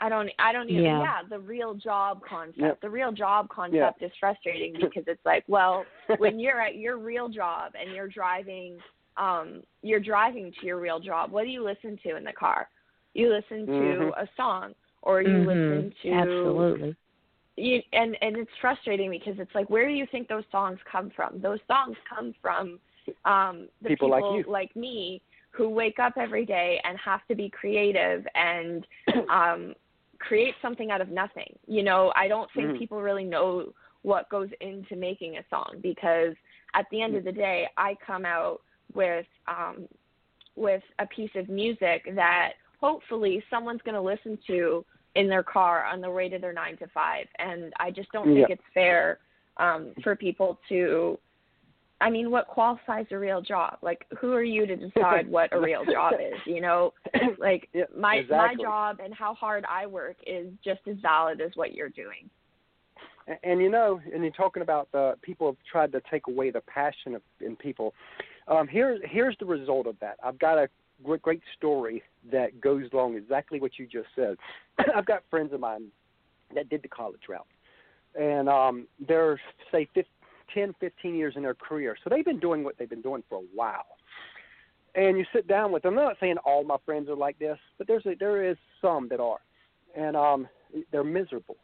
I 0.00 0.08
don't 0.08 0.30
I 0.38 0.52
don't 0.52 0.70
even 0.70 0.84
yeah. 0.84 1.00
yeah, 1.00 1.22
the 1.28 1.38
real 1.38 1.74
job 1.74 2.20
concept. 2.28 2.58
Yep. 2.58 2.80
The 2.82 2.90
real 2.90 3.12
job 3.12 3.48
concept 3.48 4.02
is 4.02 4.12
frustrating 4.20 4.74
because 4.80 5.04
it's 5.06 5.24
like, 5.24 5.44
well, 5.48 5.84
when 6.18 6.38
you're 6.38 6.60
at 6.60 6.76
your 6.76 6.98
real 6.98 7.28
job 7.28 7.72
and 7.80 7.94
you're 7.94 8.08
driving 8.08 8.78
um 9.16 9.62
you're 9.82 10.00
driving 10.00 10.52
to 10.60 10.66
your 10.66 10.80
real 10.80 11.00
job, 11.00 11.30
what 11.30 11.44
do 11.44 11.50
you 11.50 11.64
listen 11.64 11.98
to 12.04 12.16
in 12.16 12.24
the 12.24 12.32
car? 12.32 12.68
You 13.14 13.32
listen 13.32 13.66
to 13.66 13.72
mm-hmm. 13.72 14.20
a 14.20 14.28
song 14.36 14.74
or 15.02 15.22
you 15.22 15.28
mm-hmm. 15.28 15.48
listen 15.48 15.92
to 16.02 16.10
Absolutely. 16.12 16.96
You, 17.58 17.82
and 17.92 18.16
and 18.20 18.36
it's 18.36 18.50
frustrating 18.60 19.10
because 19.10 19.34
it's 19.38 19.54
like 19.54 19.68
where 19.68 19.86
do 19.88 19.94
you 19.94 20.06
think 20.10 20.28
those 20.28 20.44
songs 20.50 20.78
come 20.90 21.10
from? 21.14 21.40
Those 21.40 21.58
songs 21.66 21.96
come 22.08 22.34
from 22.40 22.78
um 23.24 23.68
the 23.82 23.88
people, 23.88 24.08
people 24.08 24.10
like, 24.10 24.46
you. 24.46 24.52
like 24.52 24.76
me 24.76 25.22
who 25.50 25.68
wake 25.68 25.98
up 25.98 26.12
every 26.16 26.44
day 26.44 26.80
and 26.84 26.96
have 26.98 27.26
to 27.26 27.34
be 27.34 27.50
creative 27.50 28.26
and 28.34 28.86
um 29.30 29.74
create 30.18 30.54
something 30.62 30.90
out 30.90 31.00
of 31.00 31.10
nothing. 31.10 31.58
You 31.66 31.82
know, 31.82 32.12
I 32.16 32.28
don't 32.28 32.50
think 32.54 32.68
mm-hmm. 32.68 32.78
people 32.78 33.00
really 33.00 33.24
know 33.24 33.72
what 34.02 34.28
goes 34.28 34.48
into 34.60 34.96
making 34.96 35.38
a 35.38 35.44
song 35.50 35.76
because 35.82 36.34
at 36.74 36.86
the 36.90 37.02
end 37.02 37.16
of 37.16 37.24
the 37.24 37.32
day, 37.32 37.66
I 37.76 37.96
come 38.06 38.24
out 38.24 38.60
with 38.94 39.26
um 39.46 39.88
with 40.54 40.82
a 40.98 41.06
piece 41.06 41.30
of 41.36 41.48
music 41.48 42.02
that 42.14 42.52
hopefully 42.80 43.42
someone's 43.50 43.80
going 43.84 43.94
to 43.94 44.00
listen 44.00 44.38
to 44.46 44.84
in 45.18 45.28
their 45.28 45.42
car 45.42 45.84
on 45.84 46.00
the 46.00 46.10
way 46.10 46.28
to 46.28 46.38
their 46.38 46.52
9 46.52 46.76
to 46.78 46.86
5 46.86 47.26
and 47.38 47.72
I 47.78 47.90
just 47.90 48.10
don't 48.12 48.26
think 48.26 48.48
yeah. 48.48 48.54
it's 48.54 48.62
fair 48.72 49.18
um 49.58 49.92
for 50.02 50.16
people 50.16 50.58
to 50.68 51.18
I 52.00 52.10
mean, 52.10 52.30
what 52.30 52.46
qualifies 52.46 53.06
a 53.10 53.18
real 53.18 53.42
job? 53.42 53.78
Like, 53.82 54.06
who 54.20 54.32
are 54.32 54.42
you 54.42 54.66
to 54.66 54.76
decide 54.94 55.28
what 55.28 55.52
a 55.52 55.60
real 55.60 55.84
job 55.84 56.14
is? 56.14 56.38
You 56.46 56.60
know, 56.60 56.92
like 57.38 57.68
yeah, 57.72 57.84
my 57.96 58.16
exactly. 58.16 58.56
my 58.56 58.62
job 58.62 58.98
and 59.02 59.12
how 59.12 59.34
hard 59.34 59.64
I 59.68 59.86
work 59.86 60.16
is 60.26 60.52
just 60.64 60.80
as 60.88 60.96
valid 61.02 61.40
as 61.40 61.50
what 61.54 61.74
you're 61.74 61.88
doing. 61.88 62.30
And, 63.26 63.38
and 63.42 63.60
you 63.60 63.70
know, 63.70 64.00
and 64.12 64.22
you're 64.22 64.32
talking 64.32 64.62
about 64.62 64.90
the 64.92 65.14
people 65.22 65.48
have 65.48 65.56
tried 65.70 65.92
to 65.92 66.00
take 66.10 66.28
away 66.28 66.50
the 66.50 66.60
passion 66.62 67.14
of, 67.16 67.22
in 67.40 67.56
people. 67.56 67.94
Um, 68.46 68.68
here's 68.68 69.00
here's 69.04 69.36
the 69.40 69.46
result 69.46 69.86
of 69.86 69.96
that. 70.00 70.18
I've 70.22 70.38
got 70.38 70.58
a 70.58 70.68
great, 71.04 71.22
great 71.22 71.42
story 71.56 72.02
that 72.30 72.60
goes 72.60 72.84
along 72.92 73.16
exactly 73.16 73.60
what 73.60 73.78
you 73.78 73.86
just 73.86 74.08
said. 74.14 74.36
I've 74.94 75.06
got 75.06 75.22
friends 75.30 75.52
of 75.52 75.60
mine 75.60 75.86
that 76.54 76.68
did 76.68 76.82
the 76.82 76.88
college 76.88 77.22
route, 77.28 77.46
and 78.18 78.48
um, 78.48 78.86
they're 79.06 79.40
say 79.70 79.88
15, 79.94 80.04
10, 80.54 80.74
15 80.80 81.14
years 81.14 81.34
in 81.36 81.42
their 81.42 81.54
career. 81.54 81.96
So 82.02 82.10
they've 82.10 82.24
been 82.24 82.40
doing 82.40 82.64
what 82.64 82.76
they've 82.78 82.88
been 82.88 83.02
doing 83.02 83.22
for 83.28 83.38
a 83.38 83.46
while. 83.54 83.86
And 84.94 85.18
you 85.18 85.24
sit 85.32 85.46
down 85.46 85.70
with 85.70 85.82
them. 85.82 85.98
I'm 85.98 86.04
not 86.04 86.16
saying 86.18 86.36
all 86.44 86.64
my 86.64 86.78
friends 86.84 87.08
are 87.08 87.16
like 87.16 87.38
this, 87.38 87.58
but 87.76 87.86
there's 87.86 88.04
a, 88.06 88.14
there 88.18 88.48
is 88.48 88.56
some 88.80 89.08
that 89.10 89.20
are, 89.20 89.38
and 89.96 90.16
um, 90.16 90.48
they're 90.90 91.04
miserable, 91.04 91.56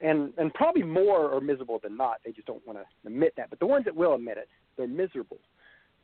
and 0.00 0.32
and 0.38 0.52
probably 0.54 0.82
more 0.82 1.34
are 1.34 1.40
miserable 1.40 1.78
than 1.82 1.96
not. 1.96 2.16
They 2.24 2.32
just 2.32 2.46
don't 2.46 2.66
want 2.66 2.78
to 2.78 2.84
admit 3.06 3.34
that. 3.36 3.50
But 3.50 3.60
the 3.60 3.66
ones 3.66 3.84
that 3.84 3.94
will 3.94 4.14
admit 4.14 4.38
it, 4.38 4.48
they're 4.76 4.88
miserable. 4.88 5.38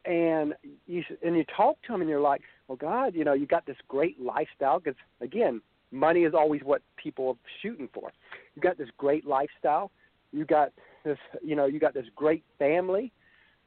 And 0.04 0.54
you 0.86 1.02
and 1.24 1.36
you 1.36 1.44
talk 1.56 1.80
to 1.82 1.92
them, 1.92 2.00
and 2.02 2.10
you're 2.10 2.20
like, 2.20 2.42
well, 2.68 2.76
God, 2.76 3.14
you 3.14 3.24
know, 3.24 3.32
you 3.32 3.46
got 3.46 3.64
this 3.64 3.76
great 3.88 4.20
lifestyle 4.20 4.78
because 4.78 4.98
again, 5.20 5.62
money 5.90 6.24
is 6.24 6.34
always 6.34 6.62
what 6.62 6.82
people 6.96 7.28
are 7.28 7.36
shooting 7.62 7.88
for. 7.92 8.12
You 8.54 8.62
got 8.62 8.76
this 8.76 8.88
great 8.98 9.26
lifestyle. 9.26 9.90
You 10.32 10.44
got 10.44 10.72
this, 11.04 11.18
you 11.42 11.56
know, 11.56 11.66
you 11.66 11.78
got 11.78 11.94
this 11.94 12.06
great 12.16 12.44
family. 12.58 13.12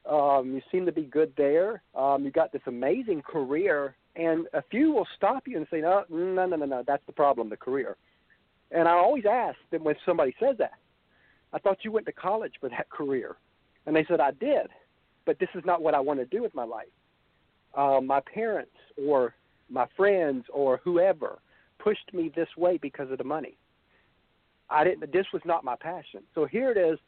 Um, 0.08 0.52
you 0.54 0.62
seem 0.70 0.86
to 0.86 0.92
be 0.92 1.02
good 1.02 1.32
there. 1.36 1.82
Um, 1.94 2.24
you 2.24 2.30
got 2.30 2.52
this 2.52 2.62
amazing 2.66 3.22
career, 3.22 3.94
and 4.16 4.46
a 4.52 4.62
few 4.70 4.92
will 4.92 5.08
stop 5.16 5.46
you 5.46 5.56
and 5.56 5.66
say, 5.70 5.80
no, 5.80 6.04
no, 6.08 6.46
no, 6.46 6.56
no, 6.56 6.66
no, 6.66 6.84
that's 6.86 7.04
the 7.06 7.12
problem, 7.12 7.50
the 7.50 7.56
career. 7.56 7.96
And 8.70 8.86
I 8.86 8.92
always 8.92 9.24
ask 9.26 9.58
them 9.70 9.84
when 9.84 9.96
somebody 10.06 10.34
says 10.40 10.56
that, 10.58 10.72
I 11.52 11.58
thought 11.58 11.78
you 11.82 11.92
went 11.92 12.06
to 12.06 12.12
college 12.12 12.54
for 12.60 12.68
that 12.68 12.88
career, 12.90 13.36
and 13.86 13.96
they 13.96 14.04
said 14.06 14.20
I 14.20 14.32
did, 14.32 14.68
but 15.28 15.38
this 15.38 15.50
is 15.54 15.62
not 15.66 15.82
what 15.82 15.92
I 15.92 16.00
want 16.00 16.20
to 16.20 16.24
do 16.24 16.40
with 16.42 16.54
my 16.54 16.64
life. 16.64 16.86
Um, 17.74 18.06
my 18.06 18.20
parents 18.32 18.72
or 19.06 19.34
my 19.68 19.86
friends 19.94 20.46
or 20.50 20.80
whoever 20.82 21.38
pushed 21.78 22.14
me 22.14 22.32
this 22.34 22.48
way 22.56 22.78
because 22.80 23.10
of 23.10 23.18
the 23.18 23.24
money. 23.24 23.58
I 24.70 24.84
didn't. 24.84 25.12
This 25.12 25.26
was 25.34 25.42
not 25.44 25.64
my 25.64 25.76
passion. 25.76 26.22
So 26.34 26.46
here 26.46 26.70
it 26.70 26.78
is 26.78 26.98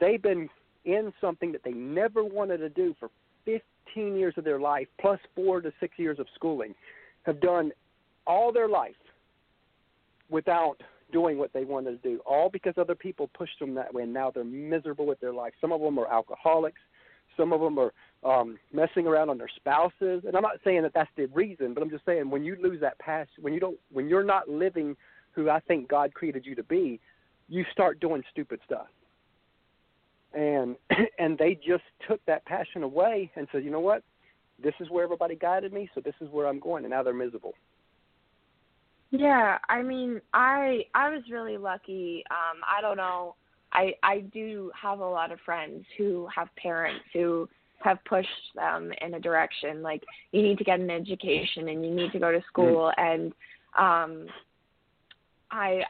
they've 0.00 0.20
been 0.20 0.48
in 0.84 1.12
something 1.20 1.52
that 1.52 1.62
they 1.62 1.70
never 1.70 2.24
wanted 2.24 2.56
to 2.56 2.70
do 2.70 2.92
for 2.98 3.08
15 3.44 4.16
years 4.16 4.34
of 4.36 4.42
their 4.42 4.58
life, 4.58 4.88
plus 5.00 5.20
four 5.36 5.60
to 5.60 5.72
six 5.78 5.96
years 5.96 6.18
of 6.18 6.26
schooling, 6.34 6.74
have 7.22 7.40
done 7.40 7.70
all 8.26 8.52
their 8.52 8.68
life 8.68 8.96
without 10.28 10.82
doing 11.12 11.38
what 11.38 11.52
they 11.52 11.62
wanted 11.62 12.02
to 12.02 12.08
do, 12.08 12.20
all 12.26 12.50
because 12.50 12.74
other 12.78 12.96
people 12.96 13.30
pushed 13.32 13.60
them 13.60 13.74
that 13.76 13.94
way, 13.94 14.02
and 14.02 14.12
now 14.12 14.32
they're 14.32 14.42
miserable 14.42 15.06
with 15.06 15.20
their 15.20 15.32
life. 15.32 15.52
Some 15.60 15.70
of 15.70 15.80
them 15.80 16.00
are 16.00 16.12
alcoholics. 16.12 16.80
Some 17.36 17.52
of 17.52 17.60
them 17.60 17.78
are 17.78 17.92
um, 18.22 18.58
messing 18.72 19.06
around 19.06 19.30
on 19.30 19.38
their 19.38 19.50
spouses, 19.54 20.24
and 20.26 20.36
I'm 20.36 20.42
not 20.42 20.58
saying 20.64 20.82
that 20.82 20.92
that's 20.94 21.10
the 21.16 21.26
reason, 21.26 21.74
but 21.74 21.82
I'm 21.82 21.90
just 21.90 22.04
saying 22.04 22.28
when 22.30 22.44
you 22.44 22.56
lose 22.60 22.80
that 22.80 22.98
passion, 22.98 23.42
when 23.42 23.54
you 23.54 23.60
don't, 23.60 23.78
when 23.92 24.08
you're 24.08 24.24
not 24.24 24.48
living 24.48 24.96
who 25.32 25.48
I 25.48 25.60
think 25.60 25.88
God 25.88 26.12
created 26.12 26.44
you 26.44 26.54
to 26.56 26.62
be, 26.62 27.00
you 27.48 27.64
start 27.72 28.00
doing 28.00 28.22
stupid 28.30 28.60
stuff 28.64 28.86
and 30.32 30.76
and 31.18 31.38
they 31.38 31.54
just 31.54 31.84
took 32.08 32.24
that 32.26 32.44
passion 32.44 32.82
away 32.82 33.30
and 33.36 33.46
said, 33.52 33.64
you 33.64 33.70
know 33.70 33.80
what, 33.80 34.02
this 34.62 34.74
is 34.80 34.90
where 34.90 35.04
everybody 35.04 35.34
guided 35.34 35.72
me, 35.72 35.88
so 35.94 36.00
this 36.00 36.14
is 36.20 36.28
where 36.30 36.46
I'm 36.46 36.60
going, 36.60 36.84
and 36.84 36.92
now 36.92 37.02
they're 37.02 37.14
miserable. 37.14 37.54
Yeah, 39.10 39.58
I 39.68 39.82
mean, 39.82 40.20
I 40.32 40.84
I 40.94 41.10
was 41.10 41.22
really 41.30 41.56
lucky. 41.56 42.22
Um, 42.30 42.60
I 42.66 42.80
don't 42.80 42.96
know. 42.96 43.34
I 43.72 43.94
I 44.02 44.20
do 44.32 44.70
have 44.80 45.00
a 45.00 45.08
lot 45.08 45.32
of 45.32 45.38
friends 45.44 45.84
who 45.96 46.28
have 46.34 46.48
parents 46.56 47.04
who 47.12 47.48
have 47.80 47.98
pushed 48.04 48.28
them 48.54 48.92
in 49.00 49.14
a 49.14 49.20
direction 49.20 49.82
like 49.82 50.02
you 50.32 50.42
need 50.42 50.58
to 50.58 50.64
get 50.64 50.80
an 50.80 50.90
education 50.90 51.68
and 51.68 51.84
you 51.84 51.94
need 51.94 52.12
to 52.12 52.18
go 52.18 52.30
to 52.30 52.42
school 52.46 52.92
mm. 52.98 53.02
and 53.02 53.32
um 53.78 54.26
I 55.50 55.82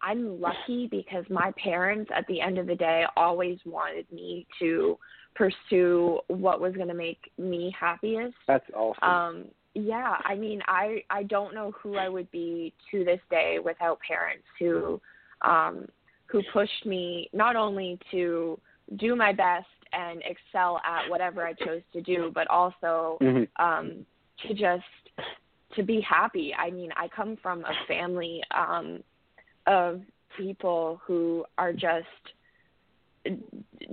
I'm 0.00 0.40
lucky 0.40 0.86
because 0.90 1.24
my 1.28 1.52
parents 1.62 2.10
at 2.14 2.26
the 2.28 2.40
end 2.40 2.58
of 2.58 2.66
the 2.66 2.74
day 2.74 3.04
always 3.16 3.58
wanted 3.64 4.10
me 4.12 4.46
to 4.60 4.96
pursue 5.34 6.20
what 6.28 6.60
was 6.60 6.74
going 6.74 6.88
to 6.88 6.94
make 6.94 7.30
me 7.36 7.74
happiest. 7.78 8.34
That's 8.46 8.68
awesome. 8.74 9.08
Um 9.08 9.44
yeah, 9.74 10.16
I 10.24 10.34
mean, 10.34 10.60
I 10.66 11.04
I 11.10 11.22
don't 11.22 11.54
know 11.54 11.72
who 11.82 11.96
I 11.96 12.08
would 12.08 12.30
be 12.30 12.72
to 12.90 13.04
this 13.04 13.20
day 13.30 13.58
without 13.64 13.98
parents 14.00 14.44
who 14.58 15.00
um 15.42 15.86
who 16.28 16.42
pushed 16.52 16.86
me 16.86 17.28
not 17.32 17.56
only 17.56 17.98
to 18.10 18.58
do 18.96 19.16
my 19.16 19.32
best 19.32 19.66
and 19.92 20.22
excel 20.22 20.80
at 20.84 21.08
whatever 21.08 21.46
I 21.46 21.54
chose 21.54 21.82
to 21.92 22.00
do, 22.00 22.30
but 22.34 22.48
also 22.48 23.18
mm-hmm. 23.20 23.62
um 23.62 24.06
to 24.46 24.54
just 24.54 24.84
to 25.76 25.82
be 25.82 26.00
happy. 26.00 26.54
I 26.56 26.70
mean, 26.70 26.90
I 26.96 27.08
come 27.08 27.36
from 27.42 27.64
a 27.64 27.86
family 27.86 28.42
um 28.56 29.02
of 29.66 30.02
people 30.36 31.00
who 31.06 31.44
are 31.56 31.72
just 31.72 32.06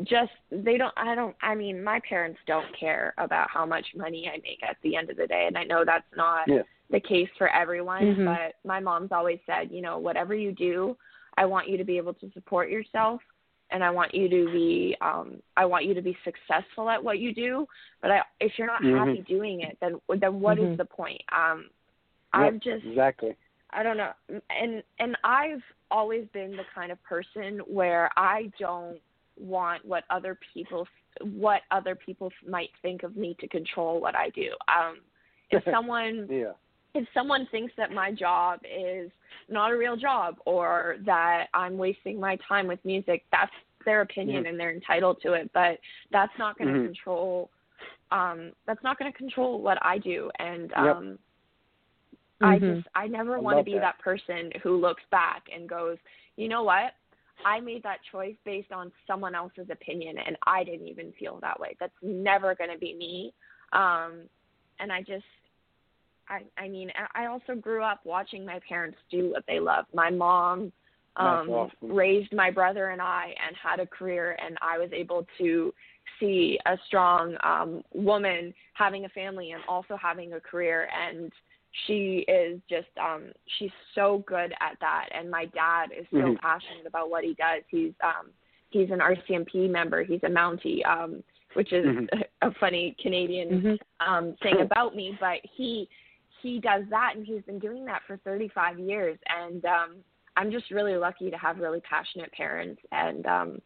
just 0.04 0.32
they 0.52 0.78
don't 0.78 0.94
I 0.96 1.16
don't 1.16 1.36
I 1.42 1.56
mean 1.56 1.84
my 1.84 2.00
parents 2.08 2.40
don't 2.48 2.68
care 2.80 3.14
about 3.18 3.50
how 3.50 3.66
much 3.66 3.86
money 3.96 4.30
I 4.34 4.38
make 4.38 4.60
at 4.68 4.78
the 4.84 4.96
end 4.96 5.10
of 5.10 5.18
the 5.18 5.28
day 5.28 5.46
and 5.48 5.58
I 5.58 5.64
know 5.64 5.84
that's 5.86 6.06
not 6.16 6.48
yeah. 6.48 6.62
the 6.90 7.00
case 7.00 7.28
for 7.38 7.50
everyone 7.50 8.04
mm-hmm. 8.04 8.26
but 8.26 8.56
my 8.64 8.80
mom's 8.80 9.12
always 9.12 9.40
said 9.46 9.72
you 9.72 9.82
know 9.82 9.98
whatever 9.98 10.36
you 10.36 10.52
do 10.54 10.96
I 11.38 11.46
want 11.46 11.70
you 11.70 11.78
to 11.78 11.84
be 11.84 11.98
able 11.98 12.14
to 12.16 12.32
support 12.34 12.70
yourself 12.70 13.22
and 13.72 13.84
I 13.84 13.90
want 13.90 14.14
you 14.14 14.30
to 14.30 14.52
be 14.52 14.96
um 15.02 15.42
I 15.58 15.66
want 15.66 15.86
you 15.86 15.94
to 15.94 16.02
be 16.02 16.18
successful 16.24 16.90
at 16.90 17.04
what 17.04 17.20
you 17.20 17.34
do 17.34 17.66
but 18.02 18.12
I 18.12 18.22
if 18.40 18.54
you're 18.58 18.68
not 18.68 18.82
mm-hmm. 18.82 18.98
happy 18.98 19.26
doing 19.28 19.62
it 19.62 19.78
then 19.82 20.00
then 20.20 20.40
what 20.40 20.58
mm-hmm. 20.58 20.74
is 20.74 20.78
the 20.78 20.86
point 20.86 21.22
um 21.36 21.66
yep, 22.34 22.54
I'm 22.54 22.60
just 22.60 22.86
exactly 22.86 23.36
I 23.76 23.84
don't 23.84 23.98
know. 23.98 24.12
And 24.30 24.82
and 25.00 25.18
I've 25.24 25.62
always 25.92 26.26
been 26.34 26.52
the 26.52 26.64
kind 26.74 26.92
of 26.92 27.04
person 27.04 27.60
where 27.68 28.10
I 28.16 28.52
don't 28.60 29.00
want 29.38 29.86
what 29.86 30.06
other 30.10 30.38
people 30.54 30.88
what 31.22 31.62
other 31.72 31.96
people 31.96 32.32
might 32.48 32.70
think 32.82 33.04
of 33.04 33.16
me 33.18 33.36
to 33.40 33.48
control 33.48 34.00
what 34.00 34.16
I 34.16 34.30
do. 34.30 34.52
Um 34.68 35.00
if 35.52 35.64
someone 35.72 36.28
yeah. 36.30 36.54
If 36.96 37.08
someone 37.14 37.46
thinks 37.52 37.74
that 37.78 37.92
my 37.92 38.12
job 38.12 38.60
is 38.64 39.12
not 39.50 39.72
a 39.72 39.78
real 39.78 39.96
job 39.96 40.38
or 40.46 40.96
that 41.06 41.48
I'm 41.54 41.78
wasting 41.78 42.20
my 42.20 42.38
time 42.48 42.68
with 42.68 42.80
music, 42.86 43.26
that's 43.32 43.52
their 43.86 44.02
opinion 44.02 44.44
Mhm. 44.44 44.50
and 44.50 44.60
they're 44.60 44.72
entitled 44.72 45.22
to 45.22 45.34
it, 45.34 45.52
but 45.54 45.80
that's 46.12 46.36
not 46.40 46.58
going 46.58 46.74
to 46.74 46.80
Mhm. 46.80 46.86
control 46.86 47.52
um 48.12 48.54
that's 48.66 48.82
not 48.84 48.98
going 48.98 49.12
to 49.12 49.18
control 49.18 49.62
what 49.62 49.78
I 49.84 49.98
do 49.98 50.32
and 50.40 50.72
Yep. 50.72 50.96
um 50.96 51.20
I 52.42 52.60
Mhm. 52.60 52.76
just 52.78 52.88
I 52.96 53.08
never 53.08 53.40
want 53.40 53.58
to 53.58 53.64
be 53.64 53.74
that. 53.74 53.82
that 53.82 54.00
person 54.00 54.52
who 54.62 54.78
looks 54.78 55.04
back 55.10 55.50
and 55.54 55.68
goes, 55.68 55.98
"You 56.36 56.48
know 56.48 56.64
what? 56.64 56.96
I 57.44 57.60
made 57.60 57.84
that 57.84 58.02
choice 58.12 58.36
based 58.46 58.72
on 58.72 58.92
someone 59.08 59.36
else's 59.36 59.70
opinion 59.70 60.18
and 60.20 60.38
I 60.46 60.64
didn't 60.64 60.88
even 60.88 61.12
feel 61.14 61.40
that 61.42 61.60
way." 61.60 61.76
That's 61.80 61.96
never 62.02 62.56
going 62.56 62.72
to 62.72 62.78
be 62.78 62.94
me. 62.94 63.34
Um 63.74 64.30
and 64.80 64.92
I 64.92 65.02
just 65.02 65.26
I 66.30 66.42
I 66.58 66.68
mean, 66.68 66.92
I 66.96 67.24
I 67.24 67.26
also 67.28 67.56
grew 67.56 67.84
up 67.84 68.02
watching 68.04 68.46
my 68.46 68.60
parents 68.68 68.98
do 69.12 69.32
what 69.32 69.44
they 69.48 69.60
love. 69.60 69.86
My 69.94 70.10
mom 70.10 70.72
um 71.18 71.50
awesome. 71.50 71.72
raised 71.82 72.34
my 72.34 72.52
brother 72.52 72.90
and 72.90 73.02
I 73.02 73.34
and 73.46 73.56
had 73.56 73.80
a 73.80 73.88
career 73.88 74.38
and 74.44 74.58
I 74.62 74.78
was 74.78 74.90
able 74.92 75.26
to 75.38 75.74
see 76.20 76.60
a 76.66 76.78
strong 76.88 77.36
um 77.44 77.84
woman 77.94 78.54
having 78.74 79.06
a 79.06 79.10
family 79.10 79.52
and 79.52 79.62
also 79.68 79.98
having 80.02 80.34
a 80.34 80.40
career 80.40 80.90
and 80.94 81.32
she 81.88 82.26
is 82.28 82.60
just 82.70 82.88
um 83.02 83.32
she's 83.58 83.72
so 83.94 84.24
good 84.28 84.54
at 84.60 84.78
that 84.82 85.08
and 85.14 85.30
my 85.30 85.46
dad 85.46 85.90
is 85.98 86.06
so 86.12 86.18
Mhm. 86.18 86.40
passionate 86.40 86.86
about 86.86 87.10
what 87.10 87.24
he 87.24 87.34
does. 87.34 87.64
He's 87.70 87.94
um 88.04 88.32
he's 88.70 88.92
an 88.92 89.00
RCMP 89.00 89.70
member, 89.70 90.04
he's 90.04 90.24
a 90.24 90.30
Mountie, 90.30 90.86
um 90.86 91.24
which 91.54 91.72
is 91.72 91.86
Mhm. 91.86 92.24
a, 92.42 92.52
funny 92.60 92.96
Canadian 93.02 93.62
Mhm. 93.62 93.80
um 94.06 94.36
thing 94.42 94.62
about 94.62 94.96
me, 94.96 95.18
but 95.20 95.40
he 95.44 95.88
he 96.42 96.60
does 96.60 96.84
that 96.90 97.14
and 97.16 97.26
he's 97.26 97.42
been 97.44 97.60
doing 97.60 97.86
that 97.86 98.02
for 98.08 98.18
35 98.18 98.80
years 98.80 99.18
and 99.28 99.66
um 99.66 99.96
I'm 100.38 100.52
just 100.52 100.70
really 100.72 100.96
lucky 100.96 101.32
to 101.32 101.38
have 101.38 101.60
really 101.60 101.82
passionate 101.82 102.32
parents 102.34 102.82
and 102.92 103.26
um 103.26 103.62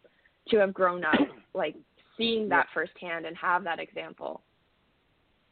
to 0.49 0.57
have 0.57 0.74
grown 0.74 1.03
up 1.03 1.20
like 1.53 1.76
seeing 2.17 2.49
that 2.49 2.67
firsthand 2.74 3.26
and 3.26 3.36
have 3.38 3.63
that 3.63 3.80
example. 3.80 4.41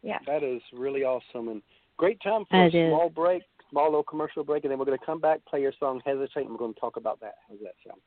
Yeah. 0.03 0.20
That 0.28 0.43
is 0.43 0.61
really 0.74 1.03
awesome 1.03 1.47
and 1.47 1.61
great 1.97 2.22
time 2.22 2.45
for 2.49 2.57
That 2.70 2.76
a 2.76 2.88
is. 2.88 2.89
small 2.91 3.09
break, 3.09 3.43
small 3.72 3.86
little 3.86 4.03
commercial 4.03 4.43
break, 4.43 4.63
and 4.63 4.72
then 4.72 4.78
we're 4.78 4.86
going 4.86 4.97
to 4.97 5.05
come 5.05 5.20
back, 5.20 5.43
play 5.45 5.61
your 5.61 5.74
song 5.80 6.01
"Hesitate," 6.05 6.41
and 6.41 6.51
we're 6.51 6.57
going 6.57 6.74
to 6.74 6.80
talk 6.80 6.97
about 6.97 7.20
that. 7.22 7.36
How's 7.49 7.59
that 7.59 7.76
sound? 7.86 7.99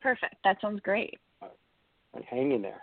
Perfect. 0.00 0.34
That 0.44 0.60
sounds 0.60 0.80
great. 0.82 1.18
All 1.42 1.50
right, 2.14 2.24
hang 2.24 2.52
in 2.52 2.62
there. 2.62 2.82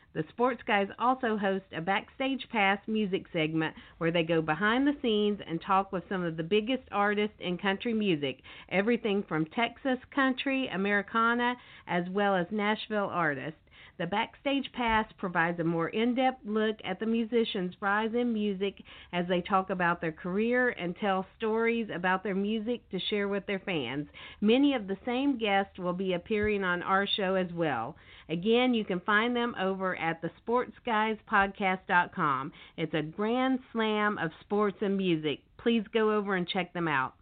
The 0.13 0.25
Sports 0.27 0.61
Guys 0.67 0.89
also 0.99 1.37
host 1.37 1.63
a 1.71 1.79
Backstage 1.79 2.45
Pass 2.49 2.79
music 2.85 3.27
segment 3.31 3.73
where 3.97 4.11
they 4.11 4.23
go 4.23 4.41
behind 4.41 4.85
the 4.85 4.97
scenes 5.01 5.39
and 5.47 5.61
talk 5.61 5.93
with 5.93 6.03
some 6.09 6.23
of 6.23 6.35
the 6.35 6.43
biggest 6.43 6.83
artists 6.91 7.37
in 7.39 7.57
country 7.57 7.93
music, 7.93 8.41
everything 8.67 9.23
from 9.23 9.45
Texas 9.45 9.99
country, 10.13 10.67
Americana, 10.67 11.55
as 11.87 12.09
well 12.09 12.35
as 12.35 12.47
Nashville 12.51 13.09
artists. 13.09 13.61
The 13.97 14.07
Backstage 14.07 14.71
Pass 14.73 15.05
provides 15.17 15.59
a 15.59 15.63
more 15.63 15.89
in 15.89 16.15
depth 16.15 16.43
look 16.43 16.77
at 16.83 16.99
the 16.99 17.05
musicians' 17.05 17.75
rise 17.81 18.13
in 18.15 18.33
music 18.33 18.81
as 19.13 19.27
they 19.27 19.41
talk 19.41 19.69
about 19.69 20.01
their 20.01 20.11
career 20.11 20.69
and 20.69 20.95
tell 20.95 21.27
stories 21.37 21.87
about 21.93 22.23
their 22.23 22.33
music 22.33 22.89
to 22.89 22.99
share 22.99 23.27
with 23.27 23.45
their 23.45 23.59
fans. 23.59 24.07
Many 24.41 24.73
of 24.73 24.87
the 24.87 24.97
same 25.05 25.37
guests 25.37 25.77
will 25.77 25.93
be 25.93 26.13
appearing 26.13 26.63
on 26.63 26.81
our 26.81 27.05
show 27.05 27.35
as 27.35 27.53
well. 27.53 27.95
Again, 28.31 28.73
you 28.73 28.83
can 28.85 29.01
find 29.01 29.35
them 29.35 29.53
over 29.59 29.97
at 29.97 30.23
thesportsguyspodcast.com. 30.23 32.53
It's 32.77 32.93
a 32.93 33.01
grand 33.01 33.59
slam 33.73 34.17
of 34.17 34.31
sports 34.39 34.77
and 34.79 34.95
music. 34.95 35.39
Please 35.57 35.83
go 35.93 36.15
over 36.15 36.35
and 36.35 36.47
check 36.47 36.71
them 36.73 36.87
out. 36.87 37.15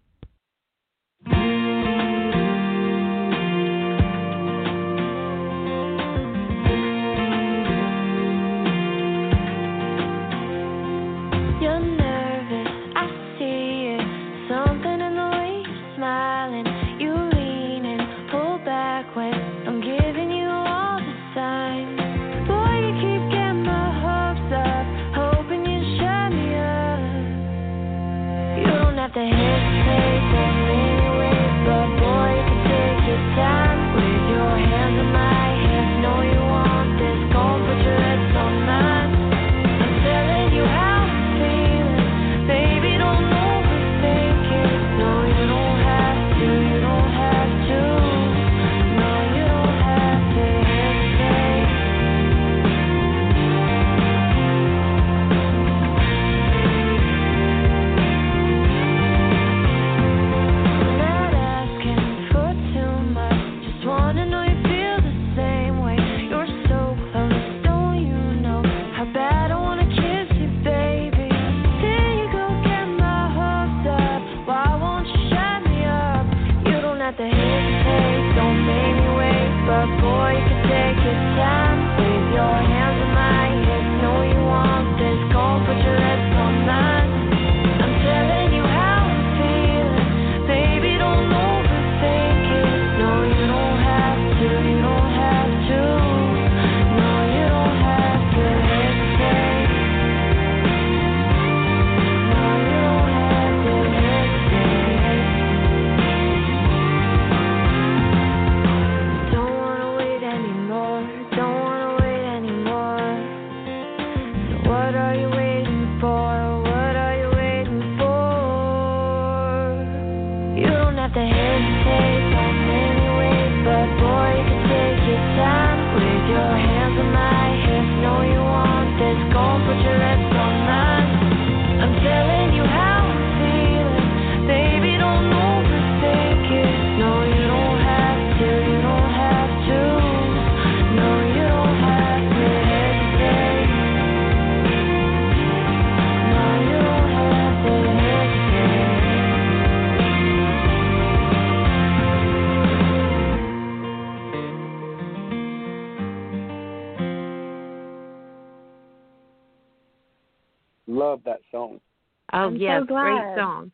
I'm 162.67 162.81
so 162.83 162.85
glad. 162.87 163.03
great 163.03 163.43
song. 163.43 163.71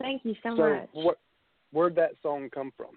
Thank 0.00 0.24
you 0.24 0.34
so, 0.42 0.56
so 0.56 0.56
much. 0.56 0.88
what 0.92 1.18
where'd 1.72 1.96
that 1.96 2.12
song 2.22 2.48
come 2.52 2.72
from? 2.76 2.96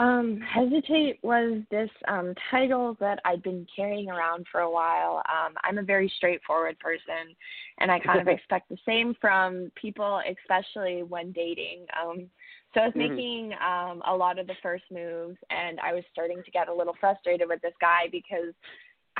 Um, 0.00 0.40
Hesitate 0.40 1.18
was 1.22 1.60
this 1.70 1.90
um, 2.08 2.34
title 2.50 2.96
that 3.00 3.20
I'd 3.26 3.42
been 3.42 3.66
carrying 3.74 4.08
around 4.08 4.46
for 4.50 4.60
a 4.60 4.70
while. 4.70 5.22
Um, 5.28 5.54
I'm 5.62 5.76
a 5.76 5.82
very 5.82 6.10
straightforward 6.16 6.78
person, 6.78 7.36
and 7.78 7.90
I 7.90 7.98
kind 7.98 8.18
of 8.18 8.28
expect 8.34 8.70
the 8.70 8.78
same 8.86 9.14
from 9.20 9.70
people, 9.74 10.22
especially 10.26 11.02
when 11.02 11.32
dating. 11.32 11.84
Um, 12.00 12.30
so 12.72 12.80
I 12.80 12.86
was 12.86 12.94
Mhm. 12.94 13.10
making 13.10 13.52
um, 13.54 14.02
a 14.06 14.16
lot 14.16 14.38
of 14.38 14.46
the 14.46 14.54
first 14.62 14.84
moves, 14.90 15.36
and 15.50 15.78
I 15.80 15.92
was 15.92 16.04
starting 16.12 16.42
to 16.44 16.50
get 16.50 16.68
a 16.68 16.74
little 16.74 16.94
frustrated 16.98 17.48
with 17.48 17.60
this 17.60 17.74
guy 17.78 18.08
because 18.10 18.54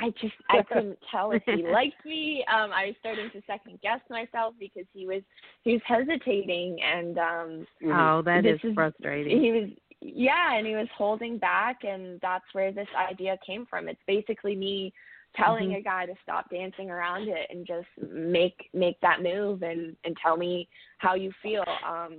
I 0.01 0.09
just 0.19 0.33
I 0.49 0.63
couldn't 0.63 0.97
tell 1.11 1.31
if 1.31 1.43
he 1.45 1.63
liked 1.71 2.03
me. 2.05 2.43
Um, 2.51 2.71
I 2.73 2.87
was 2.87 2.95
starting 2.99 3.29
to 3.31 3.41
second 3.45 3.79
guess 3.81 3.99
myself 4.09 4.53
because 4.59 4.85
he 4.93 5.05
was 5.05 5.21
he 5.63 5.73
was 5.73 5.81
hesitating, 5.85 6.77
and 6.81 7.17
um, 7.17 7.67
Mhm. 7.83 7.93
Oh, 8.19 8.21
that 8.23 8.43
This 8.43 8.55
is 8.63 8.69
is- 8.71 8.75
frustrating. 8.75 9.39
he 9.41 9.51
was 9.51 9.69
yeah 10.03 10.55
and 10.55 10.65
he 10.65 10.73
was 10.75 10.87
holding 10.97 11.37
back 11.37 11.83
and 11.83 12.19
that's 12.21 12.45
where 12.53 12.71
this 12.71 12.87
idea 12.97 13.37
came 13.45 13.67
from 13.67 13.87
it's 13.87 14.01
basically 14.07 14.55
me 14.55 14.91
telling 15.35 15.69
Mhm. 15.69 15.77
a 15.77 15.81
guy 15.83 16.07
to 16.07 16.15
stop 16.23 16.49
dancing 16.49 16.89
around 16.89 17.27
it 17.29 17.45
and 17.51 17.67
just 17.67 17.87
make 18.11 18.67
make 18.73 18.99
that 19.01 19.21
move 19.21 19.61
and 19.61 19.95
and 20.03 20.17
tell 20.17 20.37
me 20.37 20.67
how 20.97 21.13
you 21.13 21.31
feel 21.43 21.63
um 21.87 22.17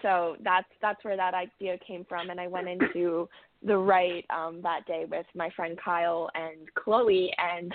so 0.00 0.36
that's 0.44 0.68
that's 0.80 1.02
where 1.04 1.16
that 1.16 1.34
idea 1.34 1.76
came 1.78 2.04
from 2.04 2.30
and 2.30 2.40
i 2.40 2.46
went 2.46 2.68
into 2.68 3.28
the 3.64 3.76
write 3.76 4.24
um 4.30 4.60
that 4.62 4.84
day 4.86 5.04
with 5.10 5.26
my 5.34 5.50
friend 5.50 5.78
kyle 5.82 6.28
and 6.34 6.68
chloe 6.74 7.32
and 7.38 7.72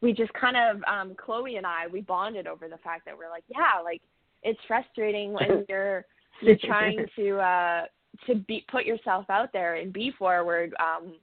we 0.00 0.12
just 0.12 0.32
kind 0.32 0.56
of 0.56 0.82
um 0.92 1.14
chloe 1.14 1.56
and 1.56 1.66
i 1.66 1.86
we 1.86 2.00
bonded 2.00 2.46
over 2.46 2.68
the 2.68 2.78
fact 2.78 3.04
that 3.04 3.16
we're 3.16 3.30
like 3.30 3.44
yeah 3.48 3.80
like 3.84 4.02
it's 4.42 4.60
frustrating 4.66 5.32
when 5.32 5.64
you're 5.68 6.04
you're 6.40 6.56
trying 6.64 7.06
to 7.16 7.38
uh 7.38 7.84
to 8.26 8.34
be 8.34 8.64
put 8.70 8.84
yourself 8.84 9.24
out 9.30 9.52
there 9.52 9.76
and 9.76 9.92
be 9.92 10.10
forward 10.18 10.74
um 10.80 11.14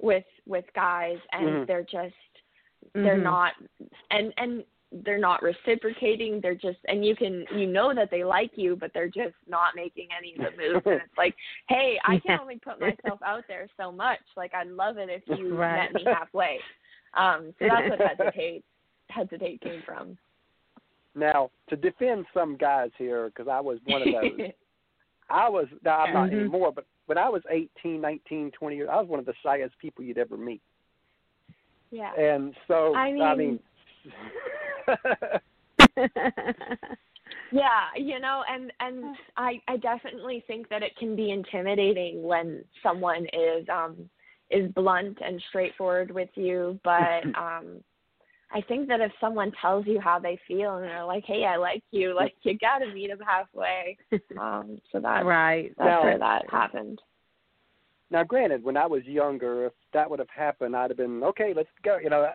with 0.00 0.24
with 0.46 0.64
guys 0.74 1.18
and 1.32 1.48
Mhm. 1.48 1.66
they're 1.66 1.82
just 1.82 2.14
they're 2.94 3.16
Mhm. 3.18 3.22
not 3.22 3.52
and 4.10 4.32
and 4.36 4.64
they're 5.04 5.18
not 5.18 5.42
reciprocating 5.42 6.40
they're 6.40 6.54
just 6.54 6.78
and 6.86 7.04
you 7.04 7.14
can 7.16 7.44
you 7.54 7.66
know 7.66 7.92
that 7.94 8.08
they 8.10 8.22
like 8.24 8.52
you 8.54 8.76
but 8.76 8.90
they're 8.94 9.08
just 9.08 9.34
not 9.48 9.74
making 9.74 10.08
any 10.16 10.32
of 10.34 10.38
the 10.52 10.56
moves 10.72 10.86
and 10.86 10.94
it's 11.02 11.18
like 11.18 11.34
hey 11.68 11.98
i 12.06 12.18
can 12.20 12.38
only 12.38 12.56
put 12.58 12.80
myself 12.80 13.18
out 13.26 13.42
there 13.48 13.66
so 13.76 13.90
much 13.90 14.20
like 14.36 14.54
i'd 14.54 14.68
love 14.68 14.96
it 14.96 15.08
if 15.10 15.22
you 15.38 15.54
Right. 15.56 15.74
met 15.76 15.92
me 15.94 16.04
halfway 16.04 16.58
um 17.14 17.52
so 17.58 17.66
that's 17.68 17.90
what 17.90 18.00
hesitate 18.00 18.64
hesitate 19.08 19.60
came 19.60 19.82
from 19.84 20.16
Now, 21.14 21.50
to 21.68 21.76
defend 21.76 22.26
some 22.34 22.56
guys 22.56 22.90
here, 22.98 23.28
because 23.28 23.48
I 23.48 23.58
was 23.60 23.78
one 23.86 24.02
of 24.02 24.08
those. 24.12 24.50
I 25.30 25.48
was, 25.48 25.66
I'm 25.88 26.12
not 26.12 26.28
Mhm. 26.30 26.40
anymore, 26.40 26.72
but 26.72 26.84
when 27.06 27.16
I 27.18 27.28
was 27.28 27.42
18, 27.50 28.00
19, 28.00 28.50
20 28.52 28.76
years, 28.76 28.88
I 28.92 28.96
was 29.00 29.08
one 29.08 29.18
of 29.18 29.24
the 29.26 29.32
shyest 29.42 29.72
people 29.78 30.04
you'd 30.04 30.18
ever 30.18 30.36
meet. 30.36 30.60
yeah 31.90 32.12
And 32.18 32.54
so, 32.68 32.94
I 32.94 33.08
I 33.08 33.34
mean- 33.34 33.38
mean 33.38 33.60
Yeah, 37.52 37.88
you 37.96 38.18
know, 38.18 38.42
and 38.50 38.72
and 38.80 39.16
I 39.36 39.60
I 39.68 39.76
definitely 39.76 40.44
think 40.46 40.68
that 40.68 40.82
it 40.82 40.96
can 40.96 41.14
be 41.16 41.30
intimidating 41.30 42.22
when 42.22 42.64
someone 42.82 43.24
is 43.32 43.68
um 43.68 44.08
is 44.50 44.70
blunt 44.72 45.18
and 45.24 45.42
straightforward 45.48 46.10
with 46.10 46.28
you, 46.34 46.78
but 46.82 47.24
um 47.38 47.82
I 48.52 48.60
think 48.62 48.88
that 48.88 49.00
if 49.00 49.12
someone 49.20 49.52
tells 49.60 49.86
you 49.86 50.00
how 50.00 50.18
they 50.18 50.38
feel 50.46 50.76
and 50.76 50.84
they're 50.84 51.04
like, 51.04 51.24
"Hey, 51.24 51.44
I 51.44 51.56
like 51.56 51.82
you," 51.90 52.14
like 52.16 52.34
you 52.42 52.56
got 52.58 52.78
to 52.78 52.92
meet 52.92 53.08
them 53.10 53.20
halfway. 53.26 53.96
Um 54.40 54.80
so 54.92 55.00
that 55.00 55.24
right. 55.24 55.72
that's 55.78 55.88
Now- 55.88 56.02
where 56.02 56.18
that 56.18 56.50
happened. 56.50 57.00
now, 58.10 58.22
granted, 58.24 58.62
when 58.62 58.76
I 58.76 58.86
was 58.86 59.04
younger, 59.04 59.66
if 59.66 59.72
that 59.92 60.08
would 60.08 60.20
have 60.20 60.30
happened, 60.30 60.76
I'd 60.76 60.90
have 60.90 60.96
been 60.96 61.22
okay. 61.24 61.52
Let's 61.54 61.68
go. 61.84 61.98
You 61.98 62.10
know, 62.10 62.30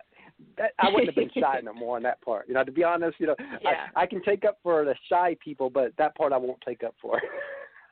that, 0.58 0.72
I 0.78 0.88
wouldn't 0.88 1.06
have 1.06 1.14
been 1.14 1.30
shy 1.42 1.60
no 1.62 1.72
more 1.72 1.96
on 1.96 2.02
that 2.04 2.20
part. 2.22 2.48
You 2.48 2.54
know, 2.54 2.64
to 2.64 2.72
be 2.72 2.84
honest, 2.84 3.18
you 3.18 3.26
know, 3.26 3.36
Yeah. 3.62 3.86
I, 3.96 4.02
I 4.02 4.06
can 4.06 4.22
take 4.22 4.44
up 4.44 4.58
for 4.62 4.84
the 4.84 4.94
shy 5.08 5.36
people, 5.42 5.70
but 5.70 5.92
that 5.98 6.14
part 6.16 6.32
I 6.32 6.36
won't 6.36 6.60
take 6.66 6.82
up 6.84 6.94
for. 7.00 7.20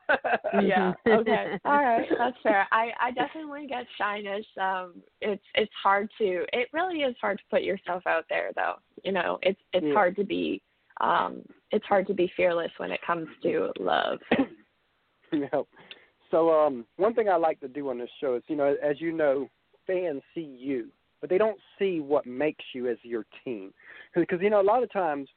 yeah. 0.61 0.93
Okay. 1.07 1.59
All 1.65 1.83
right. 1.83 2.07
That's 2.17 2.37
fair. 2.43 2.67
I 2.71 2.91
I 2.99 3.11
definitely 3.11 3.67
get 3.67 3.85
shyness. 3.97 4.45
Um, 4.59 4.95
it's 5.21 5.43
it's 5.55 5.71
hard 5.81 6.09
to. 6.17 6.45
It 6.53 6.67
really 6.73 6.99
is 7.01 7.15
hard 7.21 7.37
to 7.37 7.43
put 7.49 7.63
yourself 7.63 8.05
out 8.07 8.25
there, 8.29 8.51
though. 8.55 8.75
You 9.03 9.11
know, 9.11 9.39
it's 9.41 9.59
it's 9.73 9.85
Yeah. 9.85 9.93
hard 9.93 10.15
to 10.17 10.23
be. 10.23 10.61
Um, 10.99 11.43
it's 11.71 11.85
hard 11.85 12.05
to 12.07 12.13
be 12.13 12.31
fearless 12.35 12.71
when 12.77 12.91
it 12.91 12.99
comes 13.05 13.27
to 13.43 13.71
love. 13.79 14.19
know. 15.31 15.67
So 16.29 16.49
um, 16.49 16.85
one 16.97 17.13
thing 17.13 17.29
I 17.29 17.35
like 17.35 17.59
to 17.61 17.67
do 17.67 17.89
on 17.89 17.97
this 17.97 18.09
show 18.19 18.35
is, 18.35 18.43
you 18.47 18.55
know, 18.55 18.75
as 18.83 18.99
you 19.01 19.11
know, 19.11 19.49
fans 19.87 20.21
see 20.33 20.55
you, 20.59 20.87
but 21.21 21.29
they 21.29 21.37
don't 21.37 21.59
see 21.79 21.99
what 21.99 22.25
makes 22.25 22.65
you 22.73 22.89
as 22.89 22.97
your 23.03 23.25
team. 23.45 23.73
Because 24.13 24.41
you 24.41 24.49
know, 24.49 24.59
a 24.59 24.63
lot 24.63 24.83
of 24.83 24.91
times, 24.91 25.29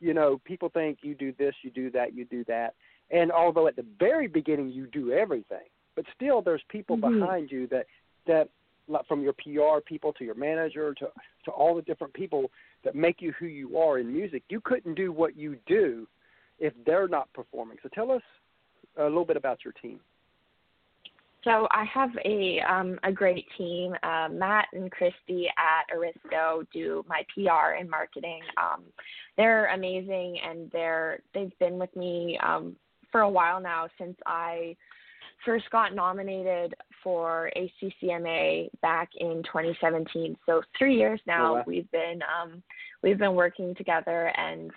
you 0.00 0.12
know, 0.12 0.40
people 0.44 0.68
think 0.68 0.98
you 1.02 1.14
do 1.14 1.32
this, 1.38 1.54
you 1.62 1.70
do 1.70 1.90
that, 1.92 2.14
you 2.14 2.24
do 2.24 2.44
that, 2.44 2.74
and 3.10 3.32
although 3.32 3.66
at 3.68 3.76
the 3.76 3.86
very 3.98 4.26
beginning 4.26 4.70
you 4.70 4.86
do 4.86 5.12
everything, 5.12 5.66
but 5.94 6.04
still 6.14 6.42
there's 6.42 6.62
people 6.68 6.96
Mhm. 6.96 7.20
behind 7.20 7.50
you 7.50 7.66
that 7.68 7.86
that 8.26 8.48
like 8.88 9.06
from 9.06 9.22
your 9.22 9.34
PR 9.34 9.80
people 9.80 10.12
to 10.14 10.24
your 10.24 10.34
manager 10.34 10.94
to 10.94 11.10
to 11.44 11.50
all 11.50 11.74
the 11.74 11.82
different 11.82 12.12
people 12.12 12.50
that 12.82 12.94
make 12.94 13.22
you 13.22 13.32
who 13.32 13.46
you 13.46 13.78
are 13.78 13.98
in 13.98 14.12
music. 14.12 14.42
You 14.48 14.60
couldn't 14.60 14.94
do 14.94 15.12
what 15.12 15.36
you 15.36 15.56
do 15.66 16.06
if 16.58 16.72
they're 16.84 17.08
not 17.08 17.32
performing. 17.32 17.78
So 17.82 17.88
tell 17.90 18.10
us 18.10 18.22
a 18.96 19.04
little 19.04 19.24
bit 19.24 19.36
about 19.36 19.64
your 19.64 19.72
team. 19.74 20.00
So 21.44 21.68
I 21.70 21.84
have 21.84 22.10
a 22.24 22.60
um, 22.60 22.98
a 23.04 23.12
great 23.12 23.46
team. 23.56 23.94
Uh, 24.02 24.28
Matt 24.30 24.66
and 24.72 24.90
Christy 24.90 25.48
at 25.56 25.96
Aristo 25.96 26.64
do 26.72 27.04
my 27.08 27.22
PR 27.34 27.74
and 27.78 27.88
marketing. 27.88 28.40
Um, 28.56 28.82
they're 29.36 29.66
amazing, 29.72 30.38
and 30.44 30.70
they're 30.72 31.20
they've 31.34 31.56
been 31.58 31.78
with 31.78 31.94
me 31.94 32.38
um, 32.42 32.76
for 33.12 33.20
a 33.22 33.30
while 33.30 33.60
now 33.60 33.86
since 33.98 34.16
I 34.26 34.76
first 35.44 35.70
got 35.70 35.94
nominated 35.94 36.74
for 37.02 37.50
ACCMA 37.56 38.68
back 38.82 39.08
in 39.18 39.42
2017. 39.44 40.36
So 40.44 40.62
three 40.76 40.96
years 40.96 41.20
now 41.26 41.50
Oh, 41.50 41.54
wow. 41.54 41.64
we've 41.66 41.90
been 41.92 42.20
um, 42.22 42.62
we've 43.02 43.18
been 43.18 43.34
working 43.34 43.74
together, 43.76 44.32
and 44.36 44.72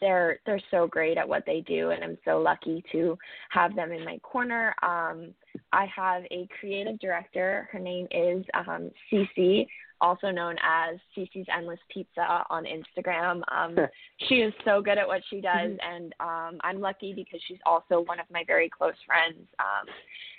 they're 0.00 0.38
they're 0.46 0.60
so 0.70 0.86
great 0.86 1.18
at 1.18 1.28
what 1.28 1.44
they 1.46 1.60
do, 1.62 1.90
and 1.90 2.04
I'm 2.04 2.18
so 2.24 2.38
lucky 2.38 2.84
to 2.92 3.18
have 3.50 3.74
them 3.74 3.92
in 3.92 4.04
my 4.04 4.18
corner. 4.18 4.74
Um, 4.82 5.34
I 5.72 5.86
have 5.94 6.22
a 6.30 6.48
creative 6.58 6.98
director. 7.00 7.68
Her 7.72 7.78
name 7.78 8.06
is 8.10 8.44
um, 8.54 8.90
Cece, 9.12 9.66
also 10.00 10.30
known 10.30 10.56
as 10.62 10.98
Cece's 11.16 11.46
Endless 11.56 11.80
Pizza 11.92 12.44
on 12.50 12.64
Instagram. 12.64 13.42
Um, 13.50 13.76
she 14.28 14.36
is 14.36 14.52
so 14.64 14.80
good 14.80 14.98
at 14.98 15.06
what 15.06 15.22
she 15.30 15.40
does, 15.40 15.72
and 15.80 16.14
um, 16.20 16.58
I'm 16.62 16.80
lucky 16.80 17.12
because 17.14 17.40
she's 17.48 17.58
also 17.66 18.00
one 18.00 18.20
of 18.20 18.26
my 18.32 18.44
very 18.46 18.68
close 18.68 18.94
friends. 19.06 19.46
Um, 19.58 19.86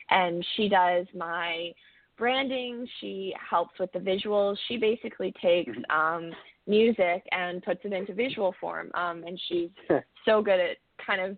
and 0.09 0.45
she 0.55 0.69
does 0.69 1.07
my 1.15 1.71
branding. 2.17 2.87
She 2.99 3.33
helps 3.49 3.79
with 3.79 3.91
the 3.93 3.99
visuals. 3.99 4.55
She 4.67 4.77
basically 4.77 5.33
takes 5.41 5.75
um, 5.89 6.31
music 6.67 7.25
and 7.31 7.63
puts 7.63 7.81
it 7.83 7.93
into 7.93 8.13
visual 8.13 8.53
form. 8.59 8.91
Um, 8.93 9.23
and 9.25 9.39
she's 9.47 9.69
so 10.25 10.41
good 10.41 10.59
at 10.59 10.77
kind 11.05 11.21
of 11.21 11.37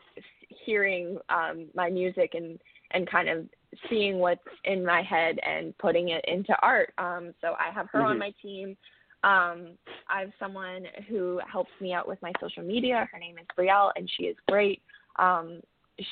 hearing 0.65 1.17
um, 1.30 1.67
my 1.74 1.89
music 1.89 2.34
and 2.36 2.59
and 2.91 3.09
kind 3.09 3.28
of 3.28 3.45
seeing 3.89 4.19
what's 4.19 4.41
in 4.65 4.86
my 4.86 5.01
head 5.01 5.39
and 5.43 5.76
putting 5.80 6.09
it 6.09 6.24
into 6.28 6.55
art. 6.61 6.93
Um, 6.99 7.34
so 7.41 7.55
I 7.59 7.71
have 7.74 7.89
her 7.91 8.03
on 8.03 8.17
Mhm. 8.17 8.19
my 8.19 8.34
team. 8.39 8.78
Um, 9.24 9.78
I 10.09 10.19
have 10.19 10.32
someone 10.38 10.86
who 11.07 11.39
helps 11.51 11.71
me 11.80 11.91
out 11.93 12.07
with 12.07 12.21
my 12.21 12.32
social 12.39 12.61
media. 12.61 13.09
Her 13.11 13.17
name 13.17 13.38
is 13.39 13.47
Brielle, 13.57 13.91
and 13.95 14.07
she 14.11 14.24
is 14.24 14.38
great. 14.47 14.82
Um, 15.17 15.61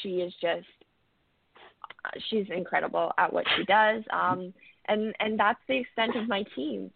she 0.01 0.21
is 0.21 0.33
just 0.41 0.67
she's 2.29 2.49
incredible 2.49 3.11
at 3.17 3.31
what 3.31 3.45
she 3.55 3.63
does. 3.65 4.03
Um, 4.09 4.53
and 4.85 5.13
and 5.19 5.39
that's 5.39 5.59
the 5.67 5.77
extent 5.77 6.15
of 6.15 6.27
my 6.27 6.43
team. 6.55 6.91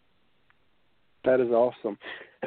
That 1.25 1.39
is 1.39 1.49
awesome. 1.49 1.97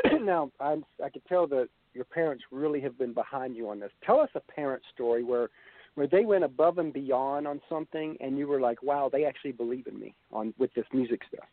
now, 0.23 0.51
I 0.61 0.77
I 1.05 1.09
can 1.11 1.23
tell 1.29 1.47
that 1.49 1.69
your 1.95 2.05
parents 2.05 2.45
really 2.53 2.81
have 2.81 2.97
been 2.99 3.13
behind 3.13 3.57
you 3.57 3.69
on 3.69 3.81
this. 3.81 3.91
Tell 4.05 4.21
us 4.21 4.31
a 4.35 4.41
parent 4.41 4.83
story 4.95 5.25
where 5.25 5.49
where 5.95 6.07
they 6.07 6.25
went 6.25 6.45
above 6.45 6.79
and 6.79 6.93
beyond 6.93 7.49
on 7.49 7.61
something, 7.69 8.17
and 8.21 8.39
you 8.39 8.47
were 8.47 8.61
like, 8.61 8.83
"Wow, 8.83 9.11
they 9.13 9.25
actually 9.25 9.53
believe 9.53 9.87
in 9.87 9.99
me 9.99 10.15
on 10.33 10.55
with 10.59 10.73
this 10.75 10.87
music 10.93 11.23
stuff." 11.27 11.49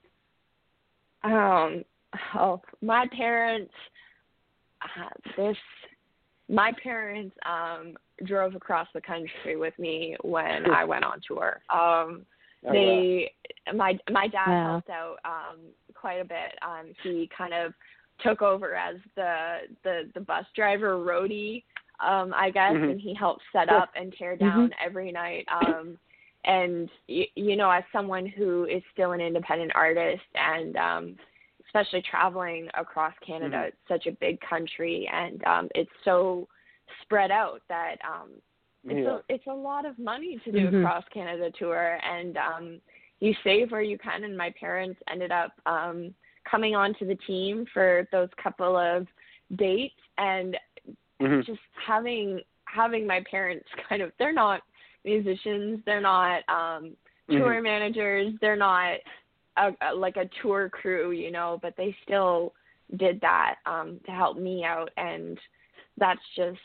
Um, 1.23 1.83
oh, 2.35 2.61
my 2.81 3.07
parents, 3.07 3.73
uh, 4.83 5.09
this, 5.35 5.57
my 6.47 6.71
parents 6.83 7.35
um 7.45 7.97
drove 8.25 8.53
across 8.55 8.87
the 8.93 9.01
country 9.01 9.55
with 9.55 9.77
me 9.79 10.15
when 10.21 10.69
I 10.71 10.83
went 10.83 11.03
on 11.03 11.21
tour. 11.27 11.61
Um, 11.73 12.25
Oh, 12.67 12.71
they, 12.73 13.31
my 13.75 13.97
my 14.09 14.27
dad 14.27 14.49
Wow. 14.49 14.71
helped 14.71 14.89
out 14.89 15.17
um 15.23 15.59
quite 16.05 16.21
a 16.21 16.25
bit. 16.25 16.53
Um, 16.61 16.93
he 17.01 17.27
kind 17.35 17.51
of 17.51 17.73
took 18.23 18.43
over 18.43 18.75
as 18.75 18.97
the 19.15 19.33
the 19.83 20.03
the 20.13 20.21
bus 20.21 20.45
driver 20.55 20.97
roadie 20.97 21.63
um 21.99 22.31
I 22.33 22.49
guess 22.49 22.73
Mhm. 22.73 22.91
and 22.91 23.01
he 23.01 23.13
helped 23.13 23.41
set 23.51 23.69
up 23.69 23.89
and 23.95 24.13
tear 24.13 24.37
down 24.37 24.71
every 24.85 25.11
night 25.11 25.45
um 25.49 25.97
and 26.45 26.89
y- 27.09 27.27
you 27.35 27.55
know 27.57 27.69
as 27.69 27.83
someone 27.91 28.25
who 28.25 28.65
is 28.65 28.81
still 28.93 29.11
an 29.13 29.19
independent 29.19 29.71
artist 29.75 30.23
and 30.35 30.77
um 30.77 31.17
especially 31.65 32.03
traveling 32.03 32.69
across 32.75 33.13
Canada 33.19 33.57
Mhm. 33.57 33.67
it's 33.69 33.87
such 33.87 34.05
a 34.07 34.11
big 34.25 34.39
country 34.41 35.09
and 35.11 35.43
um 35.45 35.67
it's 35.75 35.91
so 36.05 36.47
spread 37.01 37.31
out 37.31 37.61
that 37.67 37.95
um 38.13 38.29
it's 38.85 39.05
Yeah. 39.05 39.15
a 39.17 39.33
it's 39.33 39.47
a 39.47 39.53
lot 39.69 39.83
of 39.85 39.97
money 39.99 40.39
to 40.45 40.51
do 40.53 40.69
Mhm. 40.71 40.79
a 40.79 40.81
cross 40.85 41.05
Canada 41.09 41.51
tour 41.51 41.99
and 42.15 42.37
um 42.37 42.81
you 43.19 43.33
save 43.43 43.71
where 43.71 43.81
you 43.81 43.97
can 43.97 44.23
and 44.23 44.37
my 44.37 44.53
parents 44.59 44.99
ended 45.09 45.31
up 45.31 45.51
um 45.65 46.13
coming 46.49 46.75
onto 46.75 47.05
the 47.07 47.15
team 47.27 47.65
for 47.73 48.07
those 48.11 48.29
couple 48.41 48.77
of 48.77 49.07
dates 49.55 49.95
and 50.17 50.57
Mhm. 51.21 51.45
just 51.45 51.59
having 51.85 52.41
having 52.65 53.07
my 53.07 53.23
parents 53.29 53.67
kind 53.89 54.01
of 54.01 54.11
they're 54.19 54.33
not 54.33 54.61
musicians 55.03 55.79
they're 55.85 56.01
not 56.01 56.47
um 56.49 56.95
tour 57.29 57.55
Mhm. 57.59 57.63
managers 57.63 58.33
they're 58.41 58.55
not 58.55 58.97
a, 59.57 59.71
a, 59.81 59.93
like 59.95 60.17
a 60.17 60.29
tour 60.41 60.69
crew 60.69 61.11
you 61.11 61.31
know 61.31 61.59
but 61.61 61.75
they 61.77 61.95
still 62.03 62.53
did 62.97 63.19
that 63.21 63.55
um 63.65 63.99
to 64.05 64.11
help 64.11 64.37
me 64.37 64.63
out 64.63 64.89
and 64.97 65.39
that's 65.97 66.21
just 66.35 66.59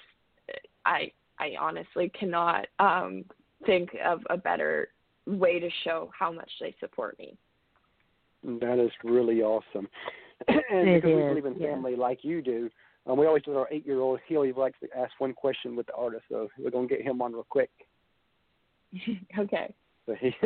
i 0.85 1.11
i 1.39 1.55
honestly 1.59 2.09
cannot 2.11 2.67
um 2.79 3.25
think 3.67 3.95
of 4.05 4.27
a 4.31 4.37
better 4.37 4.89
way 5.27 5.59
to 5.61 5.69
show 5.85 6.11
how 6.19 6.33
much 6.33 6.51
they 6.61 6.75
support 6.81 7.19
me 7.19 7.37
That 8.45 8.79
is 8.79 8.91
really 9.05 9.43
awesome. 9.43 9.89
and 10.49 10.89
It 10.89 11.03
because 11.03 11.17
we 11.17 11.23
believe 11.23 11.47
in 11.47 11.55
yeah. 11.61 11.73
family 11.75 11.97
like 11.97 12.21
you 12.23 12.41
do, 12.43 12.71
um, 13.07 13.19
we 13.19 13.27
always 13.27 13.43
with 13.47 13.57
our 13.57 13.69
eight 13.71 13.87
year 13.87 14.01
old, 14.01 14.21
he 14.27 14.37
always 14.37 14.57
likes 14.57 14.79
to 14.81 14.89
ask 14.99 15.13
one 15.19 15.33
question 15.35 15.77
with 15.77 15.87
the 15.87 15.95
artist, 15.95 16.25
so 16.31 16.49
we're 16.59 16.71
gonna 16.71 16.87
get 16.87 17.03
him 17.03 17.21
on 17.23 17.33
real 17.33 17.47
quick. 17.49 17.71
okay 19.39 19.73
So 20.07 20.15
he, 20.19 20.33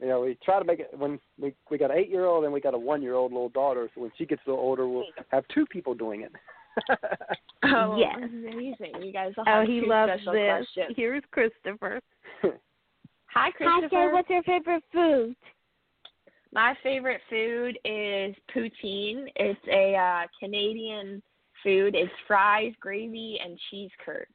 you 0.00 0.06
know, 0.06 0.20
we 0.20 0.38
try 0.44 0.58
to 0.58 0.64
make 0.64 0.80
it 0.80 0.90
when 0.96 1.18
we 1.38 1.52
we 1.70 1.78
got 1.78 1.90
an 1.90 1.98
eight 1.98 2.08
year 2.08 2.24
old 2.26 2.44
and 2.44 2.52
we 2.52 2.60
got 2.60 2.74
a 2.74 2.78
one 2.78 3.02
year 3.02 3.14
old 3.14 3.32
little 3.32 3.48
daughter. 3.50 3.88
So 3.94 4.00
when 4.02 4.12
she 4.16 4.24
gets 4.26 4.42
a 4.46 4.50
little 4.50 4.64
older, 4.64 4.88
we'll 4.88 5.04
have 5.30 5.44
two 5.52 5.66
people 5.66 5.94
doing 5.94 6.22
it. 6.22 6.32
oh 7.64 7.96
Yes. 7.98 8.16
amazing 8.18 9.02
you 9.02 9.12
guys 9.12 9.32
will 9.36 9.44
Oh, 9.48 9.60
have 9.60 9.68
he 9.68 9.80
loves 9.84 10.12
special 10.12 10.32
this. 10.32 10.48
questions 10.48 10.94
Here's 10.96 11.24
Christopher. 11.32 12.00
Hi 13.32 13.50
Hi, 13.50 13.50
christopher 13.50 13.88
Jay. 13.88 14.08
What's 14.12 14.30
your 14.30 14.42
favorite 14.42 14.82
food? 14.92 15.36
My 16.52 16.74
favorite 16.82 17.20
food 17.28 17.78
is 17.84 18.34
poutine. 18.54 19.26
It's 19.36 19.60
a 19.70 19.94
uh, 19.94 20.26
Canadian 20.40 21.22
food. 21.62 21.94
It's 21.94 22.10
fries, 22.26 22.72
gravy, 22.80 23.38
and 23.44 23.58
cheese 23.70 23.90
curds. 24.04 24.30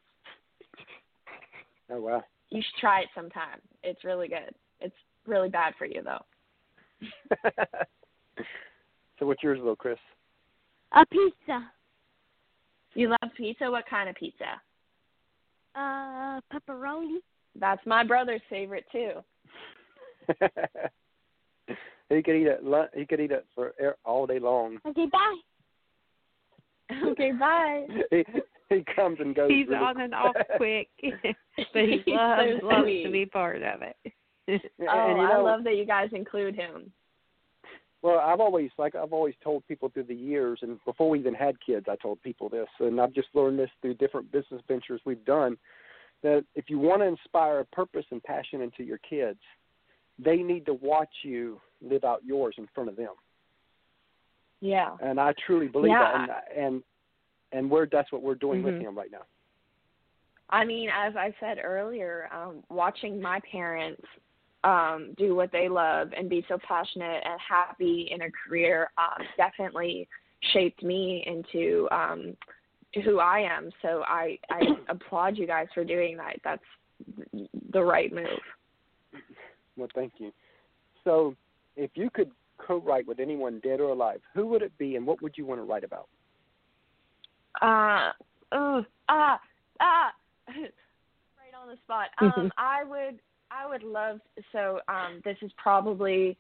oh 1.92 2.02
wow. 2.02 2.24
You 2.50 2.62
should 2.62 2.80
try 2.80 3.02
it 3.02 3.08
sometime. 3.16 3.60
It's 3.82 4.04
really 4.04 4.28
good. 4.28 4.54
It's 4.80 4.96
really 5.26 5.50
bad 5.50 5.74
for 5.78 5.86
you 5.86 6.04
though. 6.04 6.24
so 9.20 9.26
what's 9.26 9.42
yours, 9.42 9.58
little 9.58 9.76
Chris? 9.76 9.98
A 10.92 11.06
pizza. 11.08 11.72
You 12.94 13.10
love 13.10 13.32
pizza? 13.36 13.72
What 13.72 13.86
kind 13.90 14.08
of 14.08 14.16
pizza? 14.16 14.62
Uh, 15.76 16.40
pepperoni. 16.54 17.18
That's 17.60 17.86
my 17.86 18.04
brother's 18.04 18.42
favorite 18.50 18.86
too. 18.92 19.12
he 22.10 22.24
could 22.24 22.36
eat 22.36 22.48
it. 22.48 22.62
He 22.96 23.06
could 23.06 23.20
eat 23.20 23.32
it 23.32 23.46
for 23.54 23.74
air- 23.80 23.98
all 24.06 24.26
day 24.26 24.40
long. 24.40 24.78
Okay, 24.88 25.08
bye. 25.12 25.38
okay, 27.08 27.32
bye. 27.32 27.86
he 28.12 28.24
he 28.70 28.84
comes 28.96 29.18
and 29.20 29.36
goes. 29.36 29.50
He's 29.50 29.68
really 29.68 29.80
on 29.80 30.02
and 30.02 30.14
off 30.14 30.36
quick, 30.58 30.88
but 31.02 31.84
he 31.84 32.04
loves 32.08 32.42
so 32.60 32.66
loves 32.66 32.88
to 33.04 33.12
be 33.12 33.26
part 33.26 33.62
of 33.62 33.82
it. 33.82 33.96
Oh, 34.50 34.54
and, 34.80 35.18
you 35.18 35.24
I 35.24 35.38
love 35.38 35.64
that 35.64 35.78
you 35.78 35.86
guys 35.86 36.10
include 36.12 36.56
him. 36.56 36.92
Well, 38.02 38.20
I've 38.20 38.42
always 38.42 38.70
like 38.78 38.96
I've 38.96 39.14
always 39.14 39.36
told 39.42 39.66
people 39.68 39.90
through 39.90 40.04
the 40.04 40.16
years, 40.16 40.60
and 40.62 40.78
before 40.86 41.10
we 41.10 41.20
even 41.20 41.34
had 41.34 41.56
kids, 41.66 41.86
I 41.90 41.96
told 41.96 42.22
people 42.22 42.50
this, 42.50 42.68
and 42.80 43.00
I've 43.00 43.14
just 43.14 43.30
learned 43.34 43.60
this 43.60 43.70
through 43.82 43.94
different 43.96 44.32
business 44.32 44.62
ventures 44.68 45.02
we've 45.06 45.24
done. 45.24 45.58
That 46.24 46.46
if 46.56 46.70
you 46.70 46.80
want 46.80 47.02
to 47.02 47.08
inspire 47.08 47.60
a 47.60 47.66
purpose 47.66 48.06
and 48.12 48.24
passion 48.24 48.62
into 48.62 48.84
your 48.84 49.00
kids, 49.00 49.40
they 50.18 50.38
need 50.38 50.66
to 50.66 50.74
watch 50.74 51.14
you 51.24 51.62
live 51.82 52.04
out 52.04 52.22
yours 52.26 52.56
in 52.58 52.68
front 52.74 52.90
of 52.90 52.96
them. 52.96 53.14
Yeah. 54.62 54.96
And 55.02 55.20
I 55.20 55.34
truly 55.46 55.68
believe 55.68 55.92
Yeah. 55.92 56.26
that, 56.26 56.46
and 56.56 56.66
and 56.66 56.84
and 57.52 57.70
we're 57.70 57.86
that's 57.86 58.12
what 58.12 58.22
we're 58.22 58.36
doing 58.36 58.64
with 58.64 58.76
Mhm. 58.76 58.82
him 58.82 58.98
right 58.98 59.12
now. 59.12 59.26
I 60.50 60.66
mean, 60.66 60.90
as 60.90 61.16
I 61.16 61.34
said 61.40 61.60
earlier, 61.62 62.30
um, 62.32 62.64
watching 62.70 63.20
my 63.22 63.40
parents 63.42 64.06
um, 64.64 65.14
do 65.18 65.36
what 65.36 65.52
they 65.52 65.68
love 65.68 66.14
and 66.14 66.30
be 66.30 66.46
so 66.48 66.58
passionate 66.60 67.22
and 67.26 67.40
happy 67.42 68.10
in 68.12 68.22
a 68.22 68.32
career 68.32 68.90
um, 68.98 69.28
definitely 69.36 70.08
shaped 70.54 70.84
me 70.84 71.24
into 71.26 71.88
um, 71.92 72.38
who 73.02 73.20
I 73.20 73.40
am. 73.40 73.70
So 73.82 74.04
I, 74.08 74.38
I 74.50 74.62
applaud 74.90 75.38
you 75.38 75.48
guys 75.48 75.68
for 75.74 75.84
doing 75.84 76.18
that. 76.18 76.38
That's 76.44 76.64
the 77.72 77.82
right 77.82 78.14
move. 78.14 78.28
Well, 79.76 79.90
thank 79.96 80.14
you. 80.18 80.32
So, 81.04 81.36
if 81.76 81.92
you 81.96 82.10
could 82.10 82.32
co-write 82.60 83.08
with 83.08 83.20
anyone 83.20 83.60
dead 83.64 83.80
or 83.80 83.90
alive, 83.90 84.22
who 84.34 84.46
would 84.48 84.62
it 84.62 84.78
be, 84.78 84.96
and 84.96 85.06
what 85.06 85.22
would 85.22 85.34
you 85.38 85.46
want 85.46 85.60
to 85.60 85.66
write 85.66 85.84
about? 85.84 86.08
Uh, 87.62 88.12
oh, 88.52 88.86
ah, 89.10 89.40
ah, 89.82 90.12
right 90.48 91.54
on 91.60 91.68
the 91.68 91.78
spot. 91.84 92.08
Um, 92.22 92.52
I 92.58 92.84
would, 92.84 93.20
I 93.52 93.68
would 93.68 93.84
love. 93.84 94.20
So, 94.52 94.80
um, 94.88 95.22
this 95.26 95.38
is 95.42 95.52
probably 95.58 96.38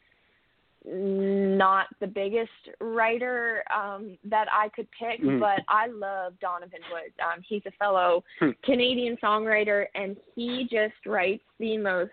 not 0.85 1.87
the 1.99 2.07
biggest 2.07 2.51
writer 2.81 3.63
um 3.73 4.17
that 4.25 4.47
I 4.51 4.69
could 4.69 4.87
pick, 4.91 5.21
Mhm. 5.21 5.39
but 5.39 5.63
I 5.67 5.87
love 5.87 6.37
Donovan 6.39 6.81
Woods. 6.91 7.15
Um, 7.19 7.41
he's 7.41 7.65
a 7.65 7.71
fellow 7.71 8.23
Hmm. 8.39 8.51
Canadian 8.63 9.17
songwriter, 9.17 9.87
and 9.95 10.17
he 10.35 10.65
just 10.65 11.05
writes 11.05 11.43
the 11.59 11.77
most 11.77 12.11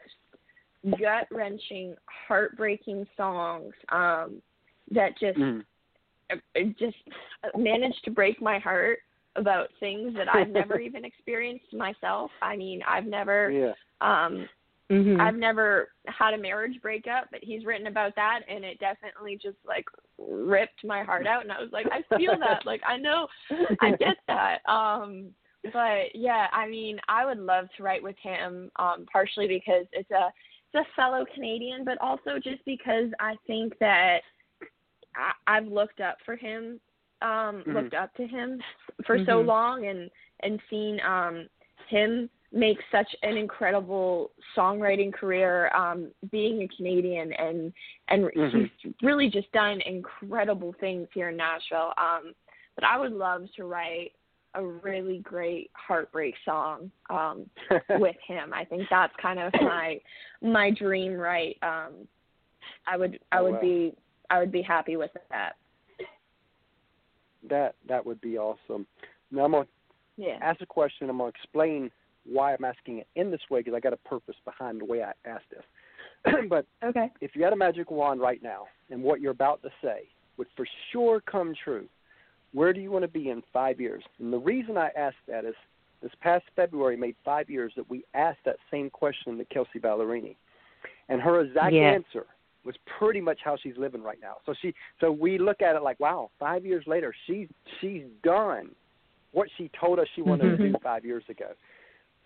gut 0.99 1.27
wrenching, 1.31 1.97
heartbreaking 2.07 3.07
songs 3.17 3.75
um, 3.91 4.41
that 4.91 5.17
just 5.19 5.39
Mm. 5.39 5.65
just 6.79 6.97
managed 7.57 8.05
to 8.05 8.11
break 8.11 8.41
my 8.41 8.59
heart 8.59 9.01
about 9.37 9.69
things 9.81 10.15
that 10.15 10.33
I've 10.33 10.49
never 10.49 10.79
even 10.87 11.05
experienced 11.05 11.73
myself. 11.73 12.31
I 12.41 12.57
mean, 12.57 12.83
I've 12.87 13.07
never 13.07 13.51
Yeah. 13.51 13.75
um 14.01 14.49
Mm-hmm. 14.91 15.21
I've 15.21 15.37
never 15.37 15.91
had 16.07 16.35
a 16.35 16.39
marriage 16.39 16.81
breakup, 16.83 17.29
but 17.31 17.45
he's 17.45 17.65
written 17.65 17.87
about 17.87 18.15
that 18.17 18.41
and 18.49 18.65
it 18.65 18.81
definitely 18.81 19.39
just 19.41 19.57
like 19.65 19.85
ripped 20.19 20.85
my 20.85 21.05
heart 21.05 21.27
out 21.27 21.43
and 21.43 21.53
I 21.53 21.61
was 21.61 21.71
like, 21.73 21.87
I 21.93 22.03
feel 22.17 22.39
that. 22.41 22.63
Like 22.67 22.83
I 22.87 22.97
know 22.97 23.27
I 23.81 23.93
get 23.93 24.17
that. 24.27 24.59
Um 24.69 25.31
but 25.73 26.15
yeah, 26.15 26.47
I 26.53 26.67
mean, 26.69 26.99
I 27.09 27.25
would 27.27 27.39
love 27.39 27.67
to 27.77 27.83
write 27.83 28.03
with 28.03 28.17
him, 28.23 28.71
um, 28.77 29.05
partially 29.13 29.47
because 29.47 29.87
it's 29.93 30.11
a 30.11 30.33
it's 30.73 30.87
a 30.87 30.95
fellow 30.95 31.25
Canadian, 31.35 31.85
but 31.85 31.99
also 32.01 32.39
just 32.43 32.65
because 32.65 33.11
I 33.21 33.35
think 33.47 33.79
that 33.79 34.21
I, 35.15 35.33
I've 35.47 35.67
looked 35.67 36.01
up 36.01 36.17
for 36.25 36.37
him, 36.37 36.81
um, 37.23 37.63
Mhm. 37.67 37.75
looked 37.75 37.95
up 37.95 38.15
to 38.15 38.27
him 38.27 38.63
for 39.05 39.19
so 39.19 39.43
Mhm. 39.43 39.47
long, 39.47 39.87
and 39.87 40.11
and 40.41 40.61
seen 40.71 41.01
um, 41.01 41.49
him 41.89 42.31
make 42.53 42.79
such 42.91 43.09
an 43.23 43.37
incredible 43.37 44.33
songwriting 44.57 45.13
career, 45.13 45.71
um, 45.75 46.11
being 46.31 46.63
a 46.63 46.69
Canadian, 46.69 47.33
and 47.35 47.73
and 48.09 48.25
Mhm. 48.25 48.71
he's 48.83 48.95
really 49.03 49.29
just 49.29 49.51
done 49.53 49.81
incredible 49.83 50.73
things 50.75 51.09
here 51.13 51.29
in 51.29 51.37
Nashville. 51.37 51.93
Um, 51.97 52.35
but 52.75 52.85
I 52.85 52.99
would 52.99 53.13
love 53.13 53.53
to 53.55 53.65
write 53.65 54.13
a 54.55 54.65
really 54.65 55.19
great 55.21 55.71
heartbreak 55.75 56.35
song 56.45 56.91
um, 57.09 57.49
with 57.91 58.17
him. 58.27 58.53
I 58.53 58.65
think 58.65 58.89
that's 58.91 59.15
kind 59.17 59.39
of 59.39 59.53
my 59.61 60.01
my 60.43 60.71
dream, 60.71 61.15
right? 61.15 61.57
Um, 61.63 62.09
I 62.87 62.97
would 62.97 63.21
I 63.31 63.39
Oh, 63.39 63.45
would 63.45 63.55
wow. 63.55 63.61
be 63.61 63.95
I 64.29 64.39
would 64.41 64.53
be 64.53 64.63
happy 64.63 64.97
with 64.97 65.13
that. 65.31 65.57
that 67.49 67.77
that 67.87 68.05
would 68.05 68.21
be 68.21 68.39
awesome. 68.39 68.87
Now 69.31 69.45
I'm 69.45 69.53
gonna 69.53 69.69
Yeah. 70.17 70.39
ask 70.43 70.61
a 70.61 70.67
question. 70.67 71.09
I'm 71.09 71.19
gonna 71.19 71.29
explain 71.29 71.93
why 72.27 72.55
I'm 72.55 72.65
asking 72.65 72.99
it 72.99 73.07
in 73.17 73.31
this 73.31 73.41
way 73.51 73.61
because 73.61 73.75
I 73.75 73.81
got 73.81 73.93
a 73.93 73.97
purpose 74.09 74.37
behind 74.45 74.81
the 74.81 74.85
way 74.85 75.03
I 75.03 75.13
asked 75.29 75.47
this. 75.51 76.35
but 76.49 76.67
Okay. 76.85 77.11
if 77.21 77.35
you 77.35 77.43
had 77.45 77.53
a 77.53 77.57
magic 77.57 77.91
wand 77.91 78.21
right 78.21 78.43
now 78.43 78.65
and 78.91 79.03
what 79.03 79.21
you're 79.21 79.33
about 79.33 79.63
to 79.63 79.71
say 79.83 80.03
would 80.37 80.49
for 80.57 80.67
sure 80.93 81.21
come 81.21 81.55
true, 81.65 81.87
where 82.53 82.73
do 82.73 82.81
you 82.81 82.91
want 82.91 83.05
to 83.05 83.09
be 83.09 83.31
in 83.31 83.43
five 83.53 83.81
years? 83.81 84.03
And 84.19 84.33
the 84.33 84.39
reason 84.39 84.77
I 84.77 84.91
ask 84.97 85.17
that 85.29 85.45
is 85.45 85.55
this 86.03 86.13
past 86.21 86.45
February 86.57 86.97
made 86.97 87.15
five 87.25 87.49
years 87.51 87.73
that 87.77 87.89
we 87.89 88.05
asked 88.15 88.41
that 88.45 88.57
same 88.71 88.91
question 88.91 89.39
to 89.39 89.45
Kelsea 89.47 89.79
Ballerini. 89.79 90.37
And 91.09 91.21
her 91.21 91.41
exact 91.41 91.73
Yes. 91.75 91.95
answer 91.95 92.27
was 92.65 92.75
pretty 92.99 93.21
much 93.21 93.39
how 93.43 93.57
she's 93.57 93.77
living 93.77 94.03
right 94.03 94.19
now. 94.21 94.37
So 94.45 94.55
she 94.61 94.75
so 95.01 95.11
we 95.11 95.39
look 95.39 95.63
at 95.63 95.77
it 95.77 95.83
like, 95.83 95.99
wow, 96.01 96.31
five 96.39 96.65
years 96.67 96.85
later, 96.87 97.15
she's 97.27 97.49
she's 97.81 98.05
done 98.23 98.71
what 99.33 99.49
she 99.57 99.71
told 99.79 99.99
us 99.99 100.07
she 100.15 100.23
wanted 100.23 100.45
to 100.51 100.57
do 100.59 100.73
Mm-hmm. 100.73 100.83
five 100.83 101.05
years 101.05 101.25
ago. 101.29 101.53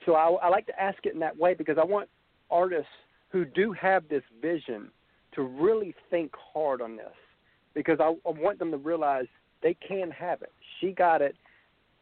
So 0.06 0.14
I, 0.14 0.30
I 0.30 0.48
like 0.48 0.66
to 0.66 0.80
ask 0.80 0.98
it 1.04 1.14
in 1.14 1.20
that 1.20 1.36
way 1.36 1.54
because 1.54 1.76
I 1.78 1.84
want 1.84 2.08
artists 2.50 2.86
who 3.30 3.44
do 3.44 3.72
have 3.72 4.08
this 4.08 4.22
vision 4.40 4.90
to 5.34 5.42
really 5.42 5.94
think 6.10 6.32
hard 6.52 6.80
on 6.80 6.96
this 6.96 7.12
because 7.74 7.98
I, 8.00 8.14
I 8.26 8.30
want 8.30 8.58
them 8.58 8.70
to 8.70 8.76
realize 8.76 9.26
they 9.62 9.74
can 9.74 10.10
have 10.10 10.42
it. 10.42 10.52
She 10.80 10.92
got 10.92 11.22
it 11.22 11.36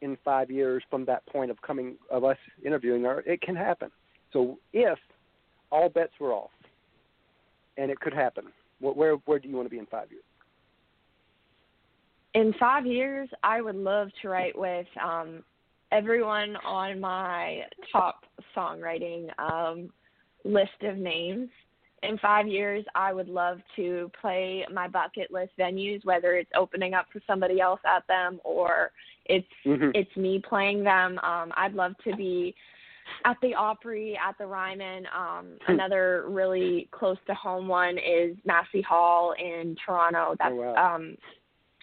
in 0.00 0.18
five 0.24 0.50
years 0.50 0.82
from 0.90 1.04
that 1.06 1.24
point 1.26 1.50
of 1.50 1.62
coming 1.62 1.94
of 2.10 2.24
us 2.24 2.36
interviewing 2.64 3.04
her. 3.04 3.20
It 3.20 3.40
can 3.40 3.56
happen. 3.56 3.90
So 4.32 4.58
if 4.72 4.98
all 5.70 5.88
bets 5.88 6.12
were 6.20 6.32
off, 6.32 6.50
and 7.78 7.90
it 7.90 7.98
could 8.00 8.12
happen, 8.12 8.44
where 8.80 9.14
where, 9.14 9.38
do 9.38 9.48
you 9.48 9.56
want 9.56 9.66
to 9.66 9.70
be 9.70 9.78
in 9.78 9.86
five 9.86 10.10
years? 10.10 10.24
in 12.34 12.54
five 12.58 12.86
years, 12.86 13.28
I 13.42 13.60
would 13.60 13.76
love 13.76 14.08
to 14.22 14.28
write 14.28 14.58
with 14.58 14.86
um, 15.02 15.42
everyone 15.92 16.56
on 16.64 16.98
my 16.98 17.60
top 17.92 18.24
songwriting 18.56 19.28
um, 19.38 19.90
list 20.44 20.82
of 20.82 20.96
names. 20.96 21.48
In 22.02 22.18
five 22.18 22.48
years, 22.48 22.84
I 22.96 23.12
would 23.12 23.28
love 23.28 23.58
to 23.76 24.10
play 24.20 24.66
my 24.72 24.88
bucket 24.88 25.30
list 25.30 25.52
venues, 25.56 26.04
whether 26.04 26.34
it's 26.34 26.50
opening 26.56 26.94
up 26.94 27.06
for 27.12 27.20
somebody 27.28 27.60
else 27.60 27.80
at 27.86 28.04
them 28.08 28.40
or 28.42 28.90
it's 29.26 29.46
Mhm. 29.64 29.92
it's 29.94 30.16
me 30.16 30.40
playing 30.40 30.82
them. 30.82 31.20
Um, 31.22 31.52
I'd 31.56 31.74
love 31.74 31.96
to 31.98 32.16
be 32.16 32.56
at 33.24 33.36
the 33.40 33.54
Opry, 33.54 34.16
at 34.16 34.36
the 34.38 34.46
Ryman. 34.46 35.06
Um, 35.14 35.58
Hmm. 35.64 35.72
another 35.74 36.24
really 36.28 36.88
close 36.90 37.18
to 37.26 37.34
home 37.34 37.68
one 37.68 37.98
is 37.98 38.36
Massey 38.44 38.80
Hall 38.80 39.32
in 39.32 39.76
Toronto. 39.76 40.34
That's 40.38 40.52
Oh, 40.52 40.72
wow. 40.72 40.94
um, 40.96 41.16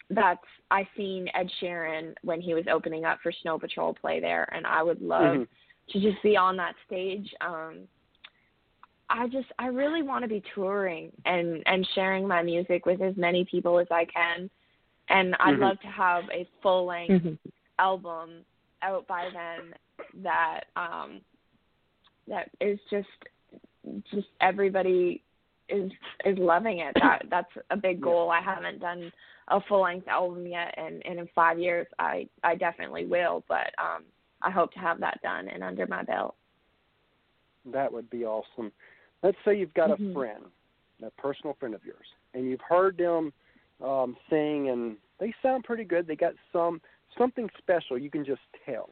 that's 0.10 0.44
I 0.72 0.88
seen 0.98 1.28
Ed 1.34 1.50
Sheeran 1.62 2.14
when 2.24 2.42
he 2.42 2.54
was 2.54 2.66
opening 2.72 3.06
up 3.06 3.20
for 3.22 3.32
Snow 3.42 3.60
Patrol 3.60 3.94
play 3.94 4.20
there, 4.20 4.48
and 4.54 4.66
I 4.66 4.82
would 4.84 5.02
love 5.02 5.38
Mhm. 5.38 5.48
to 5.90 6.00
just 6.00 6.22
be 6.24 6.36
on 6.36 6.58
that 6.58 6.76
stage. 6.86 7.34
Um, 7.42 7.88
I 9.10 9.28
just 9.28 9.52
I 9.58 9.68
really 9.68 10.02
want 10.04 10.24
to 10.24 10.28
be 10.28 10.42
touring 10.54 11.12
and 11.26 11.64
and 11.68 11.88
sharing 11.96 12.28
my 12.28 12.42
music 12.44 12.86
with 12.86 13.02
as 13.02 13.16
many 13.18 13.46
people 13.46 13.80
as 13.80 13.88
I 13.92 14.06
can, 14.06 14.50
and 15.10 15.36
I'd 15.40 15.56
Mhm. 15.56 15.62
love 15.62 15.80
to 15.82 15.88
have 15.88 16.30
a 16.32 16.46
full 16.62 16.86
length 16.86 17.26
Mm-hmm. 17.26 17.50
album 17.80 18.46
out 18.82 19.08
by 19.08 19.30
then 19.30 19.74
that 20.24 20.66
um 20.76 21.22
that 22.28 22.50
is 22.60 22.80
just 22.90 23.08
just 24.12 24.28
everybody 24.42 25.24
is 25.70 25.92
is 26.26 26.38
loving 26.38 26.80
it 26.80 26.94
that 26.96 27.24
that's 27.30 27.52
a 27.70 27.78
big 27.78 28.02
goal 28.02 28.30
i 28.30 28.42
haven't 28.42 28.80
done 28.80 29.12
a 29.50 29.60
full 29.68 29.82
length 29.82 30.08
album 30.08 30.46
yet 30.46 30.74
and, 30.78 31.06
and 31.06 31.20
in 31.20 31.28
five 31.34 31.60
years 31.60 31.88
i 32.00 32.28
i 32.44 32.56
definitely 32.56 33.06
will 33.06 33.44
but 33.48 33.72
um 33.78 34.04
i 34.42 34.50
hope 34.50 34.72
to 34.72 34.80
have 34.80 35.00
that 35.00 35.20
done 35.22 35.48
and 35.48 35.64
under 35.64 35.88
my 35.88 36.04
belt 36.04 36.36
That 37.66 37.92
would 37.92 38.10
be 38.10 38.26
awesome. 38.26 38.72
Let's 39.22 39.38
say 39.44 39.58
you've 39.58 39.74
got 39.74 39.90
Mhm. 39.90 40.12
a 40.12 40.14
friend, 40.14 40.46
a 41.04 41.12
personal 41.22 41.54
friend 41.56 41.76
of 41.76 41.84
yours, 41.86 42.08
and 42.34 42.46
you've 42.46 42.62
heard 42.62 42.98
them 42.98 43.34
um, 43.82 44.18
sing, 44.30 44.70
and 44.70 44.98
they 45.20 45.34
sound 45.42 45.64
pretty 45.64 45.84
good. 45.84 46.08
They 46.08 46.16
got 46.16 46.34
some 46.52 46.82
something 47.18 47.50
special. 47.58 47.98
You 47.98 48.10
can 48.10 48.26
just 48.26 48.42
tell. 48.66 48.90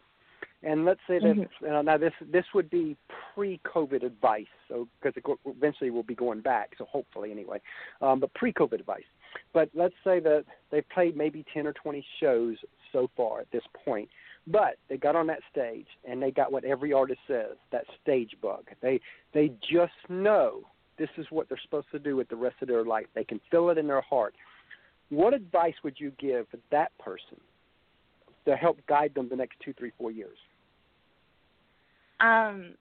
And 0.63 0.85
let's 0.85 0.99
say 1.07 1.19
that 1.19 1.35
Mhm. 1.35 1.47
uh, 1.69 1.81
now 1.81 1.97
this 1.97 2.13
this 2.21 2.45
would 2.53 2.69
be 2.69 2.97
pre-COVID 3.33 4.03
advice, 4.03 4.47
so 4.67 4.87
because 4.99 5.37
eventually 5.45 5.91
we'll 5.91 6.03
be 6.03 6.15
going 6.15 6.41
back, 6.41 6.75
so 6.77 6.85
hopefully 6.85 7.31
anyway, 7.31 7.61
um, 8.01 8.19
but 8.19 8.33
pre-COVID 8.33 8.79
advice. 8.79 9.05
But 9.53 9.69
let's 9.73 9.95
say 10.03 10.19
that 10.19 10.45
they've 10.71 10.87
played 10.93 11.15
maybe 11.15 11.45
ten 11.53 11.67
or 11.67 11.73
twenty 11.73 12.05
shows 12.19 12.57
so 12.91 13.09
far 13.15 13.41
at 13.41 13.51
this 13.51 13.63
point, 13.85 14.09
but 14.47 14.77
they 14.89 14.97
got 14.97 15.15
on 15.15 15.27
that 15.27 15.39
stage 15.51 15.87
and 16.09 16.21
they 16.21 16.31
got 16.31 16.51
what 16.51 16.63
every 16.63 16.93
artist 16.93 17.19
says 17.27 17.57
that 17.71 17.85
stage 18.01 18.35
bug. 18.41 18.65
They 18.81 18.99
they 19.33 19.51
just 19.69 19.93
know 20.09 20.61
this 20.97 21.09
is 21.17 21.27
what 21.29 21.47
they're 21.49 21.59
supposed 21.61 21.87
to 21.91 21.99
do 21.99 22.15
with 22.15 22.29
the 22.29 22.35
rest 22.35 22.55
of 22.61 22.67
their 22.67 22.83
life. 22.83 23.05
They 23.13 23.23
can 23.23 23.39
feel 23.51 23.69
it 23.69 23.77
in 23.77 23.87
their 23.87 24.01
heart. 24.01 24.33
What 25.09 25.33
advice 25.33 25.75
would 25.83 25.99
you 25.99 26.11
give 26.19 26.47
that 26.71 26.91
person 26.97 27.39
to 28.45 28.55
help 28.55 28.79
guide 28.87 29.13
them 29.13 29.29
the 29.29 29.35
next 29.35 29.57
two, 29.63 29.73
three, 29.73 29.91
four 29.97 30.11
years? 30.11 30.37
Um, 32.19 32.73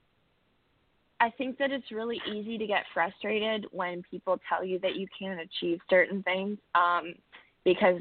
I 1.20 1.30
think 1.30 1.56
that 1.58 1.70
it's 1.70 1.90
really 1.90 2.20
easy 2.30 2.58
to 2.58 2.66
get 2.66 2.84
frustrated 2.92 3.66
when 3.72 4.02
people 4.10 4.38
tell 4.48 4.64
you 4.64 4.78
that 4.80 4.96
you 4.96 5.06
can't 5.18 5.40
achieve 5.40 5.80
certain 5.88 6.22
things 6.22 6.58
um, 6.74 7.14
because 7.64 8.00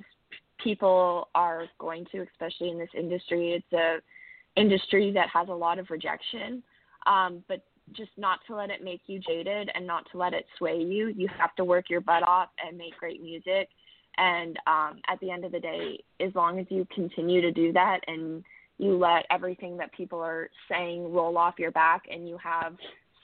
people 0.61 1.29
are 1.33 1.65
going 1.79 2.05
to, 2.11 2.25
especially 2.33 2.69
in 2.69 2.77
this 2.77 2.89
industry. 2.97 3.53
It's 3.53 3.73
a 3.73 3.99
industry 4.59 5.11
that 5.11 5.29
has 5.33 5.47
a 5.49 5.53
lot 5.53 5.79
of 5.79 5.89
rejection, 5.89 6.61
um, 7.05 7.43
but 7.47 7.63
just 7.91 8.11
not 8.17 8.39
to 8.47 8.55
let 8.55 8.69
it 8.69 8.83
make 8.83 9.01
you 9.07 9.19
jaded 9.19 9.69
and 9.73 9.85
not 9.85 10.05
to 10.11 10.17
let 10.17 10.33
it 10.33 10.45
sway 10.57 10.77
you. 10.77 11.13
You 11.15 11.27
have 11.37 11.55
to 11.55 11.63
work 11.63 11.89
your 11.89 12.01
butt 12.01 12.23
off 12.23 12.49
and 12.65 12.77
make 12.77 12.97
great 12.97 13.21
music. 13.21 13.69
And 14.17 14.57
um, 14.65 14.99
at 15.07 15.19
the 15.19 15.29
end 15.29 15.45
of 15.45 15.51
the 15.51 15.59
day, 15.59 15.99
as 16.19 16.33
long 16.35 16.59
as 16.59 16.65
you 16.69 16.87
continue 16.93 17.41
to 17.41 17.51
do 17.51 17.71
that 17.73 17.99
and 18.07 18.43
you 18.77 18.97
let 18.97 19.25
everything 19.29 19.77
that 19.77 19.91
people 19.93 20.19
are 20.19 20.49
saying 20.69 21.13
roll 21.13 21.37
off 21.37 21.55
your 21.59 21.71
back 21.71 22.03
and 22.11 22.27
you 22.27 22.37
have 22.37 22.75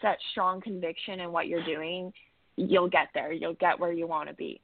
such 0.02 0.20
strong 0.32 0.62
conviction 0.62 1.20
in 1.22 1.32
what 1.32 1.48
you're 1.48 1.64
doing, 1.64 2.12
you'll 2.56 2.90
get 2.90 3.08
there. 3.14 3.32
You'll 3.32 3.56
get 3.56 3.80
where 3.80 3.94
you 3.94 4.08
want 4.08 4.30
to 4.30 4.36
be. 4.36 4.62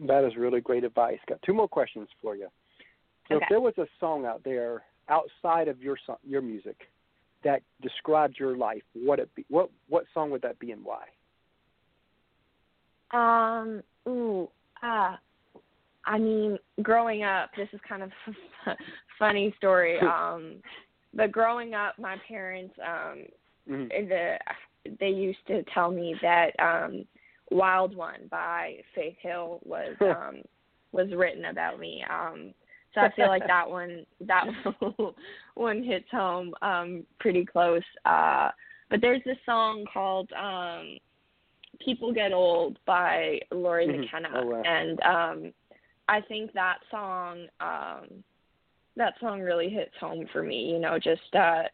That 0.00 0.24
is 0.24 0.36
really 0.36 0.60
great 0.60 0.84
advice. 0.84 1.18
Got 1.28 1.40
two 1.42 1.54
more 1.54 1.68
questions 1.68 2.08
for 2.20 2.36
you. 2.36 2.48
So 3.28 3.36
Okay. 3.36 3.44
if 3.44 3.48
there 3.48 3.60
was 3.60 3.76
a 3.78 3.86
song 3.98 4.26
out 4.26 4.42
there 4.44 4.84
outside 5.08 5.68
of 5.68 5.82
your 5.82 5.96
so- 6.06 6.18
your 6.22 6.42
music 6.42 6.88
that 7.42 7.62
described 7.80 8.38
your 8.38 8.56
life, 8.56 8.82
what 8.92 9.18
it 9.18 9.34
be? 9.34 9.44
What 9.48 9.70
what 9.88 10.06
song 10.12 10.30
would 10.30 10.42
that 10.42 10.58
be 10.58 10.72
and 10.72 10.84
why? 10.84 11.06
Um, 13.12 13.82
ooh, 14.08 14.50
ah, 14.82 15.18
I 16.04 16.18
mean, 16.18 16.58
growing 16.82 17.24
up, 17.24 17.50
this 17.56 17.68
is 17.72 17.80
kind 17.88 18.02
of 18.02 18.10
a 18.66 18.76
funny 19.18 19.54
story. 19.56 19.98
Um, 20.06 20.62
but 21.14 21.32
growing 21.32 21.72
up, 21.74 21.98
my 21.98 22.16
parents, 22.28 22.74
um, 22.86 23.24
Mhm. 23.68 24.08
the 24.08 24.38
they 25.00 25.08
used 25.10 25.44
to 25.48 25.62
tell 25.74 25.90
me 25.90 26.14
that 26.22 26.50
um 26.60 27.04
Wild 27.50 27.96
One 27.96 28.26
by 28.30 28.76
Faith 28.94 29.16
Hill 29.20 29.60
was 29.64 29.96
um 30.00 30.42
was 30.92 31.12
written 31.14 31.46
about 31.46 31.78
me. 31.78 32.04
Um 32.08 32.54
so 32.94 33.00
I 33.02 33.10
feel 33.12 33.28
like 33.28 33.46
that 33.46 33.68
one 33.68 34.06
that 34.20 34.44
one 35.54 35.82
hits 35.82 36.10
home 36.10 36.54
um 36.62 37.04
pretty 37.20 37.44
close. 37.44 37.82
Uh 38.04 38.50
but 38.90 39.00
there's 39.00 39.22
this 39.24 39.38
song 39.44 39.84
called 39.92 40.30
um 40.32 40.98
People 41.84 42.12
Get 42.12 42.32
Old 42.32 42.78
by 42.86 43.40
Lori 43.50 43.86
Mhm. 43.86 44.00
McKenna 44.02 44.30
Oh, 44.34 44.46
wow. 44.46 44.62
and 44.62 45.00
um 45.02 45.52
I 46.08 46.20
think 46.20 46.52
that 46.52 46.78
song 46.90 47.46
um 47.60 48.22
that 48.96 49.14
song 49.20 49.40
really 49.42 49.68
hits 49.68 49.94
home 50.00 50.26
for 50.32 50.42
me, 50.42 50.70
you 50.70 50.78
know, 50.78 50.98
just 50.98 51.34
uh 51.34 51.64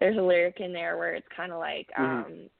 there's 0.00 0.16
a 0.16 0.22
lyric 0.22 0.60
in 0.60 0.72
there 0.72 0.96
where 0.96 1.14
it's 1.14 1.28
kind 1.36 1.52
of 1.52 1.58
like 1.58 1.88
Mhm. 1.98 2.24
um 2.26 2.50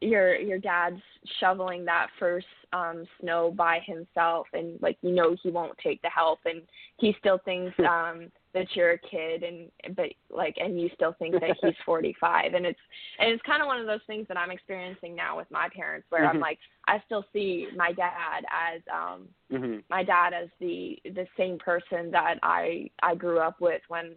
your 0.00 0.36
your 0.36 0.58
dad's 0.58 1.00
shoveling 1.40 1.84
that 1.84 2.08
first 2.18 2.46
um 2.72 3.06
snow 3.20 3.50
by 3.50 3.78
himself 3.86 4.46
and 4.52 4.80
like 4.82 4.98
you 5.02 5.12
know 5.12 5.34
he 5.42 5.50
won't 5.50 5.76
take 5.78 6.02
the 6.02 6.10
help 6.10 6.40
and 6.44 6.62
he 6.98 7.14
still 7.18 7.38
thinks 7.44 7.74
um 7.88 8.30
that 8.52 8.66
you're 8.76 8.92
a 8.92 8.98
kid 8.98 9.42
and 9.42 9.70
but 9.96 10.06
like 10.30 10.56
and 10.58 10.80
you 10.80 10.90
still 10.94 11.14
think 11.18 11.34
that 11.40 11.56
he's 11.60 11.74
45 11.86 12.54
and 12.54 12.66
it's 12.66 12.78
and 13.18 13.30
it's 13.30 13.42
kind 13.42 13.62
of 13.62 13.66
one 13.66 13.80
of 13.80 13.86
those 13.86 14.04
things 14.06 14.26
that 14.28 14.36
I'm 14.36 14.50
experiencing 14.50 15.14
now 15.14 15.36
with 15.36 15.50
my 15.50 15.68
parents 15.74 16.06
where 16.10 16.24
Mhm. 16.24 16.34
I'm 16.34 16.40
like 16.40 16.58
I 16.86 17.02
still 17.06 17.24
see 17.32 17.68
my 17.74 17.92
dad 17.92 18.44
as 18.50 18.80
um 18.92 19.28
hmm 19.50 19.78
my 19.88 20.02
dad 20.02 20.32
as 20.34 20.48
the 20.60 20.98
the 21.04 21.26
same 21.36 21.58
person 21.58 22.10
that 22.10 22.38
I 22.42 22.90
I 23.02 23.14
grew 23.14 23.38
up 23.38 23.60
with 23.60 23.82
when 23.88 24.12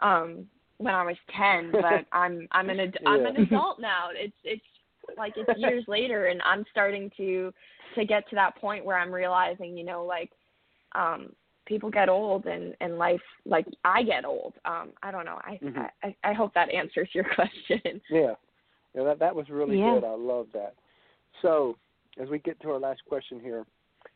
um 0.00 0.46
when 0.78 0.94
I 0.94 1.04
was 1.04 1.16
10 1.36 1.72
but 1.72 2.04
I'm 2.12 2.48
I'm 2.52 2.70
an 2.70 2.80
ad- 2.80 2.98
I'm 3.06 3.26
an 3.26 3.36
adult 3.36 3.80
now 3.80 4.08
it's 4.12 4.34
it's 4.44 4.62
like 5.16 5.34
it's 5.36 5.58
years 5.58 5.84
later 5.88 6.26
and 6.26 6.40
I'm 6.42 6.64
starting 6.70 7.10
to 7.16 7.52
to 7.94 8.04
get 8.04 8.28
to 8.30 8.36
that 8.36 8.56
point 8.56 8.84
where 8.84 8.98
I'm 8.98 9.12
realizing 9.12 9.76
you 9.76 9.84
know 9.84 10.04
like 10.04 10.30
um 10.94 11.30
people 11.66 11.90
get 11.90 12.08
old 12.08 12.46
and 12.46 12.74
and 12.80 12.98
life 12.98 13.20
like 13.46 13.66
I 13.84 14.02
get 14.02 14.24
old 14.24 14.54
um 14.64 14.90
I 15.02 15.10
don't 15.10 15.24
know 15.24 15.40
I 15.42 15.58
Mhm. 15.62 15.90
I 16.02 16.16
I 16.24 16.32
hope 16.32 16.52
that 16.54 16.70
answers 16.70 17.08
your 17.12 17.24
question 17.34 18.00
Yeah. 18.10 18.34
Yeah, 18.94 19.02
that 19.04 19.18
that 19.18 19.34
was 19.34 19.48
really 19.50 19.78
Yeah. 19.78 19.94
good. 19.94 20.04
I 20.04 20.14
love 20.14 20.46
that. 20.52 20.74
So, 21.42 21.76
as 22.18 22.28
we 22.28 22.38
get 22.38 22.60
to 22.60 22.70
our 22.70 22.78
last 22.78 23.04
question 23.06 23.40
here, 23.40 23.66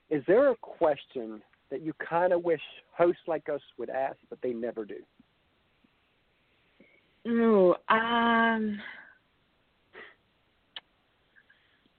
is 0.09 0.23
there 0.27 0.51
a 0.51 0.57
question 0.57 1.43
that 1.71 1.83
you 1.83 1.93
kind 1.95 2.33
of 2.33 2.45
wish 2.45 2.61
hosts 2.97 3.23
like 3.27 3.49
us 3.49 3.61
would 3.77 3.91
ask, 3.91 4.17
but 4.31 4.41
they 4.41 4.53
never 4.53 4.85
do? 4.85 5.01
Ooh, 7.29 7.74
um, 7.89 8.81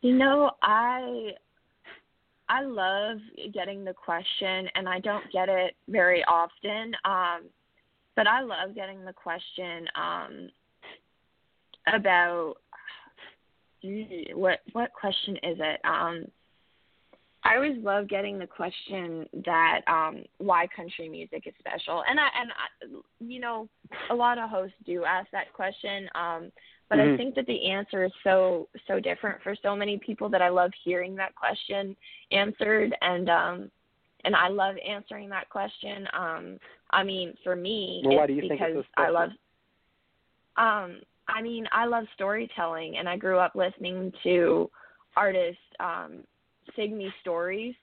You 0.01 0.15
know, 0.15 0.51
I 0.63 1.32
I 2.47 2.63
love 2.63 3.17
getting 3.53 3.84
the 3.84 3.93
question 3.93 4.67
and 4.75 4.88
I 4.88 4.99
don't 4.99 5.30
get 5.32 5.49
it 5.49 5.75
very 5.88 6.23
often. 6.23 6.93
Um 7.05 7.49
but 8.15 8.27
I 8.27 8.41
love 8.41 8.75
getting 8.75 9.03
the 9.05 9.13
question 9.13 9.88
um 9.95 10.49
about 11.93 12.55
what 14.34 14.59
what 14.71 14.93
question 14.93 15.36
is 15.38 15.57
it? 15.59 15.80
Um 15.84 16.25
I 17.43 17.55
always 17.55 17.77
love 17.83 18.07
getting 18.07 18.37
the 18.37 18.47
question 18.47 19.25
that 19.45 19.81
um 19.87 20.23
why 20.37 20.67
country 20.75 21.07
music 21.09 21.43
is 21.47 21.53
special. 21.59 22.03
And 22.09 22.19
I 22.19 22.27
and 22.39 22.51
I, 22.51 23.01
you 23.19 23.39
know, 23.39 23.67
a 24.09 24.15
lot 24.15 24.37
of 24.37 24.49
hosts 24.49 24.75
do 24.85 25.03
ask 25.05 25.29
that 25.31 25.53
question. 25.53 26.09
Um 26.15 26.51
but 26.89 26.97
Mhm. 26.97 27.13
I 27.13 27.17
think 27.17 27.35
that 27.35 27.45
the 27.45 27.69
answer 27.69 28.03
is 28.03 28.11
so 28.23 28.67
so 28.87 28.99
different 28.99 29.41
for 29.41 29.55
so 29.55 29.75
many 29.75 29.97
people 29.99 30.27
that 30.29 30.41
I 30.41 30.49
love 30.49 30.71
hearing 30.83 31.15
that 31.15 31.35
question 31.35 31.95
answered 32.31 32.95
and 33.01 33.29
um 33.29 33.71
and 34.25 34.35
I 34.35 34.49
love 34.49 34.75
answering 34.85 35.29
that 35.29 35.49
question. 35.49 36.07
Um 36.13 36.59
I 36.91 37.03
mean, 37.03 37.33
for 37.43 37.55
me, 37.55 38.01
Well, 38.03 38.17
why 38.17 38.23
it's 38.23 38.27
do 38.27 38.33
you 38.33 38.41
think 38.41 38.59
because 38.59 38.75
it's 38.75 38.87
so 38.97 39.03
I 39.03 39.09
love 39.09 39.29
um 40.57 41.01
I 41.27 41.41
mean, 41.41 41.67
I 41.71 41.85
love 41.85 42.05
storytelling 42.15 42.97
and 42.97 43.07
I 43.07 43.15
grew 43.15 43.37
up 43.37 43.55
listening 43.55 44.11
to 44.23 44.69
artists 45.15 45.61
um 45.79 46.23
sing 46.76 46.97
me 46.97 47.11
stories. 47.22 47.76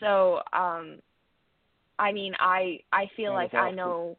So, 0.00 0.40
um 0.52 0.98
I 1.98 2.12
mean, 2.12 2.34
I 2.40 2.80
I 2.92 3.10
feel 3.16 3.32
like 3.32 3.54
I 3.54 3.70
know 3.70 4.16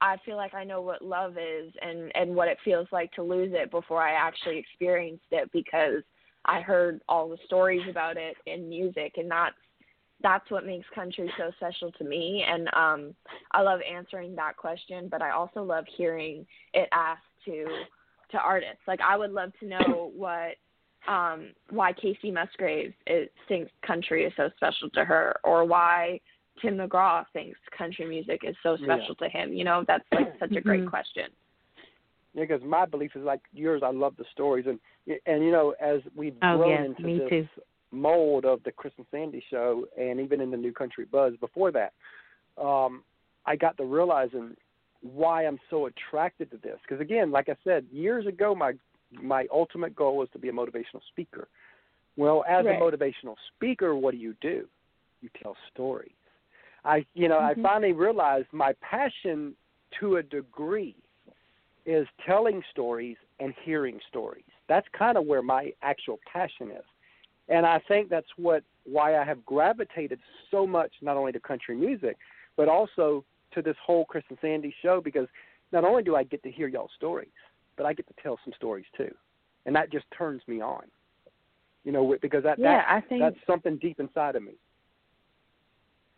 I 0.00 0.16
feel 0.26 0.36
like 0.36 0.54
I 0.54 0.64
know 0.64 0.80
what 0.82 1.02
love 1.02 1.38
is 1.38 1.72
and 1.80 2.12
and 2.14 2.34
what 2.34 2.48
it 2.48 2.58
feels 2.64 2.86
like 2.92 3.10
to 3.12 3.22
lose 3.22 3.52
it 3.54 3.70
before 3.70 4.02
I 4.02 4.12
actually 4.12 4.58
experienced 4.58 5.24
it 5.30 5.50
because 5.52 6.02
I 6.44 6.60
heard 6.60 7.00
all 7.08 7.28
the 7.28 7.38
stories 7.46 7.88
about 7.88 8.16
it 8.16 8.36
in 8.46 8.68
music 8.68 9.14
and 9.16 9.30
that's 9.30 9.54
that's 10.22 10.50
what 10.50 10.66
makes 10.66 10.86
country 10.94 11.30
so 11.38 11.50
special 11.56 11.90
to 11.92 12.04
me. 12.04 12.44
And 12.46 12.68
um 12.74 13.14
I 13.52 13.62
love 13.62 13.80
answering 13.90 14.34
that 14.36 14.56
question 14.56 15.08
but 15.10 15.22
I 15.22 15.30
also 15.30 15.62
love 15.62 15.84
hearing 15.96 16.46
it 16.74 16.88
asked 16.92 17.22
to 17.46 17.66
to 18.32 18.38
artists. 18.38 18.82
Like 18.86 19.00
I 19.00 19.16
would 19.16 19.32
love 19.32 19.52
to 19.60 19.66
know 19.66 20.12
what 20.16 20.56
um 21.08 21.52
why 21.70 21.92
Kacey 21.92 22.32
Musgraves 22.32 22.94
is, 23.06 23.28
thinks 23.48 23.70
country 23.86 24.24
is 24.24 24.32
so 24.36 24.48
special 24.56 24.88
to 24.90 25.04
her 25.04 25.36
or 25.44 25.64
why 25.64 26.20
Tim 26.60 26.76
McGraw 26.78 27.24
thinks 27.32 27.58
country 27.76 28.06
music 28.06 28.42
is 28.44 28.56
so 28.62 28.76
Yeah. 28.78 28.96
special 28.96 29.14
to 29.16 29.28
him 29.28 29.52
you 29.52 29.64
know 29.64 29.84
that's 29.86 30.04
like 30.12 30.32
such 30.40 30.56
a 30.56 30.60
great 30.60 30.84
Mhm. 30.84 30.90
question 30.90 31.30
because 32.34 32.62
my 32.64 32.84
belief 32.84 33.12
is 33.14 33.22
like 33.22 33.40
yours. 33.52 33.82
I 33.84 33.90
love 33.90 34.14
the 34.16 34.24
stories, 34.32 34.66
and 34.66 34.78
and 35.26 35.44
you 35.44 35.52
know, 35.52 35.74
as 35.80 36.00
we've 36.14 36.34
Oh, 36.42 36.56
grown 36.56 36.70
yes, 36.70 36.86
into 36.86 37.02
me 37.02 37.18
this 37.18 37.28
too. 37.28 37.46
mold 37.92 38.44
of 38.44 38.62
the 38.64 38.72
Chris 38.72 38.92
and 38.96 39.06
Sandy 39.10 39.44
show, 39.50 39.86
and 39.98 40.20
even 40.20 40.40
in 40.40 40.50
the 40.50 40.56
New 40.56 40.72
Country 40.72 41.04
Buzz 41.04 41.34
before 41.40 41.70
that, 41.72 41.92
um, 42.60 43.04
I 43.46 43.56
got 43.56 43.76
to 43.76 43.84
realizing 43.84 44.56
why 45.02 45.46
I'm 45.46 45.60
so 45.70 45.86
attracted 45.86 46.50
to 46.50 46.56
this. 46.56 46.78
Because 46.82 47.00
again, 47.00 47.30
like 47.30 47.48
I 47.48 47.56
said, 47.62 47.86
years 47.92 48.26
ago, 48.26 48.54
my 48.54 48.72
my 49.22 49.46
ultimate 49.52 49.94
goal 49.94 50.16
was 50.16 50.28
to 50.32 50.38
be 50.38 50.48
a 50.48 50.52
motivational 50.52 51.02
speaker. 51.08 51.48
Well, 52.16 52.44
as 52.48 52.64
Right. 52.66 52.76
a 52.76 52.80
motivational 52.80 53.36
speaker, 53.54 53.94
what 53.96 54.12
do 54.12 54.18
you 54.18 54.34
do? 54.40 54.68
You 55.20 55.30
tell 55.42 55.56
stories. 55.72 56.12
I, 56.84 57.04
you 57.14 57.28
know, 57.28 57.38
I 57.38 57.54
Mhm. 57.54 57.62
finally 57.62 57.92
realized 57.92 58.52
my 58.52 58.74
passion 58.74 59.56
to 60.00 60.16
a 60.16 60.22
degree 60.22 60.96
is 61.86 62.06
telling 62.24 62.62
stories 62.70 63.16
and 63.40 63.54
hearing 63.54 64.00
stories. 64.08 64.44
That's 64.68 64.88
kind 64.88 65.18
of 65.18 65.26
where 65.26 65.42
my 65.42 65.72
actual 65.82 66.18
passion 66.30 66.70
is. 66.70 66.84
And 67.48 67.66
I 67.66 67.78
think 67.80 68.08
that's 68.08 68.36
what 68.36 68.64
why 68.84 69.16
I 69.16 69.24
have 69.24 69.44
gravitated 69.46 70.20
so 70.50 70.66
much 70.66 70.92
not 71.00 71.16
only 71.16 71.32
to 71.32 71.40
country 71.40 71.74
music, 71.74 72.18
but 72.56 72.68
also 72.68 73.24
to 73.52 73.62
this 73.62 73.76
whole 73.78 74.04
Chris 74.04 74.24
and 74.28 74.38
Sandy 74.40 74.74
show 74.82 75.00
because 75.00 75.28
not 75.72 75.84
only 75.84 76.02
do 76.02 76.16
I 76.16 76.22
get 76.22 76.42
to 76.42 76.50
hear 76.50 76.68
y'all 76.68 76.90
stories, 76.96 77.28
but 77.76 77.86
I 77.86 77.92
get 77.92 78.06
to 78.08 78.14
tell 78.22 78.38
some 78.44 78.52
stories 78.56 78.86
too. 78.96 79.12
And 79.66 79.74
that 79.76 79.90
just 79.90 80.04
turns 80.16 80.42
me 80.46 80.60
on. 80.60 80.84
You 81.84 81.92
know, 81.92 82.16
because 82.20 82.42
that 82.44 82.58
yeah 82.58 82.78
that 82.78 82.86
I 82.88 83.00
think 83.00 83.20
that's 83.20 83.36
something 83.46 83.76
deep 83.78 84.00
inside 84.00 84.36
of 84.36 84.42
me. 84.42 84.52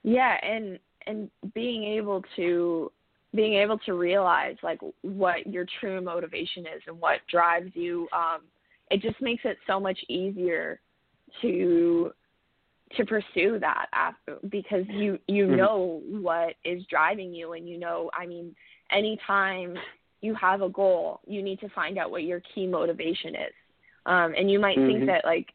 yeah 0.03 0.37
and 0.43 0.79
and 1.07 1.31
being 1.55 1.85
able 1.85 2.23
to 2.37 2.91
being 3.35 3.55
able 3.55 3.79
to 3.79 3.95
realize 3.95 4.57
like 4.63 4.81
what 5.03 5.47
your 5.47 5.67
true 5.81 6.01
motivation 6.01 6.65
is 6.67 6.83
and 6.87 6.99
what 7.01 7.19
drives 7.31 7.71
you 7.75 8.09
um 8.13 8.43
it 8.91 9.01
just 9.03 9.21
makes 9.21 9.43
it 9.45 9.59
so 9.67 9.81
much 9.81 9.99
easier 10.09 10.81
to 11.43 12.13
to 12.97 13.05
pursue 13.05 13.59
that 13.59 13.87
after 13.93 14.39
because 14.49 14.85
you 14.89 15.19
you 15.27 15.47
Mhm. 15.47 15.57
know 15.57 16.03
what 16.09 16.55
is 16.65 16.85
driving 16.87 17.35
you 17.35 17.53
and 17.55 17.69
you 17.69 17.79
know 17.79 18.11
i 18.15 18.27
mean 18.27 18.55
anytime 18.93 19.77
you 20.21 20.35
have 20.35 20.63
a 20.63 20.69
goal 20.69 21.21
you 21.27 21.43
need 21.43 21.61
to 21.61 21.69
find 21.71 21.99
out 21.99 22.11
what 22.11 22.25
your 22.25 22.41
key 22.55 22.67
motivation 22.67 23.35
is 23.35 23.53
um 24.07 24.35
and 24.37 24.51
you 24.51 24.59
might 24.59 24.79
Mhm. 24.79 24.87
think 24.87 25.07
that 25.07 25.25
like 25.25 25.53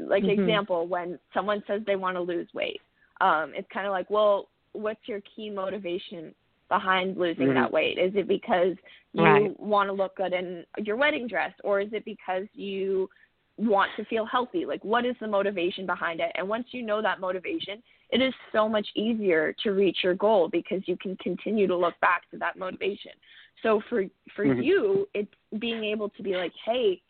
like 0.00 0.22
Mhm. 0.22 0.38
example 0.38 0.86
when 0.86 1.18
someone 1.32 1.62
says 1.66 1.82
they 1.84 1.96
want 1.96 2.16
to 2.16 2.20
lose 2.20 2.52
weight 2.54 2.80
um 3.20 3.52
it's 3.54 3.68
kind 3.72 3.86
of 3.86 3.92
like 3.92 4.08
well 4.10 4.48
what's 4.72 5.06
your 5.08 5.20
key 5.22 5.50
motivation 5.50 6.34
behind 6.68 7.16
losing 7.16 7.48
Mhm. 7.48 7.54
that 7.54 7.72
weight 7.72 7.98
is 7.98 8.14
it 8.14 8.26
because 8.28 8.76
you 9.12 9.24
Right. 9.24 9.60
want 9.60 9.88
to 9.88 9.92
look 9.92 10.16
good 10.16 10.32
in 10.32 10.64
your 10.78 10.96
wedding 10.96 11.26
dress 11.26 11.52
or 11.62 11.80
is 11.80 11.92
it 11.92 12.04
because 12.04 12.46
you 12.54 13.08
want 13.56 13.90
to 13.96 14.04
feel 14.06 14.24
healthy 14.24 14.64
like 14.66 14.82
what 14.84 15.04
is 15.04 15.16
the 15.20 15.26
motivation 15.28 15.86
behind 15.86 16.20
it 16.20 16.32
and 16.34 16.48
once 16.48 16.66
you 16.72 16.82
know 16.82 17.00
that 17.02 17.20
motivation 17.20 17.82
it 18.14 18.22
is 18.22 18.32
so 18.52 18.68
much 18.68 18.86
easier 18.94 19.54
to 19.62 19.72
reach 19.72 19.98
your 20.02 20.14
goal 20.14 20.48
because 20.48 20.80
you 20.86 20.96
can 20.96 21.16
continue 21.16 21.66
to 21.66 21.76
look 21.76 21.98
back 22.00 22.22
to 22.30 22.38
that 22.38 22.56
motivation 22.56 23.12
so 23.62 23.82
for 23.88 24.04
for 24.34 24.46
Mhm. 24.46 24.64
you 24.64 25.08
it's 25.14 25.32
being 25.58 25.84
able 25.84 26.08
to 26.10 26.22
be 26.22 26.36
like 26.36 26.52
hey 26.64 27.02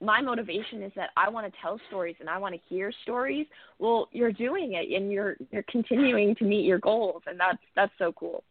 my 0.00 0.20
motivation 0.20 0.82
is 0.82 0.92
that 0.94 1.10
I 1.16 1.28
want 1.28 1.50
to 1.50 1.60
tell 1.60 1.80
stories 1.88 2.16
and 2.20 2.28
I 2.28 2.38
want 2.38 2.54
to 2.54 2.60
hear 2.68 2.92
stories. 3.02 3.46
Well, 3.78 4.08
you're 4.12 4.32
doing 4.32 4.74
it 4.74 4.90
and 4.94 5.10
you're 5.10 5.36
you're 5.50 5.64
continuing 5.70 6.34
to 6.36 6.44
meet 6.44 6.64
your 6.64 6.78
goals 6.78 7.22
and 7.26 7.38
that's 7.40 7.58
that's 7.74 7.92
so 7.98 8.12
cool. 8.12 8.44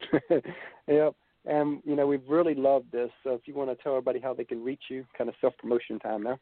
yep. 0.86 1.14
And 1.46 1.82
you 1.84 1.96
know, 1.96 2.06
we've 2.06 2.28
really 2.28 2.54
loved 2.54 2.90
this. 2.92 3.10
So 3.22 3.30
if 3.30 3.42
you 3.46 3.54
want 3.54 3.70
to 3.70 3.82
tell 3.82 3.92
everybody 3.92 4.20
how 4.20 4.34
they 4.34 4.44
can 4.44 4.62
reach 4.62 4.84
you, 4.90 5.06
kind 5.16 5.28
of 5.28 5.36
self 5.40 5.56
promotion 5.58 5.98
time 5.98 6.22
now. 6.22 6.38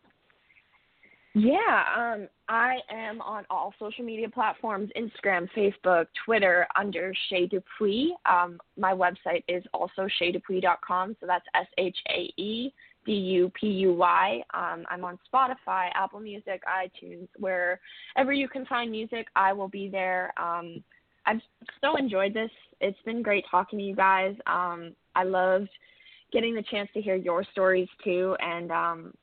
Yeah, 1.34 1.84
um 1.96 2.28
I 2.48 2.76
am 2.90 3.22
on 3.22 3.44
all 3.48 3.72
social 3.78 4.04
media 4.04 4.28
platforms, 4.28 4.90
Instagram, 4.96 5.48
Facebook, 5.56 6.06
Twitter 6.26 6.66
under 6.76 7.14
Shae 7.30 7.50
Dupuy. 7.50 8.10
Um 8.26 8.58
my 8.76 8.92
website 8.92 9.42
is 9.48 9.64
also 9.72 10.06
shaedupuy.com, 10.20 11.16
so 11.20 11.26
that's 11.26 11.46
S 11.54 11.66
H 11.78 11.96
A 12.10 12.30
E 12.36 12.72
D 13.06 13.12
U 13.12 13.50
P 13.58 13.66
U 13.66 13.94
Y. 13.94 14.42
Um 14.52 14.84
I'm 14.90 15.04
on 15.04 15.18
Spotify, 15.32 15.88
Apple 15.94 16.20
Music, 16.20 16.62
iTunes, 16.68 17.28
wherever 17.38 18.32
you 18.34 18.46
can 18.46 18.66
find 18.66 18.90
music, 18.90 19.26
I 19.34 19.54
will 19.54 19.68
be 19.68 19.88
there. 19.88 20.34
Um 20.36 20.84
I've 21.24 21.40
so 21.80 21.96
enjoyed 21.96 22.34
this. 22.34 22.50
It's 22.82 23.00
been 23.06 23.22
great 23.22 23.46
talking 23.50 23.78
to 23.78 23.84
you 23.84 23.96
guys. 23.96 24.34
Um 24.46 24.94
I 25.14 25.22
loved 25.22 25.70
getting 26.30 26.54
the 26.54 26.62
chance 26.70 26.90
to 26.92 27.00
hear 27.00 27.16
your 27.16 27.42
stories 27.52 27.88
too 28.04 28.36
and 28.40 28.70
um 28.70 29.14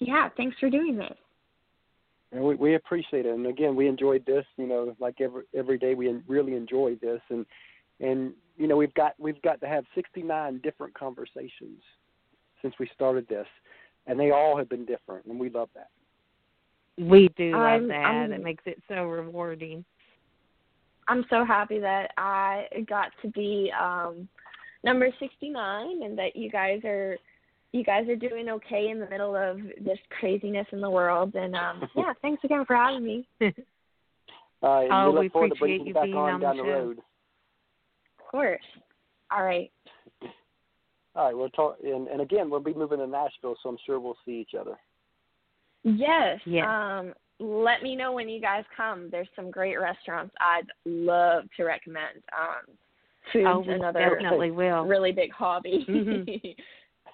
yeah, 0.00 0.30
thanks 0.38 0.56
for 0.58 0.70
doing 0.70 0.96
this. 0.96 1.16
And 2.34 2.42
we, 2.42 2.56
we 2.56 2.74
appreciate 2.74 3.26
it. 3.26 3.32
And 3.34 3.46
again, 3.46 3.76
we 3.76 3.86
enjoyed 3.86 4.26
this. 4.26 4.44
You 4.56 4.66
know, 4.66 4.96
like 4.98 5.20
every 5.20 5.44
every 5.56 5.78
day, 5.78 5.94
we 5.94 6.08
really 6.26 6.54
enjoy 6.54 6.96
this. 7.00 7.20
And 7.30 7.46
and 8.00 8.32
you 8.58 8.66
know, 8.66 8.76
we've 8.76 8.92
got 8.94 9.14
we've 9.18 9.40
got 9.42 9.60
to 9.60 9.68
have 9.68 9.84
69 9.94 10.60
different 10.64 10.94
conversations 10.94 11.80
since 12.60 12.74
we 12.80 12.90
started 12.92 13.28
this, 13.28 13.46
and 14.08 14.18
they 14.18 14.32
all 14.32 14.56
have 14.56 14.68
been 14.68 14.84
different, 14.84 15.26
and 15.26 15.38
we 15.38 15.48
love 15.48 15.68
that. 15.74 15.90
We 16.98 17.28
do 17.36 17.52
love 17.52 17.60
I'm- 17.60 17.88
that. 17.88 18.04
I'm- 18.04 18.32
it 18.32 18.42
makes 18.42 18.64
it 18.66 18.82
so 18.88 19.04
rewarding. 19.04 19.84
I'm 21.06 21.24
so 21.28 21.44
happy 21.44 21.78
that 21.80 22.12
I 22.16 22.66
got 22.88 23.12
to 23.22 23.28
be 23.28 23.70
um 23.78 24.28
number 24.82 25.08
69 25.18 26.02
and 26.02 26.18
that 26.18 26.34
you 26.34 26.50
guys 26.50 26.80
are 26.84 27.16
you 27.74 27.82
guys 27.82 28.08
are 28.08 28.14
doing 28.16 28.48
okay 28.48 28.88
in 28.90 29.00
the 29.00 29.08
middle 29.10 29.34
of 29.34 29.58
this 29.84 29.98
craziness 30.20 30.66
in 30.72 30.80
the 30.80 30.88
world 30.88 31.34
and 31.34 31.54
um 31.56 31.82
yeah, 31.96 32.12
thanks 32.22 32.42
again 32.44 32.64
for 32.66 32.76
having 32.76 33.04
me. 33.04 33.26
Uh, 34.62 34.80
and 34.80 34.92
Oh, 34.92 35.08
we 35.10 35.12
look 35.14 35.20
we 35.24 35.28
forward 35.28 35.48
to 35.48 35.54
appreciate 35.56 35.76
bringing 35.76 35.86
you 35.88 35.92
back 35.94 36.04
being 36.04 36.16
on 36.16 36.30
on 36.34 36.40
the 36.40 36.46
down 36.46 36.56
the 36.56 36.62
show. 36.62 36.68
road. 36.70 36.98
Of 38.18 38.24
course. 38.30 38.62
All 39.30 39.44
right. 39.44 39.70
All 41.14 41.26
right, 41.26 41.36
we'll 41.36 41.50
talk. 41.50 41.76
And, 41.84 42.08
and 42.08 42.22
again, 42.22 42.48
we'll 42.48 42.60
be 42.60 42.72
moving 42.72 42.98
to 43.00 43.06
Nashville, 43.06 43.56
so 43.62 43.68
I'm 43.68 43.76
sure 43.84 44.00
we'll 44.00 44.16
see 44.24 44.32
each 44.40 44.54
other. 44.58 44.76
Yes. 45.82 46.40
Yes. 46.46 46.64
Um 46.66 47.12
let 47.40 47.82
me 47.82 47.94
know 47.94 48.12
when 48.12 48.28
you 48.28 48.40
guys 48.40 48.64
come. 48.74 49.08
There's 49.10 49.28
some 49.36 49.50
great 49.50 49.78
restaurants 49.78 50.34
I'd 50.40 50.68
love 50.86 51.44
to 51.58 51.64
recommend. 51.64 52.22
Um 52.32 52.74
food's 53.34 53.46
oh, 53.50 53.58
we 53.66 53.74
another 53.74 54.00
definitely 54.18 54.50
will. 54.50 54.84
really 54.84 55.12
big 55.12 55.30
hobby. 55.32 55.84
Mhm. 55.88 56.56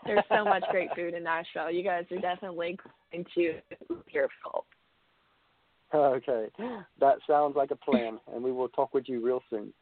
There's 0.06 0.24
so 0.28 0.44
much 0.44 0.64
great 0.70 0.88
food 0.94 1.14
in 1.14 1.24
Nashville. 1.24 1.70
You 1.70 1.82
guys 1.82 2.04
are 2.10 2.18
definitely 2.18 2.78
going 3.12 3.26
to 3.34 3.54
your 4.10 4.28
full. 4.42 4.64
Okay, 5.92 6.46
that 7.00 7.16
sounds 7.26 7.56
like 7.56 7.72
a 7.72 7.76
plan, 7.76 8.18
and 8.32 8.44
we 8.44 8.52
will 8.52 8.68
talk 8.68 8.94
with 8.94 9.08
you 9.08 9.24
real 9.24 9.42
soon. 9.50 9.72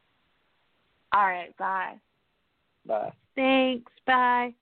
All 1.12 1.26
right, 1.26 1.56
bye. 1.58 1.94
Bye. 2.86 3.12
Thanks. 3.34 3.92
Bye. 4.06 4.54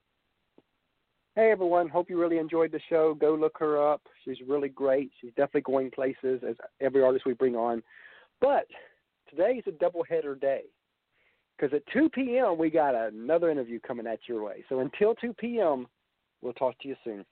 Hey 1.36 1.50
everyone, 1.50 1.88
hope 1.88 2.08
you 2.08 2.18
really 2.18 2.38
enjoyed 2.38 2.72
the 2.72 2.80
show. 2.88 3.14
Go 3.14 3.34
look 3.34 3.56
her 3.58 3.92
up. 3.92 4.00
She's 4.24 4.38
really 4.48 4.70
great. 4.70 5.10
She's 5.20 5.32
definitely 5.36 5.60
going 5.62 5.90
places 5.90 6.42
as 6.48 6.56
every 6.80 7.02
artist 7.02 7.26
we 7.26 7.34
bring 7.34 7.54
on. 7.54 7.82
But 8.40 8.66
today 9.28 9.52
is 9.52 9.64
a 9.66 9.72
double 9.72 10.02
header 10.02 10.34
day 10.34 10.62
because 11.58 11.74
at 11.74 11.82
2 11.92 12.10
p.m. 12.10 12.58
we 12.58 12.70
got 12.70 12.94
another 12.94 13.50
interview 13.50 13.80
coming 13.80 14.06
at 14.06 14.20
your 14.26 14.42
way. 14.44 14.64
So 14.68 14.80
until 14.80 15.14
2 15.14 15.34
p.m., 15.34 15.86
we'll 16.42 16.52
talk 16.52 16.78
to 16.80 16.88
you 16.88 16.96
soon. 17.04 17.24